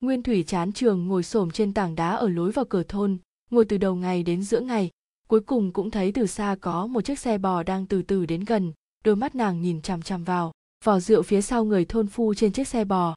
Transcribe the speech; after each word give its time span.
Nguyên 0.00 0.22
Thủy 0.22 0.44
chán 0.46 0.72
trường 0.72 1.08
ngồi 1.08 1.22
xổm 1.22 1.50
trên 1.50 1.74
tảng 1.74 1.94
đá 1.94 2.10
ở 2.10 2.28
lối 2.28 2.52
vào 2.52 2.64
cửa 2.64 2.82
thôn, 2.82 3.18
ngồi 3.50 3.64
từ 3.64 3.78
đầu 3.78 3.94
ngày 3.94 4.22
đến 4.22 4.42
giữa 4.42 4.60
ngày, 4.60 4.90
cuối 5.28 5.40
cùng 5.40 5.72
cũng 5.72 5.90
thấy 5.90 6.12
từ 6.12 6.26
xa 6.26 6.56
có 6.60 6.86
một 6.86 7.04
chiếc 7.04 7.18
xe 7.18 7.38
bò 7.38 7.62
đang 7.62 7.86
từ 7.86 8.02
từ 8.02 8.26
đến 8.26 8.44
gần, 8.44 8.72
đôi 9.04 9.16
mắt 9.16 9.34
nàng 9.34 9.62
nhìn 9.62 9.82
chằm 9.82 10.02
chằm 10.02 10.24
vào, 10.24 10.52
vỏ 10.84 11.00
rượu 11.00 11.22
phía 11.22 11.42
sau 11.42 11.64
người 11.64 11.84
thôn 11.84 12.06
phu 12.06 12.34
trên 12.34 12.52
chiếc 12.52 12.68
xe 12.68 12.84
bò. 12.84 13.14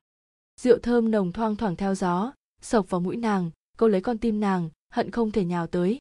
Rượu 0.61 0.77
thơm 0.77 1.11
nồng 1.11 1.31
thoang 1.31 1.55
thoảng 1.55 1.75
theo 1.75 1.95
gió, 1.95 2.33
sộc 2.61 2.89
vào 2.89 3.01
mũi 3.01 3.15
nàng, 3.15 3.51
câu 3.77 3.89
lấy 3.89 4.01
con 4.01 4.17
tim 4.17 4.39
nàng, 4.39 4.69
hận 4.89 5.11
không 5.11 5.31
thể 5.31 5.45
nhào 5.45 5.67
tới. 5.67 5.97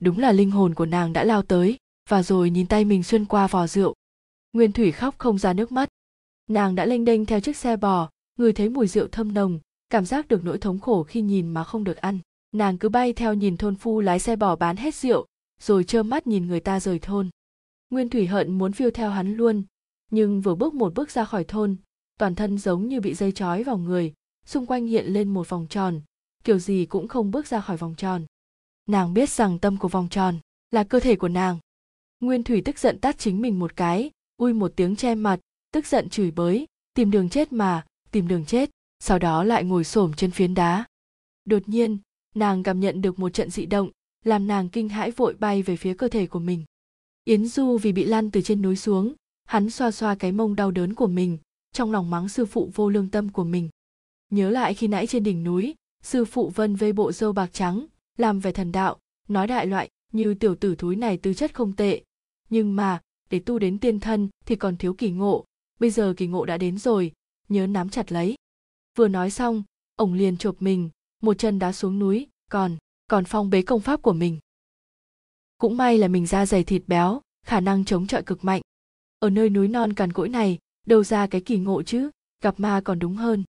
Đúng 0.00 0.18
là 0.18 0.32
linh 0.32 0.50
hồn 0.50 0.74
của 0.74 0.86
nàng 0.86 1.12
đã 1.12 1.24
lao 1.24 1.42
tới, 1.42 1.76
và 2.08 2.22
rồi 2.22 2.50
nhìn 2.50 2.66
tay 2.66 2.84
mình 2.84 3.02
xuyên 3.02 3.24
qua 3.24 3.46
vò 3.46 3.66
rượu. 3.66 3.94
Nguyên 4.52 4.72
Thủy 4.72 4.92
khóc 4.92 5.14
không 5.18 5.38
ra 5.38 5.52
nước 5.52 5.72
mắt. 5.72 5.88
Nàng 6.46 6.74
đã 6.74 6.86
lênh 6.86 7.04
đênh 7.04 7.26
theo 7.26 7.40
chiếc 7.40 7.56
xe 7.56 7.76
bò, 7.76 8.10
người 8.38 8.52
thấy 8.52 8.68
mùi 8.68 8.86
rượu 8.86 9.08
thơm 9.08 9.34
nồng, 9.34 9.58
cảm 9.94 10.04
giác 10.04 10.28
được 10.28 10.44
nỗi 10.44 10.58
thống 10.58 10.78
khổ 10.78 11.02
khi 11.02 11.20
nhìn 11.20 11.48
mà 11.48 11.64
không 11.64 11.84
được 11.84 11.96
ăn. 11.96 12.18
Nàng 12.52 12.78
cứ 12.78 12.88
bay 12.88 13.12
theo 13.12 13.34
nhìn 13.34 13.56
thôn 13.56 13.76
phu 13.76 14.00
lái 14.00 14.18
xe 14.18 14.36
bỏ 14.36 14.56
bán 14.56 14.76
hết 14.76 14.94
rượu, 14.94 15.26
rồi 15.60 15.84
trơ 15.84 16.02
mắt 16.02 16.26
nhìn 16.26 16.46
người 16.46 16.60
ta 16.60 16.80
rời 16.80 16.98
thôn. 16.98 17.30
Nguyên 17.90 18.08
thủy 18.08 18.26
hận 18.26 18.58
muốn 18.58 18.72
phiêu 18.72 18.90
theo 18.90 19.10
hắn 19.10 19.34
luôn, 19.34 19.62
nhưng 20.10 20.40
vừa 20.40 20.54
bước 20.54 20.74
một 20.74 20.94
bước 20.94 21.10
ra 21.10 21.24
khỏi 21.24 21.44
thôn, 21.44 21.76
toàn 22.18 22.34
thân 22.34 22.58
giống 22.58 22.88
như 22.88 23.00
bị 23.00 23.14
dây 23.14 23.32
trói 23.32 23.62
vào 23.62 23.78
người, 23.78 24.12
xung 24.46 24.66
quanh 24.66 24.86
hiện 24.86 25.06
lên 25.06 25.34
một 25.34 25.48
vòng 25.48 25.66
tròn, 25.70 26.00
kiểu 26.44 26.58
gì 26.58 26.86
cũng 26.86 27.08
không 27.08 27.30
bước 27.30 27.46
ra 27.46 27.60
khỏi 27.60 27.76
vòng 27.76 27.94
tròn. 27.94 28.24
Nàng 28.86 29.14
biết 29.14 29.30
rằng 29.30 29.58
tâm 29.58 29.76
của 29.76 29.88
vòng 29.88 30.08
tròn 30.08 30.38
là 30.70 30.84
cơ 30.84 31.00
thể 31.00 31.16
của 31.16 31.28
nàng. 31.28 31.58
Nguyên 32.20 32.42
thủy 32.42 32.62
tức 32.64 32.78
giận 32.78 32.98
tát 33.00 33.18
chính 33.18 33.42
mình 33.42 33.58
một 33.58 33.76
cái, 33.76 34.10
ui 34.36 34.52
một 34.52 34.72
tiếng 34.76 34.96
che 34.96 35.14
mặt, 35.14 35.40
tức 35.72 35.86
giận 35.86 36.08
chửi 36.08 36.30
bới, 36.30 36.66
tìm 36.94 37.10
đường 37.10 37.28
chết 37.28 37.52
mà, 37.52 37.84
tìm 38.10 38.28
đường 38.28 38.44
chết 38.44 38.70
sau 39.06 39.18
đó 39.18 39.44
lại 39.44 39.64
ngồi 39.64 39.84
xổm 39.84 40.12
trên 40.12 40.30
phiến 40.30 40.54
đá. 40.54 40.84
Đột 41.44 41.68
nhiên, 41.68 41.98
nàng 42.34 42.62
cảm 42.62 42.80
nhận 42.80 43.02
được 43.02 43.18
một 43.18 43.28
trận 43.28 43.50
dị 43.50 43.66
động, 43.66 43.90
làm 44.24 44.46
nàng 44.46 44.68
kinh 44.68 44.88
hãi 44.88 45.10
vội 45.10 45.34
bay 45.34 45.62
về 45.62 45.76
phía 45.76 45.94
cơ 45.94 46.08
thể 46.08 46.26
của 46.26 46.38
mình. 46.38 46.64
Yến 47.24 47.46
du 47.46 47.78
vì 47.78 47.92
bị 47.92 48.04
lăn 48.04 48.30
từ 48.30 48.40
trên 48.42 48.62
núi 48.62 48.76
xuống, 48.76 49.14
hắn 49.44 49.70
xoa 49.70 49.90
xoa 49.90 50.14
cái 50.14 50.32
mông 50.32 50.56
đau 50.56 50.70
đớn 50.70 50.94
của 50.94 51.06
mình, 51.06 51.38
trong 51.72 51.92
lòng 51.92 52.10
mắng 52.10 52.28
sư 52.28 52.46
phụ 52.46 52.70
vô 52.74 52.88
lương 52.88 53.10
tâm 53.10 53.28
của 53.28 53.44
mình. 53.44 53.68
Nhớ 54.30 54.50
lại 54.50 54.74
khi 54.74 54.88
nãy 54.88 55.06
trên 55.06 55.24
đỉnh 55.24 55.44
núi, 55.44 55.74
sư 56.02 56.24
phụ 56.24 56.48
vân 56.48 56.76
vây 56.76 56.92
bộ 56.92 57.12
dâu 57.12 57.32
bạc 57.32 57.52
trắng, 57.52 57.86
làm 58.18 58.40
về 58.40 58.52
thần 58.52 58.72
đạo, 58.72 58.98
nói 59.28 59.46
đại 59.46 59.66
loại, 59.66 59.88
như 60.12 60.34
tiểu 60.34 60.54
tử 60.54 60.74
thúi 60.74 60.96
này 60.96 61.16
tư 61.16 61.34
chất 61.34 61.54
không 61.54 61.72
tệ. 61.72 62.02
Nhưng 62.50 62.76
mà, 62.76 63.00
để 63.30 63.38
tu 63.38 63.58
đến 63.58 63.78
tiên 63.78 64.00
thân 64.00 64.28
thì 64.46 64.56
còn 64.56 64.76
thiếu 64.76 64.94
kỳ 64.94 65.10
ngộ, 65.10 65.44
bây 65.80 65.90
giờ 65.90 66.14
kỳ 66.16 66.26
ngộ 66.26 66.44
đã 66.44 66.58
đến 66.58 66.78
rồi, 66.78 67.12
nhớ 67.48 67.66
nắm 67.66 67.88
chặt 67.88 68.12
lấy 68.12 68.36
vừa 68.96 69.08
nói 69.08 69.30
xong 69.30 69.62
ổng 69.96 70.12
liền 70.12 70.36
chộp 70.36 70.62
mình, 70.62 70.90
một 71.22 71.34
chân 71.38 71.58
đá 71.58 71.72
xuống 71.72 71.98
núi, 71.98 72.26
còn 72.50 72.76
còn 73.08 73.24
phong 73.24 73.50
bế 73.50 73.62
công 73.62 73.80
pháp 73.80 74.02
của 74.02 74.12
mình. 74.12 74.38
Cũng 75.58 75.76
may 75.76 75.98
là 75.98 76.08
mình 76.08 76.26
da 76.26 76.46
dày 76.46 76.64
thịt 76.64 76.82
béo, 76.86 77.20
khả 77.46 77.60
năng 77.60 77.84
chống 77.84 78.06
chọi 78.06 78.22
cực 78.22 78.44
mạnh. 78.44 78.62
Ở 79.18 79.30
nơi 79.30 79.50
núi 79.50 79.68
non 79.68 79.92
cằn 79.92 80.12
cỗi 80.12 80.28
này, 80.28 80.58
đâu 80.86 81.04
ra 81.04 81.26
cái 81.26 81.40
kỳ 81.40 81.58
ngộ 81.58 81.82
chứ, 81.82 82.10
gặp 82.40 82.60
ma 82.60 82.80
còn 82.84 82.98
đúng 82.98 83.16
hơn. 83.16 83.44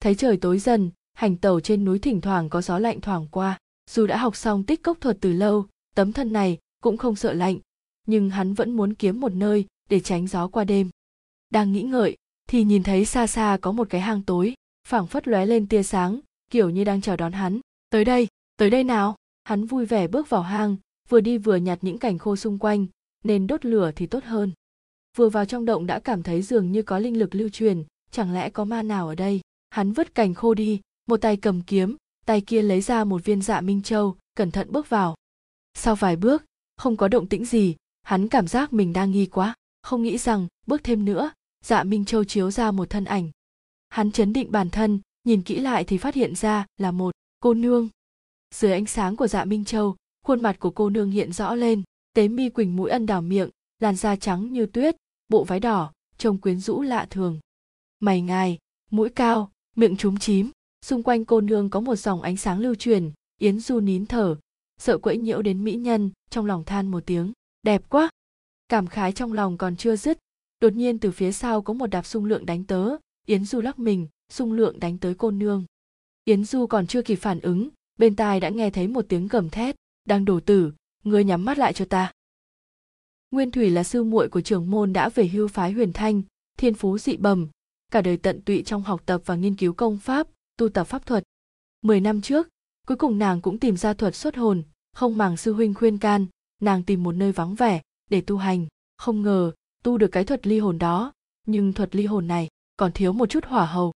Thấy 0.00 0.14
trời 0.14 0.36
tối 0.36 0.58
dần, 0.58 0.90
hành 1.12 1.36
tẩu 1.36 1.60
trên 1.60 1.84
núi 1.84 1.98
thỉnh 1.98 2.20
thoảng 2.20 2.48
có 2.48 2.62
gió 2.62 2.78
lạnh 2.78 3.00
thoảng 3.00 3.26
qua. 3.30 3.58
Dù 3.90 4.06
đã 4.06 4.16
học 4.16 4.36
xong 4.36 4.64
tích 4.64 4.82
cốc 4.82 5.00
thuật 5.00 5.18
từ 5.20 5.32
lâu, 5.32 5.66
tấm 5.94 6.12
thân 6.12 6.32
này 6.32 6.58
cũng 6.82 6.96
không 6.96 7.16
sợ 7.16 7.32
lạnh. 7.32 7.58
Nhưng 8.06 8.30
hắn 8.30 8.54
vẫn 8.54 8.76
muốn 8.76 8.94
kiếm 8.94 9.20
một 9.20 9.32
nơi 9.32 9.66
để 9.88 10.00
tránh 10.00 10.26
gió 10.26 10.48
qua 10.48 10.64
đêm. 10.64 10.90
Đang 11.50 11.72
nghĩ 11.72 11.82
ngợi, 11.82 12.16
thì 12.48 12.64
nhìn 12.64 12.82
thấy 12.82 13.04
xa 13.04 13.26
xa 13.26 13.58
có 13.60 13.72
một 13.72 13.90
cái 13.90 14.00
hang 14.00 14.22
tối 14.22 14.54
phảng 14.90 15.06
phất 15.06 15.28
lóe 15.28 15.46
lên 15.46 15.66
tia 15.66 15.82
sáng, 15.82 16.20
kiểu 16.50 16.70
như 16.70 16.84
đang 16.84 17.00
chào 17.00 17.16
đón 17.16 17.32
hắn. 17.32 17.60
Tới 17.90 18.04
đây 18.04 18.28
tới 18.56 18.70
đây 18.70 18.84
nào. 18.84 19.16
Hắn 19.44 19.66
vui 19.66 19.86
vẻ 19.86 20.08
bước 20.08 20.30
vào 20.30 20.42
hang, 20.42 20.76
vừa 21.08 21.20
đi 21.20 21.38
vừa 21.38 21.56
nhặt 21.56 21.78
những 21.82 21.98
cành 21.98 22.18
khô 22.18 22.36
xung 22.36 22.58
quanh, 22.58 22.86
nên 23.24 23.46
đốt 23.46 23.64
lửa 23.64 23.92
thì 23.96 24.06
tốt 24.06 24.24
hơn. 24.24 24.52
Vừa 25.16 25.28
vào 25.28 25.44
trong 25.44 25.64
động 25.64 25.86
đã 25.86 25.98
cảm 25.98 26.22
thấy 26.22 26.42
dường 26.42 26.72
như 26.72 26.82
có 26.82 26.98
linh 26.98 27.18
lực 27.18 27.34
lưu 27.34 27.48
truyền, 27.48 27.84
chẳng 28.10 28.34
lẽ 28.34 28.50
có 28.50 28.64
ma 28.64 28.82
nào 28.82 29.08
ở 29.08 29.14
đây? 29.14 29.40
Hắn 29.70 29.92
vứt 29.92 30.14
cành 30.14 30.34
khô 30.34 30.54
đi, 30.54 30.80
một 31.06 31.16
tay 31.20 31.36
cầm 31.36 31.62
kiếm, 31.62 31.96
tay 32.26 32.40
kia 32.40 32.62
lấy 32.62 32.80
ra 32.80 33.04
một 33.04 33.24
viên 33.24 33.42
dạ 33.42 33.60
minh 33.60 33.82
châu, 33.82 34.16
cẩn 34.34 34.50
thận 34.50 34.72
bước 34.72 34.88
vào. 34.88 35.14
Sau 35.74 35.94
vài 35.94 36.16
bước, 36.16 36.44
không 36.76 36.96
có 36.96 37.08
động 37.08 37.26
tĩnh 37.26 37.44
gì, 37.44 37.76
hắn 38.02 38.28
cảm 38.28 38.48
giác 38.48 38.72
mình 38.72 38.92
đang 38.92 39.10
nghi 39.10 39.26
quá. 39.26 39.54
Không 39.82 40.02
nghĩ 40.02 40.18
rằng, 40.18 40.46
bước 40.66 40.84
thêm 40.84 41.04
nữa 41.04 41.32
dạ 41.64 41.82
minh 41.84 42.04
châu 42.04 42.24
chiếu 42.24 42.50
ra 42.50 42.70
một 42.70 42.90
thân 42.90 43.04
ảnh 43.04 43.30
hắn 43.90 44.12
chấn 44.12 44.32
định 44.32 44.52
bản 44.52 44.70
thân, 44.70 45.00
nhìn 45.24 45.42
kỹ 45.42 45.60
lại 45.60 45.84
thì 45.84 45.98
phát 45.98 46.14
hiện 46.14 46.34
ra 46.34 46.66
là 46.78 46.90
một 46.90 47.10
cô 47.40 47.54
nương. 47.54 47.88
Dưới 48.54 48.72
ánh 48.72 48.86
sáng 48.86 49.16
của 49.16 49.26
dạ 49.26 49.44
minh 49.44 49.64
châu, 49.64 49.96
khuôn 50.26 50.42
mặt 50.42 50.56
của 50.58 50.70
cô 50.70 50.90
nương 50.90 51.10
hiện 51.10 51.32
rõ 51.32 51.54
lên, 51.54 51.82
tế 52.14 52.28
mi 52.28 52.48
quỳnh 52.48 52.76
mũi 52.76 52.90
ân 52.90 53.06
đào 53.06 53.22
miệng, 53.22 53.50
làn 53.78 53.96
da 53.96 54.16
trắng 54.16 54.52
như 54.52 54.66
tuyết, 54.66 54.96
bộ 55.28 55.44
váy 55.44 55.60
đỏ, 55.60 55.92
trông 56.18 56.38
quyến 56.38 56.60
rũ 56.60 56.82
lạ 56.82 57.06
thường. 57.10 57.40
Mày 58.00 58.20
ngài, 58.20 58.58
mũi 58.90 59.08
cao, 59.08 59.50
miệng 59.76 59.96
trúng 59.96 60.18
chím, 60.18 60.50
xung 60.84 61.02
quanh 61.02 61.24
cô 61.24 61.40
nương 61.40 61.70
có 61.70 61.80
một 61.80 61.96
dòng 61.96 62.22
ánh 62.22 62.36
sáng 62.36 62.58
lưu 62.58 62.74
truyền, 62.74 63.10
yến 63.38 63.60
du 63.60 63.80
nín 63.80 64.06
thở, 64.06 64.36
sợ 64.78 64.98
quẫy 64.98 65.18
nhiễu 65.18 65.42
đến 65.42 65.64
mỹ 65.64 65.74
nhân, 65.74 66.10
trong 66.30 66.46
lòng 66.46 66.64
than 66.64 66.88
một 66.88 67.02
tiếng, 67.06 67.32
đẹp 67.62 67.82
quá. 67.88 68.10
Cảm 68.68 68.86
khái 68.86 69.12
trong 69.12 69.32
lòng 69.32 69.58
còn 69.58 69.76
chưa 69.76 69.96
dứt, 69.96 70.18
đột 70.60 70.72
nhiên 70.72 70.98
từ 70.98 71.10
phía 71.10 71.32
sau 71.32 71.62
có 71.62 71.72
một 71.72 71.86
đạp 71.86 72.06
sung 72.06 72.24
lượng 72.24 72.46
đánh 72.46 72.64
tớ 72.64 72.96
yến 73.30 73.44
du 73.44 73.60
lắc 73.60 73.78
mình, 73.78 74.08
sung 74.28 74.52
lượng 74.52 74.80
đánh 74.80 74.98
tới 74.98 75.14
cô 75.14 75.30
nương. 75.30 75.64
Yến 76.24 76.44
du 76.44 76.66
còn 76.66 76.86
chưa 76.86 77.02
kịp 77.02 77.16
phản 77.16 77.40
ứng, 77.40 77.68
bên 77.98 78.16
tai 78.16 78.40
đã 78.40 78.48
nghe 78.48 78.70
thấy 78.70 78.88
một 78.88 79.04
tiếng 79.08 79.28
gầm 79.28 79.50
thét, 79.50 79.76
đang 80.04 80.24
đổ 80.24 80.40
tử, 80.40 80.72
ngươi 81.04 81.24
nhắm 81.24 81.44
mắt 81.44 81.58
lại 81.58 81.72
cho 81.72 81.84
ta. 81.84 82.12
Nguyên 83.30 83.50
thủy 83.50 83.70
là 83.70 83.84
sư 83.84 84.04
muội 84.04 84.28
của 84.28 84.40
trưởng 84.40 84.70
môn 84.70 84.92
đã 84.92 85.08
về 85.08 85.28
hưu 85.28 85.48
phái 85.48 85.72
huyền 85.72 85.92
thanh, 85.92 86.22
thiên 86.58 86.74
phú 86.74 86.98
dị 86.98 87.16
bẩm, 87.16 87.48
cả 87.92 88.02
đời 88.02 88.16
tận 88.16 88.42
tụy 88.42 88.62
trong 88.62 88.82
học 88.82 89.02
tập 89.06 89.22
và 89.24 89.36
nghiên 89.36 89.56
cứu 89.56 89.72
công 89.72 89.98
pháp, 89.98 90.28
tu 90.56 90.68
tập 90.68 90.84
pháp 90.84 91.06
thuật. 91.06 91.24
Mười 91.82 92.00
năm 92.00 92.20
trước, 92.20 92.48
cuối 92.86 92.96
cùng 92.96 93.18
nàng 93.18 93.40
cũng 93.40 93.58
tìm 93.58 93.76
ra 93.76 93.94
thuật 93.94 94.14
xuất 94.14 94.36
hồn 94.36 94.62
không 94.92 95.18
màng 95.18 95.36
sư 95.36 95.52
huynh 95.52 95.74
khuyên 95.74 95.98
can, 95.98 96.26
nàng 96.60 96.82
tìm 96.82 97.02
một 97.02 97.12
nơi 97.12 97.32
vắng 97.32 97.54
vẻ 97.54 97.82
để 98.10 98.20
tu 98.20 98.36
hành, 98.36 98.66
không 98.98 99.22
ngờ 99.22 99.52
tu 99.82 99.98
được 99.98 100.08
cái 100.08 100.24
thuật 100.24 100.46
ly 100.46 100.58
hồn 100.58 100.78
đó, 100.78 101.12
nhưng 101.46 101.72
thuật 101.72 101.96
ly 101.96 102.06
hồn 102.06 102.26
này 102.26 102.48
còn 102.80 102.92
thiếu 102.92 103.12
một 103.12 103.26
chút 103.26 103.44
hỏa 103.44 103.66
hầu. 103.66 103.92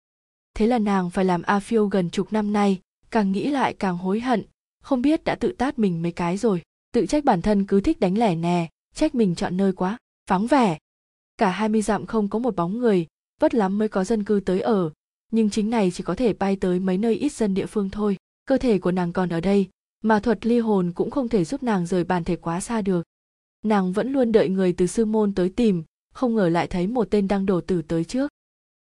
Thế 0.55 0.67
là 0.67 0.79
nàng 0.79 1.09
phải 1.09 1.25
làm 1.25 1.41
a 1.41 1.59
phiêu 1.59 1.88
gần 1.88 2.09
chục 2.09 2.33
năm 2.33 2.53
nay, 2.53 2.79
càng 3.11 3.31
nghĩ 3.31 3.49
lại 3.49 3.73
càng 3.73 3.97
hối 3.97 4.19
hận, 4.19 4.44
không 4.81 5.01
biết 5.01 5.23
đã 5.23 5.35
tự 5.35 5.51
tát 5.51 5.79
mình 5.79 6.01
mấy 6.01 6.11
cái 6.11 6.38
rồi. 6.38 6.61
Tự 6.94 7.05
trách 7.05 7.23
bản 7.23 7.41
thân 7.41 7.66
cứ 7.66 7.81
thích 7.81 7.99
đánh 7.99 8.17
lẻ 8.17 8.35
nè, 8.35 8.69
trách 8.95 9.16
mình 9.16 9.35
chọn 9.35 9.57
nơi 9.57 9.73
quá, 9.73 9.97
vắng 10.29 10.47
vẻ. 10.47 10.77
Cả 11.38 11.49
hai 11.49 11.69
mươi 11.69 11.81
dặm 11.81 12.05
không 12.05 12.29
có 12.29 12.39
một 12.39 12.55
bóng 12.55 12.79
người, 12.79 13.07
vất 13.39 13.53
lắm 13.53 13.77
mới 13.77 13.88
có 13.88 14.03
dân 14.03 14.23
cư 14.23 14.39
tới 14.45 14.61
ở. 14.61 14.91
Nhưng 15.31 15.50
chính 15.50 15.69
này 15.69 15.91
chỉ 15.91 16.03
có 16.03 16.15
thể 16.15 16.33
bay 16.33 16.55
tới 16.55 16.79
mấy 16.79 16.97
nơi 16.97 17.15
ít 17.15 17.31
dân 17.31 17.53
địa 17.53 17.65
phương 17.65 17.89
thôi. 17.89 18.17
Cơ 18.45 18.57
thể 18.57 18.79
của 18.79 18.91
nàng 18.91 19.13
còn 19.13 19.29
ở 19.29 19.39
đây, 19.41 19.69
mà 20.01 20.19
thuật 20.19 20.45
ly 20.45 20.59
hồn 20.59 20.91
cũng 20.95 21.11
không 21.11 21.29
thể 21.29 21.45
giúp 21.45 21.63
nàng 21.63 21.85
rời 21.85 22.03
bàn 22.03 22.23
thể 22.23 22.35
quá 22.35 22.59
xa 22.59 22.81
được. 22.81 23.03
Nàng 23.65 23.94
vẫn 23.94 24.11
luôn 24.11 24.31
đợi 24.31 24.50
người 24.50 24.73
từ 24.73 24.88
sư 24.88 25.05
môn 25.05 25.33
tới 25.33 25.50
tìm, 25.50 25.83
không 26.13 26.35
ngờ 26.35 26.50
lại 26.50 26.67
thấy 26.67 26.88
một 26.88 27.07
tên 27.11 27.27
đang 27.27 27.45
đổ 27.45 27.61
tử 27.61 27.81
tới 27.81 28.03
trước 28.03 28.31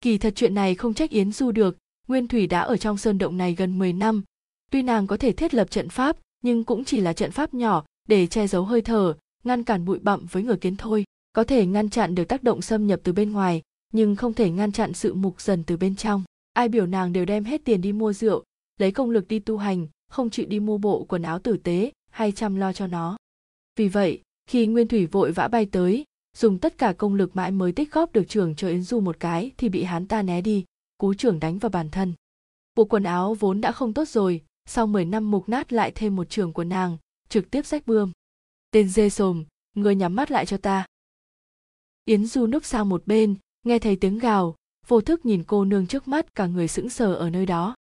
kỳ 0.01 0.19
thật 0.19 0.33
chuyện 0.37 0.55
này 0.55 0.75
không 0.75 0.95
trách 0.95 1.11
yến 1.11 1.33
du 1.33 1.53
được, 1.53 1.77
nguyên 2.09 2.29
thủy 2.29 2.47
đã 2.47 2.61
ở 2.61 2.77
trong 2.77 2.97
sơn 2.97 3.19
động 3.19 3.37
này 3.37 3.55
gần 3.55 3.79
10 3.79 3.93
năm. 3.93 4.23
Tuy 4.71 4.83
nàng 4.83 5.07
có 5.07 5.17
thể 5.17 5.33
thiết 5.33 5.55
lập 5.55 5.71
trận 5.71 5.89
pháp, 5.89 6.17
nhưng 6.43 6.65
cũng 6.65 6.85
chỉ 6.85 7.01
là 7.01 7.13
trận 7.13 7.31
pháp 7.31 7.55
nhỏ, 7.55 7.85
để 8.09 8.27
che 8.27 8.47
giấu 8.47 8.65
hơi 8.65 8.83
thở, 8.83 9.15
ngăn 9.45 9.65
cản 9.65 9.85
bụi 9.85 9.99
bặm 9.99 10.27
với 10.27 10.43
người 10.43 10.57
kiến 10.57 10.77
thôi, 10.77 11.05
có 11.33 11.45
thể 11.45 11.67
ngăn 11.67 11.91
chặn 11.91 12.15
được 12.15 12.25
tác 12.25 12.43
động 12.43 12.63
xâm 12.63 12.87
nhập 12.87 13.01
từ 13.03 13.13
bên 13.13 13.33
ngoài, 13.33 13.63
nhưng 13.93 14.17
không 14.17 14.35
thể 14.35 14.51
ngăn 14.51 14.73
chặn 14.73 14.93
sự 14.93 15.15
mục 15.15 15.41
dần 15.41 15.65
từ 15.65 15.77
bên 15.77 15.97
trong. 15.97 16.25
Ai 16.53 16.69
biểu 16.69 16.87
nàng 16.87 17.13
đều 17.13 17.25
đem 17.25 17.45
hết 17.45 17.65
tiền 17.65 17.81
đi 17.81 17.93
mua 17.93 18.13
rượu, 18.13 18.45
lấy 18.81 18.93
công 18.93 19.11
lực 19.11 19.29
đi 19.29 19.39
tu 19.39 19.57
hành, 19.57 19.87
không 20.09 20.31
chịu 20.31 20.47
đi 20.47 20.61
mua 20.61 20.79
bộ 20.79 21.05
quần 21.05 21.23
áo 21.23 21.39
tử 21.39 21.57
tế, 21.57 21.93
hay 22.11 22.33
chăm 22.33 22.57
lo 22.57 22.73
cho 22.73 22.87
nó. 22.87 23.17
Vì 23.77 23.89
vậy, 23.89 24.21
khi 24.47 24.67
nguyên 24.67 24.89
thủy 24.89 25.07
vội 25.07 25.33
vã 25.33 25.49
bay 25.49 25.67
tới 25.67 26.05
dùng 26.37 26.59
tất 26.59 26.79
cả 26.79 26.93
công 26.93 27.15
lực 27.15 27.37
mãi 27.37 27.51
mới 27.51 27.73
tích 27.73 27.93
góp 27.93 28.13
được 28.13 28.25
trưởng 28.29 28.55
cho 28.55 28.69
yến 28.69 28.83
du 28.83 29.01
một 29.01 29.21
cái 29.21 29.51
thì 29.57 29.69
bị 29.69 29.83
hắn 29.83 30.07
ta 30.07 30.23
né 30.23 30.41
đi 30.41 30.65
cú 30.99 31.15
trưởng 31.15 31.41
đánh 31.41 31.59
vào 31.59 31.71
bản 31.71 31.91
thân. 31.91 32.15
Bộ 32.75 32.85
quần 32.85 33.03
áo 33.03 33.35
vốn 33.35 33.61
đã 33.61 33.73
không 33.73 33.95
tốt 33.95 34.09
rồi 34.09 34.43
sau 34.65 34.87
10 34.87 35.05
năm 35.05 35.31
mục 35.31 35.49
nát 35.49 35.73
lại 35.73 35.93
thêm 35.95 36.17
một 36.17 36.31
trường 36.31 36.53
của 36.53 36.65
nàng 36.65 36.97
trực 37.29 37.51
tiếp 37.51 37.67
rách 37.67 37.87
bươm. 37.87 38.13
Tên 38.71 38.89
dê 38.89 39.11
sồm 39.11 39.45
người 39.75 39.95
nhắm 39.95 40.15
mắt 40.15 40.31
lại 40.31 40.47
cho 40.47 40.57
ta. 40.57 40.87
Yến 42.05 42.27
du 42.27 42.47
núp 42.47 42.65
sang 42.65 42.89
một 42.89 43.07
bên 43.07 43.35
nghe 43.63 43.79
thấy 43.79 43.97
tiếng 43.97 44.19
gào 44.19 44.57
vô 44.87 45.01
thức 45.01 45.27
nhìn 45.27 45.45
cô 45.47 45.65
nương 45.65 45.87
trước 45.87 46.09
mắt 46.09 46.35
cả 46.35 46.47
người 46.47 46.69
sững 46.69 46.89
sờ 46.89 47.15
ở 47.15 47.31
nơi 47.31 47.47
đó. 47.47 47.75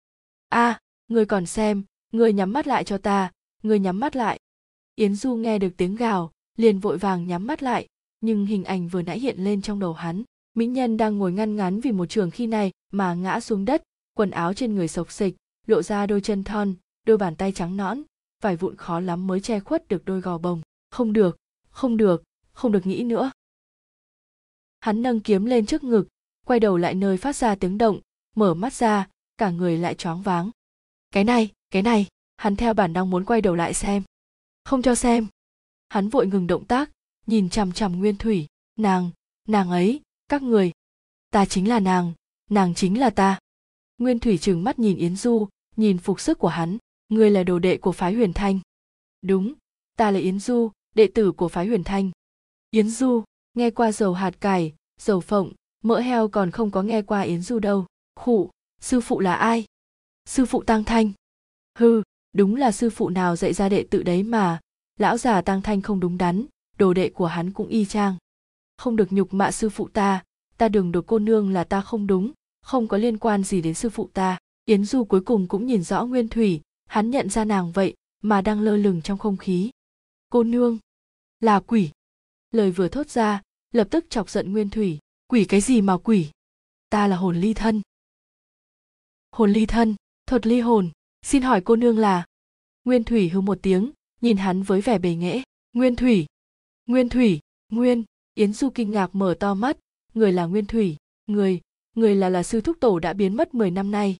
A 0.49 0.69
à, 0.69 0.81
người 1.09 1.27
còn 1.27 1.47
xem 1.47 1.85
người 2.13 2.33
nhắm 2.33 2.53
mắt 2.53 2.67
lại 2.67 2.85
cho 2.85 2.99
ta 2.99 3.31
người 3.63 3.79
nhắm 3.79 4.01
mắt 4.01 4.17
lại. 4.17 4.39
Yến 4.95 5.15
du 5.15 5.35
nghe 5.35 5.59
được 5.59 5.73
tiếng 5.77 5.97
gào 5.97 6.33
liền 6.57 6.79
vội 6.79 6.99
vàng 6.99 7.27
nhắm 7.27 7.47
mắt 7.47 7.63
lại 7.63 7.87
nhưng 8.23 8.47
hình 8.47 8.65
ảnh 8.65 8.89
vừa 8.89 9.03
nãy 9.03 9.19
hiện 9.19 9.45
lên 9.45 9.63
trong 9.63 9.79
đầu 9.79 9.93
hắn, 9.93 10.23
mỹ 10.55 10.67
nhân 10.67 10.97
đang 10.97 11.19
ngồi 11.19 11.33
ngăn 11.33 11.57
ngắn 11.57 11.81
vì 11.81 11.93
một 11.93 12.07
trường 12.07 12.31
khi 12.31 12.47
này 12.47 12.71
mà 12.93 13.15
ngã 13.15 13.41
xuống 13.41 13.65
đất, 13.65 13.83
quần 14.15 14.31
áo 14.31 14.55
trên 14.55 14.75
người 14.75 14.89
sộc 14.89 15.13
xịch 15.13 15.37
lộ 15.67 15.83
ra 15.83 16.07
đôi 16.07 16.21
chân 16.21 16.45
thon, 16.45 16.75
đôi 17.07 17.17
bàn 17.17 17.37
tay 17.37 17.53
trắng 17.53 17.77
nõn 17.77 18.03
vải 18.43 18.57
vụn 18.57 18.77
khó 18.77 19.01
lắm 19.01 19.27
mới 19.27 19.41
che 19.41 19.61
khuất 19.61 19.89
được 19.89 20.05
đôi 20.05 20.21
gò 20.21 20.39
bồng. 20.39 20.63
Không 20.91 21.13
được 21.13 21.37
không 21.71 21.97
được 21.97 22.23
không 22.53 22.73
được 22.73 22.87
nghĩ 22.87 23.05
nữa. 23.05 23.31
Hắn 24.81 25.03
nâng 25.03 25.21
kiếm 25.21 25.45
lên 25.45 25.67
trước 25.67 25.85
ngực, 25.85 26.09
quay 26.47 26.61
đầu 26.61 26.77
lại 26.77 26.95
nơi 26.95 27.17
phát 27.17 27.37
ra 27.37 27.55
tiếng 27.55 27.79
động, 27.79 28.01
mở 28.37 28.55
mắt 28.55 28.73
ra, 28.73 29.09
cả 29.39 29.51
người 29.51 29.79
lại 29.79 29.95
choáng 29.95 30.23
váng. 30.23 30.51
Cái 31.11 31.25
này 31.25 31.51
cái 31.71 31.83
này, 31.83 32.07
hắn 32.37 32.57
theo 32.57 32.75
bản 32.75 32.93
năng 32.93 33.11
muốn 33.11 33.25
quay 33.25 33.41
đầu 33.41 33.55
lại 33.55 33.75
xem. 33.75 34.03
Không 34.65 34.83
cho 34.83 34.95
xem. 34.95 35.27
Hắn 35.89 36.09
vội 36.09 36.27
ngừng 36.27 36.47
động 36.47 36.65
tác 36.65 36.91
nhìn 37.27 37.51
chằm 37.51 37.73
chằm 37.73 37.99
nguyên 37.99 38.17
thủy. 38.17 38.47
Nàng 38.77 39.11
nàng 39.49 39.71
ấy, 39.71 40.01
các 40.29 40.43
người. 40.43 40.73
Ta 41.31 41.47
chính 41.47 41.69
là 41.69 41.81
nàng 41.81 42.13
nàng 42.51 42.75
chính 42.75 43.01
là 43.01 43.11
ta. 43.11 43.39
Nguyên 43.99 44.19
thủy 44.19 44.39
trừng 44.39 44.65
mắt 44.65 44.79
nhìn 44.79 44.97
yến 44.97 45.17
du, 45.17 45.49
nhìn 45.77 45.99
phục 45.99 46.21
sức 46.21 46.39
của 46.39 46.49
hắn. 46.49 46.79
Ngươi 47.09 47.31
là 47.31 47.43
đồ 47.43 47.59
đệ 47.59 47.77
của 47.77 47.93
phái 47.93 48.15
huyền 48.15 48.33
thanh. 48.33 48.61
Đúng, 49.23 49.55
ta 49.97 50.11
là 50.11 50.19
yến 50.19 50.41
du, 50.41 50.71
đệ 50.95 51.09
tử 51.15 51.33
của 51.33 51.49
phái 51.49 51.67
huyền 51.67 51.85
thanh. 51.85 52.11
Yến 52.71 52.91
du, 52.91 53.25
nghe 53.55 53.71
qua 53.71 53.93
dầu 53.93 54.13
hạt 54.13 54.41
cải, 54.41 54.75
dầu 55.01 55.21
phộng, 55.21 55.53
mỡ 55.83 56.01
heo 56.01 56.29
còn 56.29 56.51
không 56.51 56.71
có 56.71 56.83
nghe 56.83 57.03
qua 57.03 57.21
yến 57.21 57.43
du 57.43 57.59
đâu. 57.59 57.87
Khụ, 58.17 58.51
sư 58.81 59.01
phụ 59.01 59.21
là 59.21 59.35
ai? 59.35 59.65
Sư 60.25 60.47
phụ 60.47 60.63
tăng 60.63 60.85
thanh. 60.85 61.13
Hư 61.79 62.03
đúng 62.33 62.57
là 62.57 62.73
sư 62.73 62.91
phụ 62.91 63.09
nào 63.09 63.37
dạy 63.37 63.53
ra 63.53 63.69
đệ 63.69 63.87
tử 63.91 64.03
đấy 64.03 64.23
mà. 64.23 64.61
Lão 64.99 65.19
già 65.19 65.43
tăng 65.43 65.63
thanh 65.63 65.83
không 65.83 66.01
đúng 66.01 66.19
đắn 66.19 66.47
đồ 66.83 66.95
đệ 66.95 67.11
của 67.11 67.27
hắn 67.27 67.53
cũng 67.53 67.69
y 67.69 67.85
chang. 67.85 68.15
Không 68.77 68.97
được 68.97 69.13
nhục 69.13 69.35
mạ 69.35 69.51
sư 69.51 69.69
phụ 69.69 69.89
ta 69.89 70.23
ta 70.63 70.69
đường 70.69 70.93
đột 70.93 71.05
cô 71.07 71.19
nương 71.19 71.53
là 71.53 71.65
ta 71.65 71.81
không 71.81 72.07
đúng, 72.07 72.33
không 72.63 72.89
có 72.89 72.97
liên 72.97 73.19
quan 73.19 73.45
gì 73.45 73.63
đến 73.63 73.75
sư 73.75 73.91
phụ 73.91 74.11
ta. 74.15 74.39
Yến 74.65 74.85
du 74.85 75.05
cuối 75.05 75.21
cùng 75.21 75.49
cũng 75.49 75.67
nhìn 75.67 75.83
rõ 75.83 76.05
nguyên 76.05 76.29
thủy, 76.29 76.61
hắn 76.87 77.11
nhận 77.11 77.31
ra 77.31 77.45
nàng 77.45 77.73
vậy, 77.73 77.95
mà 78.21 78.41
đang 78.41 78.61
lơ 78.61 78.77
lửng 78.77 79.03
trong 79.03 79.19
không 79.19 79.37
khí. 79.37 79.71
Cô 80.31 80.43
nương, 80.43 80.79
là 81.41 81.61
quỷ. 81.61 81.91
Lời 82.51 82.71
vừa 82.71 82.89
thốt 82.89 83.11
ra, 83.11 83.43
lập 83.73 83.89
tức 83.91 84.07
chọc 84.11 84.31
giận 84.31 84.53
nguyên 84.53 84.71
thủy. 84.71 84.99
Quỷ 85.27 85.45
cái 85.45 85.61
gì 85.61 85.81
mà 85.81 85.99
quỷ? 85.99 86.31
Ta 86.89 87.07
là 87.07 87.17
hồn 87.17 87.41
ly 87.41 87.55
thân. 87.55 87.83
Hồn 89.33 89.53
ly 89.53 89.67
thân, 89.67 89.95
thuật 90.27 90.47
ly 90.47 90.61
hồn. 90.61 90.91
Xin 91.23 91.43
hỏi 91.43 91.61
cô 91.65 91.77
nương 91.77 91.99
là? 91.99 92.25
Nguyên 92.85 93.05
thủy 93.05 93.29
hư 93.29 93.41
một 93.41 93.59
tiếng, 93.63 93.93
nhìn 94.21 94.37
hắn 94.37 94.63
với 94.63 94.81
vẻ 94.81 94.99
bề 94.99 95.15
nghễ. 95.15 95.43
Nguyên 95.73 95.97
thủy 95.97 96.27
nguyên 96.87 97.09
thủy, 97.09 97.41
nguyên, 97.69 98.05
yến 98.35 98.53
du 98.53 98.71
kinh 98.71 98.91
ngạc 98.91 99.15
mở 99.15 99.35
to 99.41 99.55
mắt. 99.55 99.77
Người 100.15 100.33
là 100.33 100.47
nguyên 100.47 100.67
thủy, 100.67 100.97
người 101.27 101.61
người 101.95 102.15
là 102.15 102.29
là 102.29 102.43
sư 102.43 102.61
thúc 102.61 102.77
tổ 102.81 102.99
đã 102.99 103.13
biến 103.13 103.37
mất 103.37 103.55
10 103.55 103.71
năm 103.71 103.91
nay. 103.91 104.17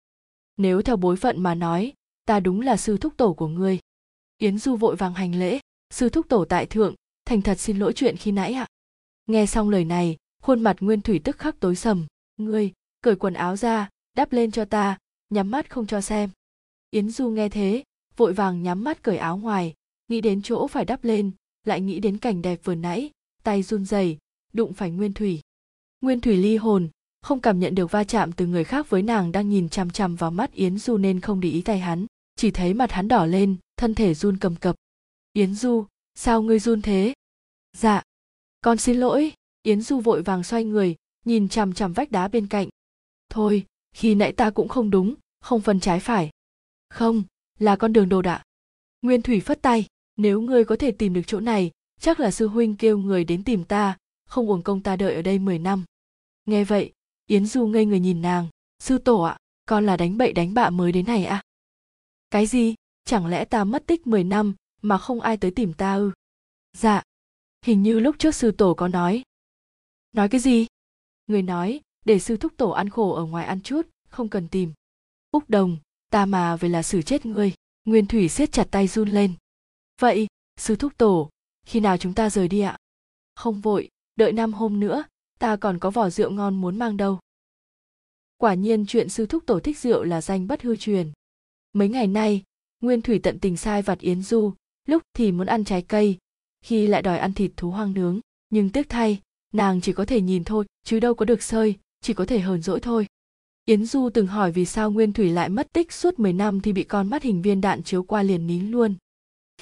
Nếu 0.57 0.83
theo 0.83 0.97
bối 0.97 1.17
phận 1.17 1.43
mà 1.43 1.55
nói, 1.55 1.93
ta 2.25 2.41
đúng 2.41 2.61
là 2.61 2.77
sư 2.77 2.97
thúc 2.97 3.17
tổ 3.17 3.33
của 3.33 3.49
ngươi. 3.49 3.79
Yến 4.39 4.59
du 4.59 4.77
vội 4.77 4.97
vàng 4.97 5.15
hành 5.15 5.39
lễ. 5.39 5.61
Sư 5.91 6.09
thúc 6.09 6.29
tổ 6.29 6.45
tại 6.45 6.67
thượng, 6.67 6.95
thành 7.25 7.43
thật 7.43 7.61
xin 7.61 7.79
lỗi 7.79 7.93
chuyện 7.93 8.17
khi 8.17 8.33
nãy 8.33 8.53
ạ. 8.53 8.67
Nghe 9.27 9.47
xong 9.47 9.69
lời 9.69 9.85
này, 9.85 10.17
khuôn 10.43 10.63
mặt 10.63 10.77
nguyên 10.81 11.01
thủy 11.01 11.21
tức 11.25 11.39
khắc 11.39 11.61
tối 11.61 11.77
sầm. 11.77 12.07
Ngươi, 12.37 12.73
cởi 13.01 13.17
quần 13.17 13.35
áo 13.35 13.57
ra, 13.57 13.89
đắp 14.17 14.33
lên 14.33 14.51
cho 14.51 14.65
ta, 14.65 14.99
nhắm 15.31 15.51
mắt 15.51 15.71
không 15.71 15.87
cho 15.87 16.01
xem. 16.01 16.31
Yến 16.91 17.11
du 17.11 17.31
nghe 17.31 17.49
thế, 17.49 17.83
vội 18.17 18.33
vàng 18.33 18.63
nhắm 18.63 18.85
mắt 18.85 19.03
cởi 19.03 19.17
áo 19.17 19.37
ngoài, 19.37 19.75
nghĩ 20.09 20.21
đến 20.21 20.43
chỗ 20.43 20.67
phải 20.67 20.85
đắp 20.85 21.05
lên 21.05 21.31
lại 21.65 21.81
nghĩ 21.81 22.01
đến 22.01 22.19
cảnh 22.19 22.43
đẹp 22.43 22.61
vừa 22.65 22.75
nãy, 22.75 23.11
tay 23.43 23.63
run 23.63 23.85
rẩy, 23.85 24.19
đụng 24.53 24.73
phải 24.73 24.91
nguyên 24.91 25.13
thủy. 25.13 25.41
Nguyên 26.01 26.21
thủy 26.21 26.37
ly 26.37 26.57
hồn, 26.57 26.89
không 27.21 27.41
cảm 27.41 27.61
nhận 27.61 27.75
được 27.75 27.91
va 27.91 28.05
chạm 28.05 28.33
từ 28.33 28.47
người 28.47 28.65
khác 28.65 28.91
với 28.91 29.03
nàng 29.03 29.33
đang 29.33 29.49
nhìn 29.49 29.69
chằm 29.69 29.91
chằm 29.91 30.17
vào 30.17 30.31
mắt 30.31 30.53
yến 30.53 30.79
du 30.79 30.97
nên 30.97 31.21
không 31.21 31.41
để 31.41 31.49
ý 31.49 31.63
tay 31.63 31.79
hắn, 31.79 32.07
chỉ 32.37 32.51
thấy 32.51 32.75
mặt 32.75 32.93
hắn 32.93 33.09
đỏ 33.09 33.27
lên, 33.27 33.57
thân 33.77 33.95
thể 33.95 34.15
run 34.15 34.37
cầm 34.37 34.57
cập. 34.57 34.77
Yến 35.33 35.55
du, 35.55 35.85
sao 36.15 36.43
ngươi 36.43 36.59
run 36.59 36.83
thế? 36.83 37.15
Dạ 37.77 38.03
con 38.61 38.79
xin 38.79 38.97
lỗi. 38.97 39.33
Yến 39.63 39.83
du 39.83 40.01
vội 40.01 40.23
vàng 40.23 40.45
xoay 40.45 40.65
người, 40.65 40.97
nhìn 41.25 41.49
chằm 41.49 41.73
chằm 41.73 41.93
vách 41.93 42.11
đá 42.11 42.29
bên 42.29 42.47
cạnh. 42.47 42.69
Thôi, 43.29 43.67
khi 43.95 44.15
nãy 44.15 44.33
ta 44.33 44.51
cũng 44.51 44.69
không 44.69 44.91
đúng, 44.91 45.15
không 45.41 45.61
phân 45.61 45.81
trái 45.81 46.01
phải. 46.01 46.31
Không, 46.91 47.23
là 47.59 47.77
con 47.77 47.93
đường 47.93 48.09
đồ 48.09 48.23
đạ 48.23 48.43
nguyên 49.03 49.23
thủy 49.23 49.41
phất 49.41 49.63
tay 49.63 49.87
nếu 50.17 50.41
ngươi 50.41 50.65
có 50.65 50.77
thể 50.77 50.91
tìm 50.91 51.15
được 51.15 51.23
chỗ 51.27 51.41
này, 51.41 51.71
chắc 52.01 52.21
là 52.21 52.31
sư 52.31 52.49
huynh 52.49 52.77
kêu 52.77 52.99
người 52.99 53.25
đến 53.25 53.45
tìm 53.45 53.65
ta, 53.65 53.97
không 54.29 54.47
uổng 54.47 54.63
công 54.63 54.83
ta 54.83 54.97
đợi 54.97 55.15
ở 55.15 55.23
đây 55.23 55.39
10 55.39 55.59
năm. 55.59 55.85
Nghe 56.47 56.65
vậy, 56.65 56.93
yến 57.27 57.47
du 57.47 57.67
ngây 57.67 57.85
người 57.85 58.01
nhìn 58.01 58.23
nàng, 58.23 58.49
sư 58.79 58.99
tổ 58.99 59.23
ạ, 59.23 59.37
con 59.67 59.87
là 59.87 59.97
đánh 59.97 60.19
bậy 60.19 60.33
đánh 60.33 60.55
bạ 60.55 60.71
mới 60.71 60.93
đến 60.93 61.07
này 61.07 61.25
à? 61.25 61.43
Cái 62.31 62.47
gì? 62.47 62.75
Chẳng 63.05 63.27
lẽ 63.27 63.45
ta 63.45 63.65
mất 63.65 63.87
tích 63.87 64.07
10 64.07 64.25
năm 64.25 64.55
mà 64.83 64.99
không 64.99 65.21
ai 65.21 65.37
tới 65.37 65.51
tìm 65.51 65.73
ta 65.73 65.95
ư? 65.95 66.13
Dạ. 66.73 67.03
Hình 67.65 67.83
như 67.83 68.01
lúc 68.01 68.17
trước 68.19 68.35
sư 68.35 68.51
tổ 68.51 68.75
có 68.75 68.89
nói. 68.89 69.23
Nói 70.13 70.29
cái 70.29 70.41
gì? 70.41 70.67
Người 71.27 71.43
nói, 71.43 71.81
để 72.05 72.19
sư 72.19 72.37
thúc 72.37 72.53
tổ 72.57 72.71
ăn 72.71 72.89
khổ 72.89 73.13
ở 73.13 73.25
ngoài 73.25 73.47
ăn 73.47 73.61
chút, 73.61 73.89
không 74.09 74.29
cần 74.29 74.49
tìm. 74.49 74.73
Úc 75.31 75.51
đồng, 75.51 75.77
ta 76.11 76.27
mà 76.27 76.57
về 76.57 76.69
là 76.69 76.83
xử 76.83 77.03
chết 77.03 77.27
ngươi. 77.27 77.53
Nguyên 77.85 78.07
thủy 78.07 78.29
siết 78.29 78.53
chặt 78.53 78.69
tay 78.71 78.89
run 78.89 79.09
lên 79.09 79.35
vậy, 80.03 80.27
sư 80.57 80.77
thúc 80.77 80.93
tổ, 80.99 81.31
khi 81.67 81.81
nào 81.81 81.97
chúng 81.97 82.15
ta 82.15 82.31
rời 82.31 82.49
đi 82.49 82.61
ạ? 82.61 82.77
Không 83.35 83.61
vội, 83.61 83.89
đợi 84.17 84.33
năm 84.33 84.53
hôm 84.53 84.81
nữa, 84.81 85.05
ta 85.39 85.57
còn 85.57 85.79
có 85.79 85.91
vỏ 85.91 86.11
rượu 86.11 86.31
ngon 86.31 86.61
muốn 86.61 86.79
mang 86.79 86.97
đâu. 86.97 87.19
Quả 88.37 88.55
nhiên 88.55 88.87
chuyện 88.87 89.09
sư 89.09 89.27
thúc 89.27 89.47
tổ 89.47 89.61
thích 89.61 89.79
rượu 89.79 90.05
là 90.05 90.21
danh 90.21 90.47
bất 90.47 90.63
hư 90.63 90.77
truyền. 90.77 91.11
Mấy 91.73 91.89
ngày 91.89 92.07
nay, 92.07 92.43
nguyên 92.81 93.03
thủy 93.03 93.21
tận 93.23 93.39
tình 93.39 93.57
sai 93.57 93.83
vặt 93.83 93.99
yến 93.99 94.23
du, 94.23 94.53
lúc 94.87 95.03
thì 95.15 95.33
muốn 95.33 95.47
ăn 95.47 95.65
trái 95.65 95.83
cây, 95.83 96.19
khi 96.65 96.87
lại 96.87 97.03
đòi 97.03 97.19
ăn 97.19 97.35
thịt 97.35 97.51
thú 97.57 97.71
hoang 97.71 97.95
nướng. 97.95 98.21
Nhưng 98.51 98.71
tiếc 98.71 98.89
thay, 98.89 99.21
nàng 99.53 99.81
chỉ 99.81 99.93
có 99.93 100.05
thể 100.05 100.21
nhìn 100.21 100.45
thôi, 100.45 100.65
chứ 100.85 101.01
đâu 101.01 101.15
có 101.15 101.25
được 101.25 101.43
sơi, 101.43 101.79
chỉ 102.01 102.15
có 102.15 102.25
thể 102.25 102.41
hờn 102.41 102.63
dỗi 102.63 102.81
thôi. 102.81 103.07
Yến 103.65 103.85
du 103.85 104.11
từng 104.15 104.27
hỏi 104.27 104.53
vì 104.53 104.65
sao 104.65 104.91
nguyên 104.91 105.13
thủy 105.13 105.31
lại 105.31 105.49
mất 105.49 105.73
tích 105.73 105.93
suốt 105.93 106.19
10 106.19 106.33
năm 106.33 106.61
thì 106.61 106.73
bị 106.73 106.85
con 106.85 107.11
mắt 107.11 107.23
hình 107.23 107.43
viên 107.43 107.61
đạn 107.61 107.83
chiếu 107.83 108.03
qua 108.03 108.23
liền 108.23 108.47
nín 108.47 108.71
luôn 108.71 108.95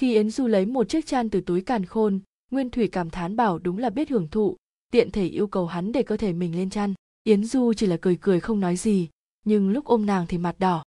khi 0.01 0.13
yến 0.13 0.29
du 0.29 0.47
lấy 0.47 0.65
một 0.65 0.89
chiếc 0.89 1.05
chăn 1.05 1.29
từ 1.29 1.41
túi 1.41 1.61
càn 1.61 1.85
khôn, 1.85 2.19
nguyên 2.51 2.69
thủy 2.69 2.87
cảm 2.87 3.09
thán 3.09 3.35
bảo 3.35 3.59
đúng 3.59 3.77
là 3.77 3.89
biết 3.89 4.09
hưởng 4.09 4.27
thụ, 4.27 4.57
tiện 4.91 5.11
thể 5.11 5.25
yêu 5.25 5.47
cầu 5.47 5.65
hắn 5.65 5.91
để 5.91 6.03
cơ 6.03 6.17
thể 6.17 6.33
mình 6.33 6.55
lên 6.55 6.69
chăn. 6.69 6.93
Yến 7.23 7.43
du 7.43 7.73
chỉ 7.73 7.85
là 7.85 7.97
cười 8.01 8.17
cười 8.21 8.39
không 8.39 8.59
nói 8.59 8.75
gì, 8.75 9.09
nhưng 9.45 9.69
lúc 9.69 9.85
ôm 9.85 10.05
nàng 10.05 10.25
thì 10.27 10.37
mặt 10.37 10.59
đỏ. 10.59 10.83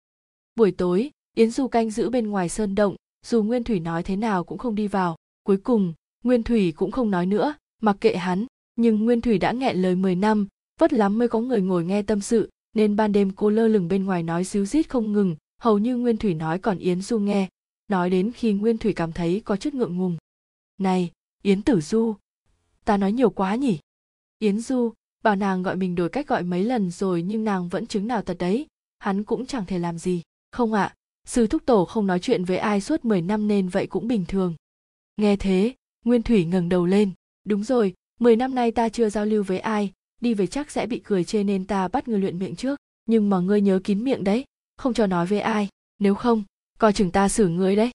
Buổi 0.56 0.70
tối, 0.70 1.10
yến 1.36 1.50
du 1.50 1.68
canh 1.68 1.90
giữ 1.90 2.10
bên 2.10 2.26
ngoài 2.26 2.48
sơn 2.48 2.74
động, 2.74 2.96
dù 3.26 3.42
nguyên 3.42 3.64
thủy 3.64 3.80
nói 3.80 4.02
thế 4.02 4.16
nào 4.16 4.44
cũng 4.44 4.58
không 4.58 4.74
đi 4.74 4.88
vào. 4.88 5.16
Cuối 5.42 5.56
cùng, 5.56 5.92
nguyên 6.24 6.42
thủy 6.42 6.72
cũng 6.76 6.90
không 6.90 7.10
nói 7.10 7.26
nữa, 7.26 7.54
mặc 7.82 7.96
kệ 8.00 8.16
hắn, 8.16 8.46
nhưng 8.76 9.04
nguyên 9.04 9.20
thủy 9.20 9.38
đã 9.38 9.52
nghẹn 9.52 9.82
lời 9.82 9.94
10 9.94 10.14
năm, 10.14 10.48
vất 10.80 10.92
lắm 10.92 11.18
mới 11.18 11.28
có 11.28 11.40
người 11.40 11.60
ngồi 11.60 11.84
nghe 11.84 12.02
tâm 12.02 12.20
sự, 12.20 12.50
nên 12.76 12.96
ban 12.96 13.12
đêm 13.12 13.30
cô 13.30 13.50
lơ 13.50 13.68
lửng 13.68 13.88
bên 13.88 14.04
ngoài 14.04 14.22
nói 14.22 14.44
xíu 14.44 14.64
rít 14.64 14.88
không 14.90 15.12
ngừng, 15.12 15.36
hầu 15.60 15.78
như 15.78 15.96
nguyên 15.96 16.16
thủy 16.16 16.34
nói 16.34 16.58
còn 16.58 16.78
yến 16.78 17.00
du 17.00 17.18
nghe 17.18 17.48
nói 17.88 18.10
đến 18.10 18.32
khi 18.32 18.52
nguyên 18.52 18.78
thủy 18.78 18.92
cảm 18.92 19.12
thấy 19.12 19.42
có 19.44 19.56
chút 19.56 19.74
ngượng 19.74 19.96
ngùng. 19.96 20.16
Này 20.78 21.10
yến 21.42 21.62
tử 21.62 21.80
du 21.80 22.14
ta 22.84 22.96
nói 22.96 23.12
nhiều 23.12 23.30
quá 23.30 23.54
nhỉ? 23.54 23.78
Yến 24.38 24.60
du 24.60 24.92
bảo 25.22 25.36
nàng 25.36 25.62
gọi 25.62 25.76
mình 25.76 25.94
đổi 25.94 26.08
cách 26.08 26.28
gọi 26.28 26.42
mấy 26.42 26.64
lần 26.64 26.90
rồi 26.90 27.22
nhưng 27.22 27.44
nàng 27.44 27.68
vẫn 27.68 27.86
chứng 27.86 28.06
nào 28.06 28.22
tật 28.22 28.38
đấy. 28.38 28.66
Hắn 28.98 29.24
cũng 29.24 29.46
chẳng 29.46 29.66
thể 29.66 29.78
làm 29.78 29.98
gì. 29.98 30.22
Không 30.52 30.72
ạ 30.72 30.82
à, 30.82 30.94
sư 31.26 31.46
thúc 31.46 31.62
tổ 31.66 31.84
không 31.84 32.06
nói 32.06 32.20
chuyện 32.20 32.44
với 32.44 32.56
ai 32.56 32.80
suốt 32.80 33.04
10 33.04 33.22
năm 33.22 33.48
nên 33.48 33.68
vậy 33.68 33.86
cũng 33.86 34.08
bình 34.08 34.24
thường. 34.28 34.54
Nghe 35.16 35.36
thế 35.36 35.74
nguyên 36.04 36.22
thủy 36.22 36.44
ngẩng 36.44 36.68
đầu 36.68 36.86
lên. 36.86 37.10
Đúng 37.44 37.64
rồi 37.64 37.94
10 38.20 38.36
năm 38.36 38.54
nay 38.54 38.70
ta 38.70 38.88
chưa 38.88 39.08
giao 39.08 39.26
lưu 39.26 39.42
với 39.42 39.58
ai. 39.58 39.92
Đi 40.20 40.34
về 40.34 40.46
chắc 40.46 40.70
sẽ 40.70 40.86
bị 40.86 41.00
cười 41.04 41.24
chê 41.24 41.44
nên 41.44 41.66
ta 41.66 41.88
bắt 41.88 42.08
ngươi 42.08 42.18
luyện 42.18 42.38
miệng 42.38 42.56
trước. 42.56 42.78
Nhưng 43.06 43.30
mà 43.30 43.40
ngươi 43.40 43.60
nhớ 43.60 43.80
kín 43.84 44.04
miệng 44.04 44.24
đấy 44.24 44.44
không 44.76 44.94
cho 44.94 45.06
nói 45.06 45.26
với 45.26 45.40
ai. 45.40 45.68
Nếu 45.98 46.14
không 46.14 46.42
coi 46.78 46.92
chừng 46.92 47.10
ta 47.10 47.28
xử 47.28 47.48
ngươi 47.48 47.76
đấy. 47.76 47.90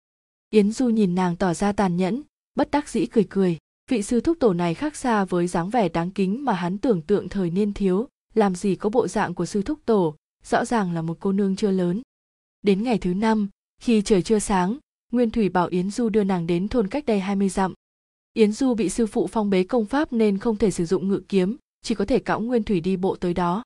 Yến 0.51 0.73
du 0.73 0.89
nhìn 0.89 1.15
nàng 1.15 1.37
tỏ 1.37 1.55
ra 1.55 1.73
tàn 1.73 1.97
nhẫn, 1.97 2.23
bất 2.55 2.71
đắc 2.71 2.89
dĩ 2.89 3.07
cười 3.07 3.27
cười. 3.31 3.59
Vị 3.91 4.03
sư 4.03 4.21
thúc 4.21 4.37
tổ 4.41 4.53
này 4.53 4.75
khác 4.75 4.97
xa 4.97 5.25
với 5.25 5.47
dáng 5.47 5.71
vẻ 5.71 5.89
đáng 5.89 6.11
kính 6.11 6.45
mà 6.45 6.53
hắn 6.53 6.79
tưởng 6.79 7.03
tượng 7.03 7.29
thời 7.29 7.51
niên 7.51 7.73
thiếu, 7.73 8.09
làm 8.35 8.55
gì 8.55 8.77
có 8.77 8.91
bộ 8.91 9.09
dạng 9.09 9.35
của 9.35 9.47
sư 9.47 9.63
thúc 9.63 9.79
tổ, 9.85 10.17
rõ 10.45 10.65
ràng 10.65 10.93
là 10.93 11.03
một 11.03 11.17
cô 11.21 11.33
nương 11.33 11.57
chưa 11.57 11.71
lớn. 11.71 12.03
Đến 12.63 12.83
ngày 12.83 12.99
thứ 12.99 13.15
năm, 13.15 13.49
khi 13.81 14.03
trời 14.03 14.23
chưa 14.23 14.39
sáng, 14.39 14.79
nguyên 15.13 15.31
thủy 15.31 15.49
bảo 15.49 15.67
yến 15.67 15.91
du 15.91 16.09
đưa 16.09 16.25
nàng 16.25 16.47
đến 16.47 16.69
thôn 16.69 16.89
cách 16.89 17.07
đây 17.07 17.21
20 17.21 17.49
dặm. 17.49 17.75
Yến 18.33 18.53
du 18.53 18.75
bị 18.75 18.89
sư 18.89 19.07
phụ 19.07 19.27
phong 19.27 19.51
bế 19.51 19.65
công 19.65 19.87
pháp 19.87 20.13
nên 20.13 20.39
không 20.39 20.57
thể 20.57 20.71
sử 20.71 20.85
dụng 20.85 21.09
ngự 21.09 21.23
kiếm, 21.29 21.57
chỉ 21.83 21.95
có 21.95 22.05
thể 22.05 22.19
cõng 22.19 22.47
nguyên 22.47 22.63
thủy 22.63 22.81
đi 22.81 22.97
bộ 22.97 23.17
tới 23.17 23.35
đó. 23.35 23.63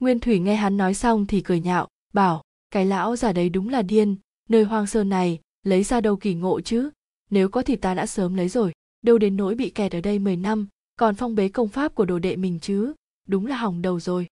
Nguyên 0.00 0.20
thủy 0.20 0.38
nghe 0.38 0.54
hắn 0.56 0.76
nói 0.76 0.94
xong 0.94 1.26
thì 1.26 1.40
cười 1.40 1.60
nhạo, 1.60 1.88
bảo, 2.12 2.42
cái 2.70 2.86
lão 2.86 3.16
già 3.16 3.32
đấy 3.32 3.48
đúng 3.48 3.68
là 3.68 3.82
điên 3.82 4.16
nơi 4.52 4.64
hoang 4.64 4.86
sơn 4.86 5.08
này, 5.08 5.40
lấy 5.62 5.82
ra 5.82 6.00
đâu 6.00 6.16
kỳ 6.16 6.34
ngộ 6.34 6.60
chứ? 6.60 6.90
Nếu 7.30 7.48
có 7.48 7.62
thì 7.62 7.76
ta 7.76 7.94
đã 7.94 8.06
sớm 8.06 8.34
lấy 8.34 8.48
rồi. 8.48 8.72
Đâu 9.02 9.18
đến 9.18 9.36
nỗi 9.36 9.54
bị 9.54 9.70
kẹt 9.70 9.92
ở 9.92 10.00
đây 10.00 10.18
10 10.18 10.36
năm, 10.36 10.68
còn 10.96 11.14
phong 11.14 11.34
bế 11.34 11.48
công 11.48 11.68
pháp 11.68 11.94
của 11.94 12.04
đồ 12.04 12.18
đệ 12.18 12.36
mình 12.36 12.58
chứ? 12.60 12.92
Đúng 13.28 13.46
là 13.46 13.56
hỏng 13.56 13.82
đầu 13.82 14.00
rồi. 14.00 14.26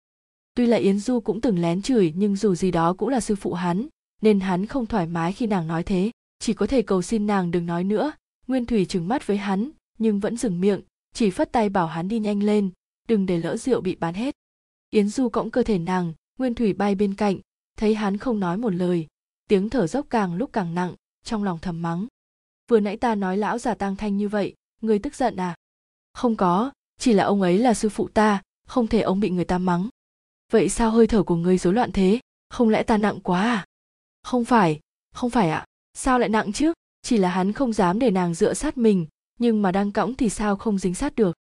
Tuy 0.55 0.67
là 0.67 0.77
yến 0.77 0.99
du 0.99 1.21
cũng 1.21 1.41
từng 1.41 1.59
lén 1.59 1.83
chửi, 1.83 2.13
nhưng 2.17 2.37
dù 2.37 2.55
gì 2.55 2.71
đó 2.71 2.93
cũng 2.93 3.09
là 3.09 3.21
sư 3.21 3.37
phụ 3.37 3.53
hắn, 3.53 3.87
nên 4.23 4.41
hắn 4.41 4.67
không 4.67 4.87
thoải 4.87 5.07
mái 5.07 5.33
khi 5.33 5.47
nàng 5.47 5.67
nói 5.67 5.83
thế. 5.83 6.11
Chỉ 6.39 6.55
có 6.55 6.67
thể 6.67 6.83
cầu 6.83 7.03
xin 7.03 7.27
nàng 7.27 7.51
đừng 7.51 7.67
nói 7.67 7.85
nữa. 7.85 8.13
Nguyên 8.47 8.67
thủy 8.67 8.85
trừng 8.85 9.09
mắt 9.09 9.27
với 9.27 9.37
hắn, 9.37 9.71
nhưng 9.99 10.21
vẫn 10.21 10.37
dừng 10.37 10.61
miệng, 10.61 10.81
chỉ 11.15 11.31
phất 11.31 11.53
tay 11.53 11.69
bảo 11.69 11.87
hắn 11.87 12.09
đi 12.09 12.19
nhanh 12.19 12.43
lên, 12.43 12.71
đừng 13.09 13.27
để 13.27 13.39
lỡ 13.39 13.57
rượu 13.57 13.81
bị 13.81 13.95
bán 13.95 14.15
hết. 14.15 14.35
Yến 14.91 15.09
du 15.09 15.29
cõng 15.29 15.51
cơ 15.51 15.63
thể 15.63 15.79
nàng, 15.79 16.13
nguyên 16.39 16.55
thủy 16.55 16.73
bay 16.73 16.95
bên 16.95 17.15
cạnh, 17.15 17.37
thấy 17.77 17.95
hắn 17.95 18.17
không 18.17 18.41
nói 18.41 18.57
một 18.57 18.75
lời 18.75 19.07
tiếng 19.51 19.71
thở 19.71 19.87
dốc 19.87 20.07
càng 20.11 20.35
lúc 20.35 20.51
càng 20.53 20.75
nặng, 20.75 20.95
trong 21.25 21.45
lòng 21.45 21.59
thầm 21.63 21.83
mắng. 21.83 22.07
Vừa 22.69 22.81
nãy 22.81 22.97
ta 22.97 23.15
nói 23.15 23.37
lão 23.37 23.59
già 23.59 23.75
tang 23.75 23.97
thanh 23.97 24.17
như 24.17 24.29
vậy 24.29 24.55
người 24.81 24.99
tức 24.99 25.15
giận 25.15 25.37
à? 25.37 25.55
Không 26.13 26.37
có, 26.37 26.71
chỉ 26.99 27.13
là 27.13 27.25
ông 27.25 27.43
ấy 27.43 27.59
là 27.59 27.75
sư 27.75 27.89
phụ 27.89 28.09
ta, 28.09 28.43
không 28.67 28.87
thể 28.87 29.01
ông 29.01 29.21
bị 29.21 29.31
người 29.31 29.45
ta 29.45 29.59
mắng. 29.59 29.89
Vậy 30.53 30.69
sao 30.69 30.91
hơi 30.91 31.07
thở 31.07 31.23
của 31.23 31.37
ngươi 31.37 31.59
rối 31.59 31.73
loạn 31.75 31.93
thế? 31.93 32.21
Không 32.51 32.69
lẽ 32.69 32.83
ta 32.83 32.97
nặng 32.97 33.21
quá 33.21 33.43
à? 33.43 33.65
Không 34.23 34.45
phải 34.45 34.81
không 35.15 35.31
phải 35.31 35.51
ạ. 35.51 35.59
À? 35.59 35.67
sao 35.95 36.19
lại 36.19 36.29
nặng 36.29 36.53
chứ? 36.53 36.73
Chỉ 37.03 37.17
là 37.17 37.31
hắn 37.31 37.53
không 37.53 37.73
dám 37.73 37.99
để 37.99 38.11
nàng 38.11 38.35
dựa 38.35 38.55
sát 38.55 38.79
mình, 38.79 39.07
nhưng 39.39 39.63
mà 39.63 39.73
đang 39.73 39.93
cõng 39.93 40.15
thì 40.15 40.29
sao 40.29 40.57
không 40.57 40.79
dính 40.79 40.95
sát 40.95 41.15
được? 41.15 41.37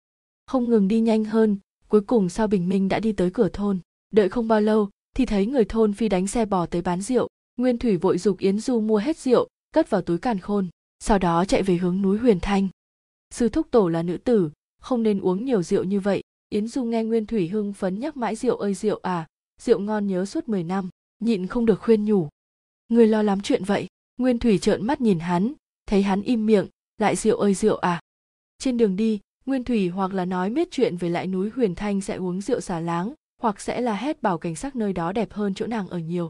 Không 0.45 0.69
ngừng 0.69 0.87
đi 0.87 0.99
nhanh 0.99 1.23
hơn, 1.23 1.57
cuối 1.87 2.01
cùng 2.01 2.29
sao 2.29 2.47
bình 2.47 2.69
minh 2.69 2.89
đã 2.89 2.99
đi 2.99 3.11
tới 3.11 3.31
cửa 3.31 3.49
thôn. 3.49 3.79
Đợi 4.11 4.29
không 4.29 4.47
bao 4.47 4.61
lâu, 4.61 4.89
thì 5.15 5.25
thấy 5.25 5.45
người 5.45 5.65
thôn 5.65 5.93
phi 5.93 6.09
đánh 6.09 6.27
xe 6.27 6.45
bò 6.45 6.65
tới 6.65 6.81
bán 6.81 7.01
rượu 7.01 7.27
nguyên 7.57 7.77
thủy 7.77 7.97
vội 7.97 8.17
dục 8.17 8.37
yến 8.37 8.59
du 8.59 8.79
mua 8.79 8.97
hết 8.97 9.17
rượu, 9.17 9.47
cất 9.71 9.89
vào 9.89 10.01
túi 10.01 10.17
càn 10.17 10.39
khôn, 10.39 10.67
sau 10.99 11.19
đó 11.19 11.45
chạy 11.45 11.63
về 11.63 11.77
hướng 11.77 12.01
núi 12.01 12.17
huyền 12.17 12.39
thanh. 12.41 12.67
Sư 13.31 13.49
thúc 13.49 13.67
tổ 13.71 13.87
là 13.87 14.03
nữ 14.03 14.17
tử, 14.17 14.51
không 14.81 15.03
nên 15.03 15.19
uống 15.19 15.45
nhiều 15.45 15.63
rượu 15.63 15.83
như 15.83 15.99
vậy. 15.99 16.21
Yến 16.49 16.67
du 16.67 16.83
nghe 16.83 17.03
nguyên 17.03 17.25
thủy 17.25 17.47
hưng 17.47 17.73
phấn 17.73 17.99
nhắc 17.99 18.17
mãi 18.17 18.35
rượu 18.35 18.57
ơi 18.57 18.73
rượu 18.73 18.99
à 19.03 19.27
rượu 19.61 19.79
ngon 19.79 20.07
nhớ 20.07 20.25
suốt 20.25 20.49
10 20.49 20.63
năm, 20.63 20.89
nhịn 21.19 21.47
không 21.47 21.65
được 21.65 21.81
khuyên 21.81 22.05
nhủ. 22.05 22.29
Người 22.89 23.07
lo 23.07 23.21
lắm 23.21 23.41
chuyện 23.41 23.63
vậy. 23.63 23.87
Nguyên 24.17 24.39
thủy 24.39 24.57
trợn 24.57 24.87
mắt 24.87 25.01
nhìn 25.01 25.19
hắn, 25.19 25.53
thấy 25.87 26.03
hắn 26.03 26.21
im 26.21 26.45
miệng, 26.45 26.67
lại 26.97 27.15
rượu 27.15 27.37
ơi 27.37 27.53
rượu 27.53 27.77
à. 27.77 28.01
Trên 28.59 28.77
đường 28.77 28.95
đi, 28.95 29.19
nguyên 29.45 29.63
thủy 29.63 29.87
hoặc 29.87 30.13
là 30.13 30.25
nói 30.25 30.49
miết 30.49 30.67
chuyện 30.71 30.97
về 30.97 31.09
lại 31.09 31.27
núi 31.27 31.49
huyền 31.55 31.75
thanh 31.75 32.01
sẽ 32.01 32.15
uống 32.15 32.41
rượu 32.41 32.59
xả 32.59 32.79
láng, 32.79 33.13
hoặc 33.41 33.61
sẽ 33.61 33.81
là 33.81 33.95
hét 33.95 34.21
bảo 34.21 34.37
cảnh 34.37 34.55
sắc 34.55 34.75
nơi 34.75 34.93
đó 34.93 35.11
đẹp 35.11 35.33
hơn 35.33 35.53
chỗ 35.53 35.67
nàng 35.67 35.87
ở 35.87 35.97
nhiều 35.97 36.29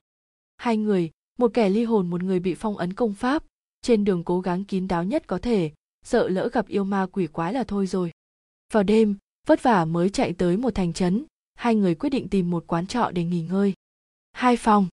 hai 0.58 0.78
người, 0.78 1.12
một 1.38 1.52
kẻ 1.54 1.70
ly 1.70 1.84
hồn 1.84 2.10
một 2.10 2.24
người 2.24 2.40
bị 2.40 2.56
phong 2.56 2.78
ấn 2.78 2.94
công 2.94 3.14
pháp. 3.14 3.44
Trên 3.82 4.04
đường 4.04 4.24
cố 4.24 4.42
gắng 4.42 4.64
kín 4.64 4.88
đáo 4.88 5.04
nhất 5.04 5.28
có 5.28 5.38
thể, 5.38 5.72
sợ 6.04 6.30
lỡ 6.30 6.50
gặp 6.54 6.68
yêu 6.68 6.84
ma 6.84 7.08
quỷ 7.12 7.28
quái 7.28 7.54
là 7.54 7.64
thôi 7.64 7.88
rồi. 7.88 8.12
Vào 8.74 8.84
đêm, 8.84 9.18
vất 9.48 9.64
vả 9.64 9.86
mới 9.86 10.10
chạy 10.10 10.34
tới 10.34 10.58
một 10.58 10.76
thành 10.76 10.94
trấn. 10.94 11.26
Hai 11.56 11.76
người 11.76 11.96
quyết 11.96 12.10
định 12.10 12.30
tìm 12.30 12.50
một 12.50 12.64
quán 12.68 12.88
trọ 12.88 13.12
để 13.12 13.24
nghỉ 13.24 13.42
ngơi. 13.42 13.74
Hai 14.32 14.58
phòng. 14.58 14.88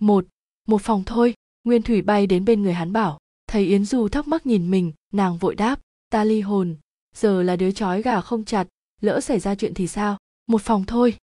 Một 0.00 0.26
một 0.68 0.82
phòng 0.82 1.02
thôi. 1.06 1.34
Nguyên 1.64 1.82
thủy 1.82 2.02
bay 2.02 2.26
đến 2.26 2.44
bên 2.44 2.62
người 2.62 2.72
hắn 2.72 2.92
bảo, 2.92 3.18
thấy 3.46 3.66
yến 3.66 3.84
du 3.84 4.08
thắc 4.08 4.28
mắc 4.28 4.46
nhìn 4.46 4.70
mình, 4.70 4.92
nàng 5.12 5.38
vội 5.38 5.54
đáp, 5.54 5.80
ta 6.10 6.24
ly 6.24 6.40
hồn. 6.40 6.76
Giờ 7.14 7.42
là 7.42 7.56
đứa 7.56 7.70
chói 7.70 8.02
gà 8.02 8.20
không 8.20 8.44
chặt, 8.44 8.68
lỡ 9.00 9.20
xảy 9.20 9.40
ra 9.40 9.54
chuyện 9.54 9.74
thì 9.74 9.86
sao? 9.86 10.18
Một 10.46 10.62
phòng 10.62 10.84
thôi. 10.86 11.16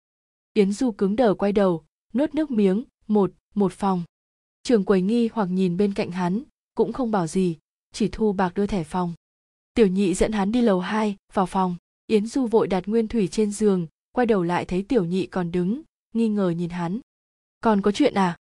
Yến 0.53 0.71
du 0.71 0.91
cứng 0.91 1.15
đờ 1.15 1.33
quay 1.33 1.51
đầu, 1.51 1.83
nuốt 2.13 2.35
nước 2.35 2.51
miếng 2.51 2.83
một 3.13 3.31
một 3.55 3.73
phòng. 3.73 4.03
Trường 4.63 4.85
quầy 4.85 5.01
nghi 5.01 5.29
hoặc 5.33 5.45
nhìn 5.45 5.77
bên 5.77 5.93
cạnh 5.93 6.11
hắn, 6.11 6.43
cũng 6.75 6.93
không 6.93 7.11
bảo 7.11 7.27
gì, 7.27 7.57
chỉ 7.93 8.09
thu 8.11 8.33
bạc 8.33 8.53
đưa 8.55 8.67
thẻ 8.67 8.83
phòng. 8.83 9.13
Tiểu 9.73 9.87
nhị 9.87 10.13
dẫn 10.13 10.31
hắn 10.31 10.51
đi 10.51 10.61
lầu 10.61 10.79
hai, 10.79 11.17
vào 11.33 11.45
phòng. 11.45 11.75
Yến 12.07 12.25
du 12.25 12.47
vội 12.47 12.67
đặt 12.67 12.83
nguyên 12.87 13.07
thủy 13.07 13.27
trên 13.27 13.51
giường, 13.51 13.87
quay 14.11 14.27
đầu 14.27 14.43
lại 14.43 14.65
thấy 14.65 14.83
tiểu 14.83 15.05
nhị 15.05 15.25
còn 15.25 15.51
đứng, 15.51 15.81
nghi 16.13 16.29
ngờ 16.29 16.49
nhìn 16.49 16.69
hắn. 16.69 16.99
Còn 17.61 17.81
có 17.81 17.91
chuyện 17.91 18.13
à? 18.13 18.37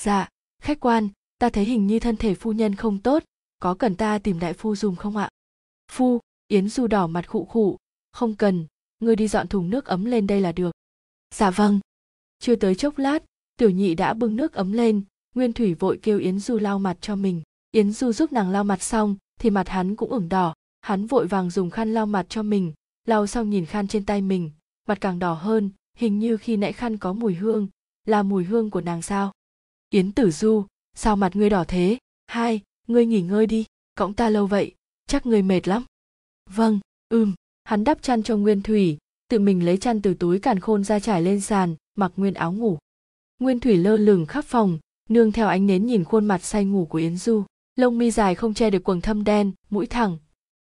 Dạ 0.00 0.28
khách 0.62 0.80
quan, 0.80 1.08
ta 1.38 1.48
thấy 1.48 1.64
hình 1.64 1.86
như 1.86 1.98
thân 1.98 2.16
thể 2.16 2.34
phu 2.34 2.52
nhân 2.52 2.74
không 2.74 2.98
tốt, 2.98 3.22
có 3.58 3.74
cần 3.74 3.96
ta 3.96 4.18
tìm 4.18 4.38
đại 4.38 4.52
phu 4.52 4.76
dùng 4.76 4.96
không 4.96 5.16
ạ? 5.16 5.28
Phu, 5.92 6.20
yến 6.48 6.68
du 6.68 6.86
đỏ 6.86 7.06
mặt 7.06 7.28
khụ 7.28 7.44
khụ. 7.44 7.76
Không 8.12 8.34
cần, 8.34 8.66
ngươi 9.00 9.16
đi 9.16 9.28
dọn 9.28 9.48
thùng 9.48 9.70
nước 9.70 9.84
ấm 9.84 10.04
lên 10.04 10.26
đây 10.26 10.40
là 10.40 10.52
được. 10.52 10.70
Dạ 11.34 11.50
vâng. 11.50 11.80
Chưa 12.38 12.56
tới 12.56 12.74
chốc 12.74 12.98
lát 12.98 13.24
tiểu 13.56 13.70
nhị 13.70 13.94
đã 13.94 14.14
bưng 14.14 14.36
nước 14.36 14.52
ấm 14.52 14.72
lên, 14.72 15.02
nguyên 15.34 15.52
thủy 15.52 15.74
vội 15.74 15.98
kêu 16.02 16.18
yến 16.18 16.38
du 16.38 16.58
lau 16.58 16.78
mặt 16.78 16.96
cho 17.00 17.16
mình. 17.16 17.42
Yến 17.70 17.92
du 17.92 18.12
giúp 18.12 18.32
nàng 18.32 18.50
lau 18.50 18.64
mặt 18.64 18.82
xong, 18.82 19.16
thì 19.40 19.50
mặt 19.50 19.68
hắn 19.68 19.96
cũng 19.96 20.10
ửng 20.10 20.28
đỏ. 20.28 20.54
Hắn 20.80 21.06
vội 21.06 21.26
vàng 21.26 21.50
dùng 21.50 21.70
khăn 21.70 21.94
lau 21.94 22.06
mặt 22.06 22.26
cho 22.28 22.42
mình, 22.42 22.72
lau 23.04 23.26
xong 23.26 23.50
nhìn 23.50 23.66
khăn 23.66 23.88
trên 23.88 24.04
tay 24.04 24.20
mình. 24.20 24.50
Mặt 24.88 25.00
càng 25.00 25.18
đỏ 25.18 25.32
hơn, 25.32 25.70
hình 25.96 26.18
như 26.18 26.36
khi 26.36 26.56
nãy 26.56 26.72
khăn 26.72 26.98
có 26.98 27.12
mùi 27.12 27.34
hương. 27.34 27.68
Là 28.06 28.22
mùi 28.22 28.44
hương 28.44 28.70
của 28.70 28.80
nàng 28.80 29.02
sao? 29.02 29.32
Yến 29.90 30.12
tử 30.12 30.30
du, 30.30 30.64
sao 30.94 31.16
mặt 31.16 31.36
ngươi 31.36 31.50
đỏ 31.50 31.64
thế? 31.68 31.98
Hai, 32.26 32.60
ngươi 32.86 33.06
nghỉ 33.06 33.22
ngơi 33.22 33.46
đi, 33.46 33.64
cõng 33.94 34.14
ta 34.14 34.28
lâu 34.28 34.46
vậy, 34.46 34.74
chắc 35.06 35.26
ngươi 35.26 35.42
mệt 35.42 35.68
lắm. 35.68 35.84
Vâng 36.50 36.80
ừm. 37.08 37.34
Hắn 37.64 37.84
đắp 37.84 38.02
chăn 38.02 38.22
cho 38.22 38.36
nguyên 38.36 38.62
thủy, 38.62 38.98
tự 39.28 39.38
mình 39.38 39.64
lấy 39.64 39.76
chăn 39.76 40.02
từ 40.02 40.14
túi 40.14 40.38
càn 40.38 40.60
khôn 40.60 40.84
ra 40.84 41.00
trải 41.00 41.22
lên 41.22 41.40
sàn, 41.40 41.74
mặc 41.94 42.12
nguyên 42.16 42.34
áo 42.34 42.52
ngủ 42.52 42.78
nguyên 43.42 43.60
thủy 43.60 43.76
lơ 43.76 43.96
lửng 43.96 44.26
khắp 44.26 44.44
phòng, 44.44 44.78
nương 45.08 45.32
theo 45.32 45.48
ánh 45.48 45.66
nến 45.66 45.86
nhìn 45.86 46.04
khuôn 46.04 46.24
mặt 46.24 46.44
say 46.44 46.64
ngủ 46.64 46.86
của 46.86 46.98
yến 46.98 47.16
du. 47.16 47.44
Lông 47.76 47.98
mi 47.98 48.10
dài 48.10 48.34
không 48.34 48.54
che 48.54 48.70
được 48.70 48.84
quầng 48.84 49.00
thâm 49.00 49.24
đen, 49.24 49.52
mũi 49.70 49.86
thẳng. 49.86 50.18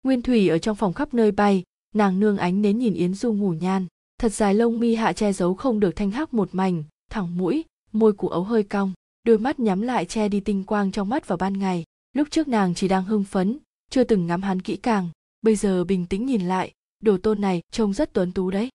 Nguyên 0.04 0.22
thủy 0.22 0.50
ở 0.50 0.58
trong 0.58 0.76
phòng 0.76 0.94
khắp 0.94 1.14
nơi 1.14 1.32
bay, 1.32 1.64
nàng 1.96 2.20
nương 2.20 2.38
ánh 2.38 2.62
nến 2.62 2.78
nhìn 2.78 2.94
yến 2.94 3.14
du 3.14 3.34
ngủ 3.34 3.54
nhan. 3.54 3.86
Thật 4.20 4.34
dài 4.34 4.54
lông 4.54 4.80
mi 4.80 4.96
hạ 4.96 5.14
che 5.14 5.34
giấu 5.34 5.54
không 5.54 5.80
được 5.80 5.96
thanh 5.96 6.12
hắc 6.12 6.34
một 6.34 6.50
mảnh, 6.52 6.84
thẳng 7.12 7.38
mũi, 7.38 7.66
môi 7.92 8.14
cụ 8.14 8.28
ấu 8.28 8.44
hơi 8.44 8.64
cong, 8.64 8.94
đôi 9.24 9.38
mắt 9.38 9.60
nhắm 9.60 9.82
lại 9.82 10.06
che 10.06 10.30
đi 10.30 10.40
tinh 10.40 10.64
quang 10.64 10.92
trong 10.92 11.10
mắt 11.10 11.28
vào 11.28 11.38
ban 11.38 11.60
ngày. 11.60 11.84
Lúc 12.14 12.28
trước 12.32 12.48
nàng 12.48 12.76
chỉ 12.76 12.88
đang 12.88 13.06
hưng 13.06 13.24
phấn, 13.24 13.58
chưa 13.90 14.04
từng 14.04 14.28
ngắm 14.28 14.42
hắn 14.42 14.62
kỹ 14.62 14.76
càng, 14.76 15.10
bây 15.42 15.56
giờ 15.56 15.84
bình 15.84 16.06
tĩnh 16.06 16.26
nhìn 16.26 16.42
lại, 16.42 16.72
đồ 17.04 17.18
tôn 17.18 17.42
này 17.42 17.62
trông 17.72 17.94
rất 17.94 18.14
tuấn 18.14 18.32
tú 18.32 18.52
đấy. 18.52 18.70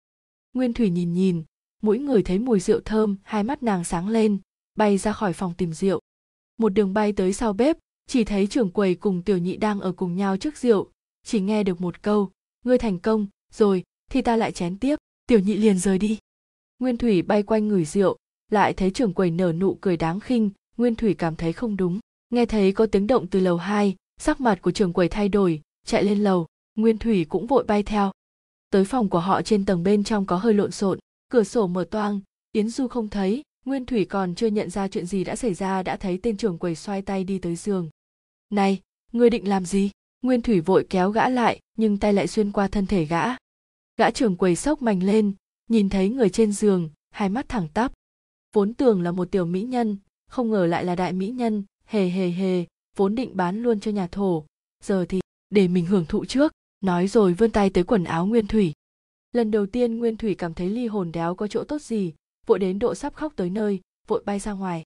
Nguyên 0.53 0.74
thủy 0.74 0.89
nhìn 0.89 1.13
nhìn 1.13 1.43
mỗi 1.81 2.00
người 2.00 2.24
thấy 2.24 2.39
mùi 2.39 2.59
rượu 2.59 2.79
thơm, 2.79 3.17
hai 3.24 3.43
mắt 3.43 3.63
nàng 3.63 3.83
sáng 3.83 4.07
lên, 4.07 4.38
bay 4.75 4.98
ra 4.98 5.12
khỏi 5.12 5.33
phòng 5.33 5.53
tìm 5.57 5.74
rượu. 5.74 6.00
Một 6.57 6.69
đường 6.69 6.93
bay 6.93 7.13
tới 7.13 7.33
sau 7.33 7.53
bếp, 7.53 7.77
chỉ 8.07 8.24
thấy 8.24 8.48
trưởng 8.48 8.71
quầy 8.71 8.95
cùng 8.95 9.21
tiểu 9.21 9.38
nhị 9.38 9.57
đang 9.57 9.79
ở 9.79 9.91
cùng 9.91 10.15
nhau 10.15 10.38
trước 10.38 10.57
rượu. 10.57 10.89
Chỉ 11.25 11.39
nghe 11.39 11.63
được 11.63 11.81
một 11.81 12.01
câu, 12.01 12.31
ngươi 12.65 12.77
thành 12.77 13.00
công, 13.00 13.27
rồi, 13.53 13.83
thì 14.12 14.21
ta 14.21 14.36
lại 14.36 14.51
chén 14.51 14.77
tiếp, 14.77 14.95
tiểu 15.27 15.39
nhị 15.39 15.55
liền 15.55 15.79
rời 15.79 15.98
đi. 15.98 16.17
Nguyên 16.79 16.98
thủy 16.98 17.21
bay 17.21 17.43
quanh 17.43 17.67
người 17.67 17.86
rượu, 17.86 18.17
lại 18.51 18.74
thấy 18.74 18.91
trưởng 18.91 19.13
quầy 19.13 19.31
nở 19.31 19.53
nụ 19.53 19.77
cười 19.81 19.98
đáng 19.98 20.19
khinh. 20.19 20.50
Nguyên 20.77 20.95
thủy 20.95 21.13
cảm 21.13 21.36
thấy 21.36 21.53
không 21.53 21.77
đúng, 21.77 22.00
nghe 22.29 22.45
thấy 22.45 22.71
có 22.71 22.86
tiếng 22.86 23.07
động 23.07 23.27
từ 23.27 23.39
lầu 23.39 23.57
hai, 23.57 23.95
sắc 24.17 24.41
mặt 24.41 24.62
của 24.62 24.71
trưởng 24.71 24.93
quầy 24.93 25.09
thay 25.09 25.29
đổi, 25.29 25.62
chạy 25.86 26.03
lên 26.03 26.24
lầu. 26.24 26.48
Nguyên 26.75 26.98
thủy 26.98 27.25
cũng 27.29 27.48
vội 27.48 27.63
bay 27.63 27.83
theo. 27.83 28.12
Tới 28.69 28.86
phòng 28.86 29.09
của 29.09 29.19
họ 29.19 29.41
trên 29.41 29.65
tầng 29.65 29.83
bên 29.83 30.03
trong 30.03 30.25
có 30.25 30.38
hơi 30.38 30.53
lộn 30.53 30.71
xộn 30.71 31.00
cửa 31.29 31.43
sổ 31.43 31.67
mở 31.67 31.83
toang, 31.91 32.19
yến 32.51 32.69
du 32.69 32.88
không 32.88 33.07
thấy, 33.07 33.43
nguyên 33.65 33.86
thủy 33.86 34.05
còn 34.05 34.36
chưa 34.36 34.48
nhận 34.48 34.69
ra 34.69 34.88
chuyện 34.88 35.05
gì 35.05 35.24
đã 35.24 35.36
xảy 35.36 35.53
ra 35.53 35.83
đã 35.83 35.98
thấy 35.98 36.19
tên 36.24 36.38
trưởng 36.38 36.57
quầy 36.57 36.75
xoay 36.75 37.01
tay 37.01 37.24
đi 37.24 37.39
tới 37.39 37.55
giường. 37.55 37.89
Này, 38.50 38.81
ngươi 39.12 39.29
định 39.29 39.48
làm 39.48 39.65
gì? 39.65 39.91
Nguyên 40.21 40.41
thủy 40.41 40.62
vội 40.62 40.88
kéo 40.89 41.12
gã 41.12 41.29
lại, 41.29 41.59
nhưng 41.77 41.98
tay 41.98 42.13
lại 42.13 42.27
xuyên 42.27 42.51
qua 42.51 42.67
thân 42.67 42.86
thể 42.86 43.05
gã. 43.05 43.24
Gã 43.98 44.12
trưởng 44.12 44.36
quầy 44.36 44.55
sốc 44.55 44.81
mạnh 44.81 45.03
lên, 45.03 45.33
nhìn 45.67 45.89
thấy 45.89 46.09
người 46.09 46.29
trên 46.29 46.51
giường, 46.51 46.89
hai 47.12 47.29
mắt 47.29 47.50
thẳng 47.50 47.67
tắp. 47.74 47.93
Vốn 48.53 48.74
tưởng 48.74 49.01
là 49.01 49.12
một 49.12 49.31
tiểu 49.31 49.45
mỹ 49.45 49.62
nhân, 49.62 49.98
không 50.29 50.51
ngờ 50.51 50.65
lại 50.65 50.86
là 50.86 50.95
đại 50.95 51.13
mỹ 51.13 51.27
nhân, 51.29 51.63
hề 51.86 52.09
hề 52.09 52.29
hề, 52.29 52.65
vốn 52.95 53.15
định 53.15 53.38
bán 53.38 53.63
luôn 53.63 53.79
cho 53.79 53.91
nhà 53.91 54.07
thổ. 54.07 54.45
Giờ 54.83 55.05
thì 55.09 55.19
để 55.50 55.67
mình 55.67 55.86
hưởng 55.86 56.05
thụ 56.05 56.25
trước, 56.25 56.51
nói 56.81 57.07
rồi 57.07 57.33
vươn 57.33 57.51
tay 57.51 57.69
tới 57.69 57.83
quần 57.83 58.03
áo 58.03 58.25
nguyên 58.25 58.48
thủy 58.48 58.74
lần 59.31 59.51
đầu 59.51 59.65
tiên 59.65 59.98
nguyên 59.98 60.17
thủy 60.17 60.36
cảm 60.36 60.53
thấy 60.53 60.69
ly 60.69 60.88
hồn 60.88 61.12
đéo 61.12 61.36
có 61.36 61.48
chỗ 61.48 61.63
tốt 61.63 61.81
gì, 61.81 62.13
vội 62.45 62.59
đến 62.59 62.79
độ 62.79 62.95
sắp 62.95 63.13
khóc 63.13 63.33
tới 63.36 63.50
nơi, 63.50 63.79
vội 64.07 64.24
bay 64.25 64.39
ra 64.39 64.53
ngoài. 64.53 64.83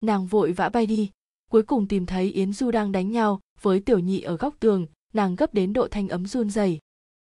Nàng 0.00 0.26
vội 0.26 0.52
vã 0.52 0.68
bay 0.68 0.86
đi, 0.86 1.10
cuối 1.50 1.62
cùng 1.62 1.88
tìm 1.88 2.06
thấy 2.06 2.32
yến 2.32 2.52
du 2.52 2.70
đang 2.70 2.92
đánh 2.92 3.10
nhau 3.10 3.40
với 3.60 3.80
tiểu 3.80 3.98
nhị 3.98 4.20
ở 4.20 4.36
góc 4.36 4.54
tường, 4.60 4.86
nàng 5.12 5.36
gấp 5.36 5.54
đến 5.54 5.72
độ 5.72 5.88
thanh 5.90 6.08
ấm 6.08 6.26
run 6.26 6.50
rẩy. 6.50 6.78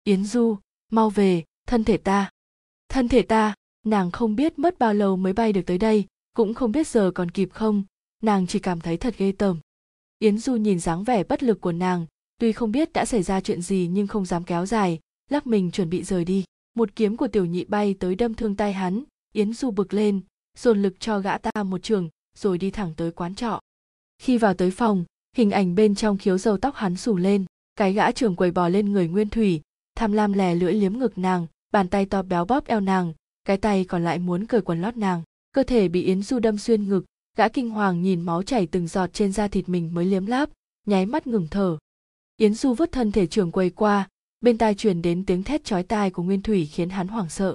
Yến 0.05 0.25
du, 0.25 0.59
mau 0.93 1.11
về, 1.11 1.45
thân 1.67 1.85
thể 1.85 1.97
ta, 1.97 2.31
thân 2.89 3.09
thể 3.09 3.23
ta. 3.23 3.55
Nàng 3.87 4.11
không 4.11 4.37
biết 4.37 4.59
mất 4.59 4.79
bao 4.79 4.95
lâu 4.95 5.17
mới 5.17 5.33
bay 5.33 5.53
được 5.53 5.63
tới 5.67 5.79
đây, 5.79 6.05
cũng 6.35 6.55
không 6.55 6.73
biết 6.73 6.89
giờ 6.89 7.11
còn 7.15 7.31
kịp 7.31 7.49
không, 7.53 7.85
nàng 8.23 8.47
chỉ 8.47 8.59
cảm 8.59 8.81
thấy 8.81 8.97
thật 8.97 9.15
ghê 9.19 9.33
tởm. 9.33 9.61
Yến 10.19 10.39
du 10.39 10.57
nhìn 10.57 10.79
dáng 10.79 11.05
vẻ 11.05 11.25
bất 11.25 11.43
lực 11.43 11.61
của 11.61 11.73
nàng, 11.73 12.07
tuy 12.39 12.53
không 12.53 12.73
biết 12.73 12.93
đã 12.93 13.05
xảy 13.05 13.23
ra 13.23 13.41
chuyện 13.41 13.63
gì 13.63 13.89
nhưng 13.93 14.07
không 14.07 14.25
dám 14.25 14.45
kéo 14.45 14.67
dài 14.67 15.01
lắc 15.31 15.47
mình 15.47 15.71
chuẩn 15.71 15.91
bị 15.91 16.03
rời 16.03 16.25
đi. 16.25 16.45
Một 16.75 16.97
kiếm 16.97 17.17
của 17.17 17.29
tiểu 17.29 17.45
nhị 17.45 17.65
bay 17.65 17.95
tới 18.01 18.15
đâm 18.15 18.35
thương 18.35 18.57
tay 18.57 18.73
hắn, 18.73 19.05
yến 19.33 19.53
du 19.53 19.71
bực 19.71 19.95
lên, 19.95 20.21
dồn 20.59 20.83
lực 20.83 21.01
cho 21.01 21.19
gã 21.19 21.39
ta 21.39 21.63
một 21.63 21.83
trường, 21.83 22.09
rồi 22.39 22.59
đi 22.59 22.71
thẳng 22.71 22.95
tới 22.97 23.11
quán 23.11 23.35
trọ. 23.35 23.61
Khi 24.19 24.39
vào 24.39 24.55
tới 24.55 24.71
phòng, 24.71 25.05
hình 25.37 25.51
ảnh 25.51 25.75
bên 25.75 25.95
trong 25.95 26.19
khiếu 26.19 26.39
dầu 26.39 26.57
tóc 26.57 26.75
hắn 26.75 26.97
xù 26.97 27.17
lên, 27.17 27.45
cái 27.77 27.93
gã 27.93 28.13
trưởng 28.13 28.37
quầy 28.37 28.51
bò 28.51 28.69
lên 28.69 28.93
người 28.93 29.09
nguyên 29.09 29.29
thủy, 29.29 29.61
tham 29.97 30.13
lam 30.13 30.33
lè 30.33 30.55
lưỡi 30.55 30.73
liếm 30.73 30.99
ngực 30.99 31.19
nàng, 31.19 31.47
bàn 31.73 31.89
tay 31.89 32.07
to 32.07 32.23
béo 32.23 32.45
bóp 32.45 32.67
eo 32.67 32.81
nàng, 32.81 33.13
cái 33.45 33.57
tay 33.57 33.85
còn 33.85 34.05
lại 34.05 34.19
muốn 34.19 34.47
cởi 34.47 34.61
quần 34.61 34.83
lót 34.83 34.97
nàng. 34.97 35.23
Cơ 35.53 35.63
thể 35.63 35.89
bị 35.89 36.03
yến 36.03 36.23
du 36.23 36.39
đâm 36.39 36.59
xuyên 36.59 36.89
ngực, 36.89 37.05
gã 37.37 37.49
kinh 37.49 37.71
hoàng 37.71 38.03
nhìn 38.03 38.21
máu 38.21 38.43
chảy 38.43 38.67
từng 38.67 38.89
giọt 38.89 39.13
trên 39.13 39.33
da 39.33 39.49
thịt 39.49 39.69
mình 39.69 39.95
mới 39.95 40.05
liếm 40.05 40.27
láp, 40.27 40.51
nháy 40.87 41.07
mắt 41.07 41.27
ngừng 41.27 41.49
thở. 41.51 41.79
Yến 42.37 42.55
du 42.55 42.75
vứt 42.75 42.93
thân 42.93 43.13
thể 43.13 43.27
trưởng 43.27 43.53
quầy 43.53 43.71
qua 43.71 44.09
bên 44.45 44.59
tai 44.59 44.75
truyền 44.75 45.03
đến 45.03 45.25
tiếng 45.27 45.43
thét 45.43 45.65
chói 45.65 45.83
tai 45.83 46.11
của 46.11 46.23
nguyên 46.23 46.43
thủy 46.43 46.67
khiến 46.67 46.91
hắn 46.91 47.09
hoảng 47.09 47.29
sợ. 47.29 47.55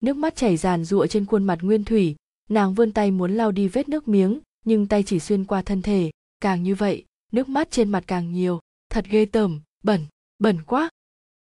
Nước 0.00 0.16
mắt 0.16 0.36
chảy 0.36 0.56
ràn 0.56 0.84
rụa 0.84 1.06
trên 1.06 1.26
khuôn 1.26 1.44
mặt 1.44 1.58
nguyên 1.62 1.84
thủy, 1.84 2.16
nàng 2.50 2.74
vươn 2.74 2.92
tay 2.92 3.10
muốn 3.10 3.32
lau 3.32 3.52
đi 3.52 3.68
vết 3.68 3.88
nước 3.88 4.08
miếng, 4.08 4.40
nhưng 4.64 4.86
tay 4.86 5.02
chỉ 5.02 5.18
xuyên 5.18 5.44
qua 5.44 5.62
thân 5.62 5.82
thể, 5.82 6.10
càng 6.40 6.62
như 6.62 6.74
vậy, 6.74 7.04
nước 7.32 7.48
mắt 7.48 7.70
trên 7.70 7.90
mặt 7.90 8.04
càng 8.06 8.32
nhiều, 8.32 8.60
thật 8.90 9.04
ghê 9.10 9.24
tởm, 9.26 9.60
bẩn 9.82 10.06
bẩn 10.38 10.58
quá. 10.66 10.90